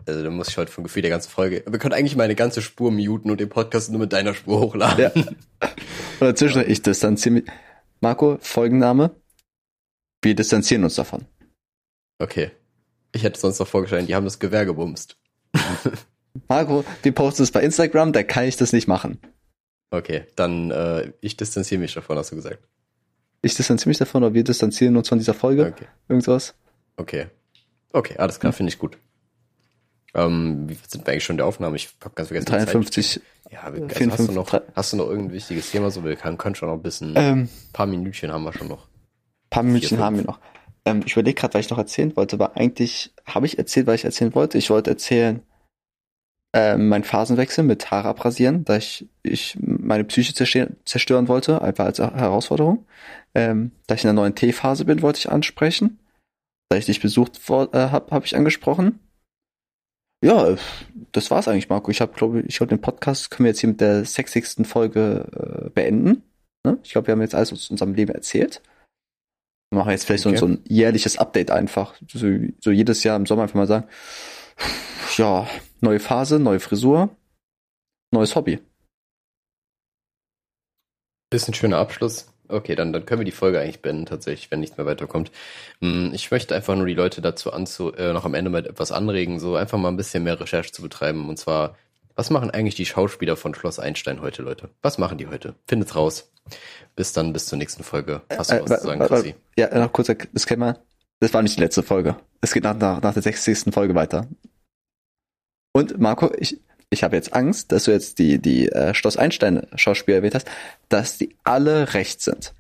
Also 0.08 0.24
da 0.24 0.30
muss 0.30 0.49
ich 0.49 0.58
heute 0.58 0.72
vom 0.72 0.84
Gefühl 0.84 1.01
der 1.01 1.10
ganzen 1.10 1.32
Folge. 1.32 1.64
Wir 1.68 1.80
können 1.80 1.93
eigentlich 1.93 2.16
meine 2.16 2.36
ganze 2.36 2.62
Spur 2.62 2.91
muten 2.91 3.32
und 3.32 3.39
den 3.39 3.49
Podcast 3.49 3.89
nur 3.89 3.99
mit 3.99 4.14
deiner 4.14 4.36
Spur 4.36 4.60
hochladen. 4.60 5.12
Ja. 5.16 5.70
Oder 6.22 6.36
zwischendurch, 6.36 6.70
ich 6.70 6.84
distanziere 6.84 7.34
mich. 7.34 7.43
Marco, 8.01 8.38
Folgenname. 8.39 9.16
Wir 10.22 10.36
distanzieren 10.36 10.84
uns 10.84 10.93
davon. 10.93 11.26
Okay. 12.20 12.51
Ich 13.14 13.24
hätte 13.24 13.39
sonst 13.39 13.58
noch 13.58 13.68
vorgestellt, 13.68 14.08
die 14.08 14.14
haben 14.14 14.26
das 14.26 14.38
Gewehr 14.38 14.68
gebumst. 14.68 15.18
Marco, 16.47 16.86
wir 17.01 17.12
posten 17.12 17.41
es 17.41 17.51
bei 17.51 17.64
Instagram, 17.64 18.14
da 18.14 18.22
kann 18.22 18.45
ich 18.45 18.58
das 18.58 18.74
nicht 18.74 18.88
machen. 18.88 19.20
Okay, 19.92 20.26
dann 20.36 20.72
äh, 20.72 21.12
ich 21.22 21.38
distanziere 21.38 21.80
mich 21.80 21.94
davon, 21.94 22.18
hast 22.18 22.32
du 22.32 22.36
gesagt. 22.36 22.60
Ich 23.42 23.56
distanziere 23.56 23.90
mich 23.90 23.98
davon, 23.98 24.24
oder 24.24 24.34
wir 24.34 24.44
distanzieren 24.44 24.98
uns 24.98 25.10
von 25.10 25.20
dieser 25.20 25.34
Folge. 25.34 25.68
Okay. 25.68 25.86
Irgendwas. 26.10 26.56
Okay. 26.98 27.28
Okay, 27.94 28.18
alles 28.18 28.40
klar, 28.40 28.52
finde 28.52 28.72
ich 28.72 28.80
gut. 28.80 28.98
Ähm, 30.14 30.68
wie 30.70 30.78
sind 30.88 31.06
wir 31.06 31.12
eigentlich 31.12 31.24
schon 31.24 31.36
in 31.36 31.38
der 31.38 31.46
Aufnahme? 31.46 31.76
Ich 31.76 31.90
hab 32.04 32.16
ganz 32.16 32.30
vergessen. 32.30 32.46
die 32.46 32.52
Zeit. 32.52 32.74
53. 32.74 33.22
Ja, 33.52 33.74
wir, 33.74 33.84
also 33.84 33.96
54, 33.96 34.12
hast, 34.12 34.28
du 34.28 34.32
noch, 34.34 34.62
hast 34.76 34.94
du 34.94 34.98
noch 34.98 35.08
irgendein 35.08 35.34
wichtiges 35.34 35.72
Thema? 35.72 35.92
So, 35.92 36.04
wir 36.04 36.16
können, 36.16 36.38
können 36.38 36.56
schon 36.56 36.70
noch 36.70 36.76
ein 36.76 36.82
bisschen, 36.82 37.14
Ähm, 37.16 37.50
paar 37.74 37.86
Minütchen 37.86 38.32
haben 38.32 38.44
wir 38.44 38.54
schon 38.54 38.68
noch. 38.68 38.88
paar 39.50 39.64
fünf. 39.64 39.92
haben 40.00 40.18
wir 40.18 40.24
noch. 40.24 40.40
Ähm, 40.86 41.04
ich 41.06 41.14
überlege 41.14 41.40
gerade, 41.40 41.54
was 41.54 41.66
ich 41.66 41.70
noch 41.70 41.78
erzählen 41.78 42.16
wollte, 42.16 42.36
aber 42.36 42.58
eigentlich 42.58 43.14
habe 43.26 43.46
ich 43.46 43.58
erzählt, 43.58 43.88
was 43.88 43.96
ich 43.96 44.06
erzählen 44.06 44.34
wollte. 44.34 44.58
Ich 44.58 44.70
wollte 44.70 44.90
erzählen, 44.92 45.42
ähm, 46.56 46.88
mein 46.88 47.03
Phasenwechsel 47.03 47.66
mit 47.66 47.91
Haare 47.91 48.08
abrasieren, 48.08 48.64
da 48.64 48.78
ich, 48.78 49.06
ich 49.24 49.58
meine 49.60 50.06
Psyche 50.06 50.34
zerstören, 50.86 51.28
wollte, 51.28 51.62
einfach 51.62 51.84
als 51.84 51.99
Herausforderung. 51.99 52.86
Ähm, 53.36 53.72
da 53.88 53.95
ich 53.95 54.06
in 54.06 54.08
der 54.08 54.14
neuen 54.14 54.36
T-Phase 54.36 54.86
bin, 54.86 55.01
wollte 55.01 55.20
ich 55.20 55.30
ansprechen. 55.30 55.99
Da 56.70 56.78
ich 56.78 56.86
dich 56.86 57.01
besucht 57.01 57.41
äh, 57.49 57.78
habe, 57.89 58.16
habe 58.16 58.26
ich 58.26 58.38
angesprochen. 58.38 58.99
Ja, 60.24 60.56
das 61.12 61.30
war's 61.30 61.49
eigentlich, 61.49 61.68
Marco. 61.68 61.91
Ich 61.91 61.99
habe, 61.99 62.14
glaube 62.14 62.39
ich, 62.47 62.56
glaube, 62.56 62.70
den 62.70 62.82
Podcast 62.82 63.32
können 63.32 63.43
wir 63.43 63.51
jetzt 63.51 63.60
hier 63.60 63.70
mit 63.70 63.82
der 63.82 64.06
sechzigsten 64.06 64.64
Folge 64.64 65.66
äh, 65.66 65.70
beenden. 65.72 66.24
Ne? 66.66 66.80
Ich 66.84 66.93
glaube, 66.93 67.08
wir 67.08 67.12
haben 67.12 67.22
jetzt 67.22 67.36
alles 67.36 67.51
aus 67.51 67.70
unserem 67.70 67.93
Leben 67.93 68.16
erzählt. 68.16 68.62
Wir 69.72 69.80
machen 69.80 69.91
jetzt 69.91 70.06
vielleicht 70.06 70.26
Okay. 70.26 70.38
so, 70.38 70.47
so 70.47 70.53
ein 70.53 70.62
jährliches 70.70 71.18
Update 71.18 71.51
einfach. 71.51 71.95
So, 72.10 72.30
so 72.62 72.72
jedes 72.72 73.03
Jahr 73.03 73.18
im 73.18 73.26
Sommer 73.26 73.41
einfach 73.43 73.56
mal 73.56 73.68
sagen, 73.68 73.89
ja, 75.18 75.47
neue 75.82 75.99
Phase, 75.99 76.39
neue 76.39 76.60
Frisur, 76.60 77.10
neues 78.12 78.36
Hobby. 78.36 78.60
Ist 81.34 81.47
ein 81.47 81.53
schöner 81.53 81.78
Abschluss. 81.80 82.32
Okay, 82.47 82.76
dann, 82.76 82.93
dann 82.93 83.06
können 83.06 83.22
wir 83.22 83.26
die 83.26 83.32
Folge 83.32 83.60
eigentlich 83.60 83.82
beenden, 83.82 84.06
tatsächlich, 84.06 84.51
wenn 84.51 84.60
nichts 84.60 84.78
mehr 84.78 84.86
weiterkommt. 84.86 85.32
Hm, 85.82 86.12
Ich 86.14 86.30
möchte 86.30 86.53
einfach 86.56 86.76
nur 86.76 86.86
die 86.86 86.93
Leute 86.93 87.20
dazu 87.22 87.51
anzu, 87.51 87.91
äh, 87.93 88.14
noch 88.14 88.24
am 88.26 88.36
Ende 88.36 88.51
mal 88.51 88.66
etwas 88.66 88.91
anregen, 88.91 89.39
so 89.39 89.56
einfach 89.56 89.80
mal 89.80 89.89
ein 89.89 89.97
bisschen 89.97 90.24
mehr 90.24 90.39
Recherche 90.39 90.72
zu 90.72 90.84
betreiben. 90.84 91.28
Und 91.28 91.38
zwar, 91.38 91.76
was 92.16 92.30
machen 92.30 92.51
eigentlich 92.51 92.76
die 92.76 92.86
Schauspieler 92.86 93.36
von 93.36 93.56
Schloss 93.56 93.80
Einstein 93.80 94.22
heute, 94.22 94.43
Leute? 94.43 94.70
Was 94.84 94.99
machen 94.99 95.18
die 95.18 95.28
heute? 95.28 95.56
Findet's 95.68 95.95
raus. 95.95 96.32
Bis 96.95 97.12
dann, 97.14 97.34
bis 97.34 97.47
zur 97.47 97.58
nächsten 97.58 97.84
Folge. 97.84 98.22
Hast 98.38 98.51
du 98.51 98.56
Äh, 98.58 98.62
was 98.62 98.70
wa- 98.70 98.78
zu 98.78 98.86
sagen, 98.88 98.99
wa- 98.99 99.10
wa- 99.10 99.16
Chrissy? 99.16 99.36
Ja, 99.58 99.76
noch 99.80 99.91
kurzer 99.91 100.14
Disclaimer. 100.14 100.78
Das 101.22 101.34
war 101.34 101.41
nicht 101.41 101.57
die 101.57 101.61
letzte 101.61 101.84
Folge. 101.84 102.18
Es 102.41 102.53
geht 102.53 102.63
nach, 102.63 102.78
nach, 102.78 103.01
nach 103.01 103.13
der 103.13 103.24
60. 103.24 103.74
Folge 103.74 103.95
weiter. 103.95 104.28
Und 105.74 105.99
Marco, 105.99 106.32
ich, 106.38 106.61
ich 106.89 107.03
habe 107.03 107.16
jetzt 107.16 107.34
Angst, 107.34 107.72
dass 107.72 107.86
du 107.86 107.91
jetzt 107.91 108.20
die, 108.20 108.39
die 108.39 108.70
äh, 108.70 108.93
Schloss 108.93 109.18
Einstein 109.18 109.68
Schauspieler 109.76 110.18
erwähnt 110.18 110.36
hast, 110.36 110.47
dass 110.89 111.18
die 111.18 111.36
alle 111.43 111.93
recht 111.93 112.22
sind. 112.22 112.53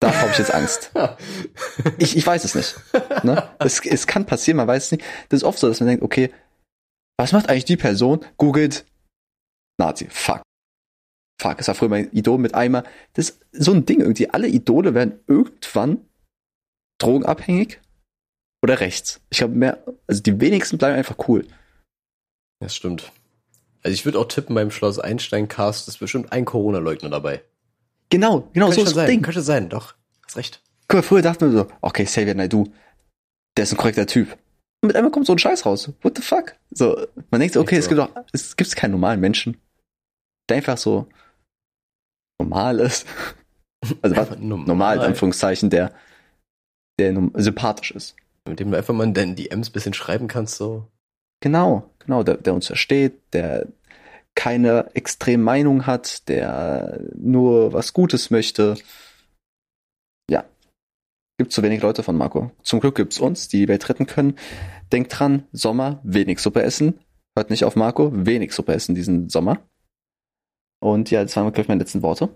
Da 0.00 0.14
habe 0.14 0.30
ich 0.30 0.38
jetzt 0.38 0.54
Angst. 0.54 0.92
ich, 1.98 2.16
ich 2.16 2.26
weiß 2.26 2.44
es 2.44 2.54
nicht. 2.54 2.76
Ne? 3.22 3.50
Es, 3.58 3.84
es 3.84 4.06
kann 4.06 4.24
passieren, 4.24 4.56
man 4.56 4.66
weiß 4.66 4.86
es 4.86 4.92
nicht. 4.92 5.04
Das 5.28 5.38
ist 5.38 5.44
oft 5.44 5.58
so, 5.58 5.68
dass 5.68 5.80
man 5.80 5.88
denkt, 5.88 6.02
okay, 6.02 6.32
was 7.18 7.32
macht 7.32 7.50
eigentlich 7.50 7.66
die 7.66 7.76
Person? 7.76 8.24
Googelt 8.38 8.86
Nazi. 9.78 10.06
Fuck. 10.08 10.42
Fuck, 11.40 11.60
es 11.60 11.68
war 11.68 11.74
früher 11.74 11.88
mein 11.88 12.10
Idol 12.12 12.38
mit 12.38 12.54
Eimer. 12.54 12.84
Das 13.12 13.30
ist 13.30 13.42
so 13.52 13.72
ein 13.72 13.84
Ding 13.84 14.00
irgendwie. 14.00 14.30
Alle 14.30 14.48
Idole 14.48 14.94
werden 14.94 15.20
irgendwann 15.26 16.06
drogenabhängig 17.02 17.80
oder 18.62 18.80
rechts. 18.80 19.20
Ich 19.30 19.38
glaube 19.38 19.54
mehr, 19.54 19.84
also 20.06 20.22
die 20.22 20.40
wenigsten 20.40 20.78
bleiben 20.78 20.96
einfach 20.96 21.16
cool. 21.28 21.46
Das 22.60 22.76
stimmt. 22.76 23.12
Also 23.82 23.94
ich 23.94 24.04
würde 24.04 24.18
auch 24.18 24.28
tippen 24.28 24.54
beim 24.54 24.70
Schloss 24.70 24.98
Einstein 24.98 25.48
Cast 25.48 25.88
ist 25.88 25.98
bestimmt 25.98 26.32
ein 26.32 26.44
Corona-Leugner 26.44 27.08
dabei. 27.08 27.42
Genau, 28.10 28.48
genau 28.52 28.66
Könnte 28.66 28.74
so 28.74 28.80
ist 28.82 28.88
das 28.88 28.94
sein. 28.94 29.06
Ding. 29.06 29.22
Könnte 29.22 29.42
sein, 29.42 29.68
doch. 29.68 29.94
Hast 30.26 30.36
recht. 30.36 30.62
Guck 30.88 30.98
mal, 30.98 31.02
früher 31.02 31.22
dachten 31.22 31.50
wir 31.50 31.58
so, 31.60 31.66
okay, 31.80 32.04
Xavier 32.04 32.34
Naidoo, 32.34 32.66
der 33.56 33.64
ist 33.64 33.72
ein 33.72 33.76
korrekter 33.76 34.06
Typ. 34.06 34.36
Und 34.82 34.88
mit 34.88 34.96
einmal 34.96 35.10
kommt 35.10 35.26
so 35.26 35.32
ein 35.32 35.38
Scheiß 35.38 35.64
raus. 35.64 35.92
What 36.02 36.16
the 36.16 36.22
fuck? 36.22 36.56
So, 36.70 37.06
man 37.30 37.40
denkt 37.40 37.54
so, 37.54 37.60
okay, 37.60 37.76
Echt 37.76 37.84
es 37.84 37.90
so. 37.90 38.04
gibt 38.04 38.16
doch, 38.16 38.24
es 38.32 38.56
gibt 38.56 38.76
keinen 38.76 38.92
normalen 38.92 39.20
Menschen, 39.20 39.56
der 40.48 40.58
einfach 40.58 40.78
so 40.78 41.06
normal 42.40 42.80
ist. 42.80 43.06
Also 44.02 44.14
was, 44.14 44.38
normal. 44.38 44.66
normal 44.66 44.96
in 44.98 45.02
Anführungszeichen, 45.04 45.70
der, 45.70 45.94
der 47.00 47.30
sympathisch 47.34 47.90
ist. 47.90 48.16
Mit 48.46 48.60
dem 48.60 48.70
du 48.70 48.76
einfach 48.76 48.94
mal 48.94 49.04
in 49.04 49.14
deinen 49.14 49.36
DMs 49.36 49.70
bisschen 49.70 49.94
schreiben 49.94 50.28
kannst, 50.28 50.56
so. 50.56 50.86
Genau, 51.40 51.90
genau, 51.98 52.22
der, 52.22 52.36
der 52.36 52.54
uns 52.54 52.66
versteht, 52.66 53.14
der 53.32 53.68
keine 54.34 54.90
extreme 54.94 55.42
Meinung 55.42 55.86
hat, 55.86 56.28
der 56.28 57.00
nur 57.14 57.72
was 57.72 57.92
Gutes 57.92 58.30
möchte. 58.30 58.76
Ja. 60.30 60.44
Gibt 61.38 61.52
zu 61.52 61.62
wenig 61.62 61.82
Leute 61.82 62.02
von 62.02 62.16
Marco. 62.16 62.50
Zum 62.62 62.80
Glück 62.80 62.96
gibt's 62.96 63.18
uns, 63.18 63.48
die 63.48 63.58
die 63.58 63.68
Welt 63.68 63.88
retten 63.88 64.06
können. 64.06 64.38
Denkt 64.92 65.18
dran, 65.18 65.46
Sommer, 65.52 66.00
wenig 66.04 66.38
Suppe 66.38 66.62
essen. 66.62 67.00
Hört 67.36 67.50
nicht 67.50 67.64
auf 67.64 67.76
Marco, 67.76 68.10
wenig 68.12 68.52
Suppe 68.52 68.72
essen 68.72 68.94
diesen 68.94 69.28
Sommer. 69.28 69.58
Und 70.80 71.10
ja, 71.10 71.22
das 71.22 71.36
waren 71.36 71.46
wirklich 71.46 71.68
meine 71.68 71.80
letzten 71.80 72.02
Worte. 72.02 72.30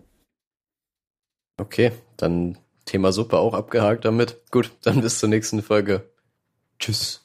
Okay, 1.61 1.93
dann 2.17 2.59
Thema 2.85 3.12
Suppe 3.12 3.39
auch 3.39 3.55
abgehakt 3.55 4.05
damit. 4.05 4.41
Gut, 4.51 4.70
dann 4.82 5.01
bis 5.01 5.18
zur 5.18 5.28
nächsten 5.28 5.62
Folge. 5.62 6.11
Tschüss. 6.78 7.24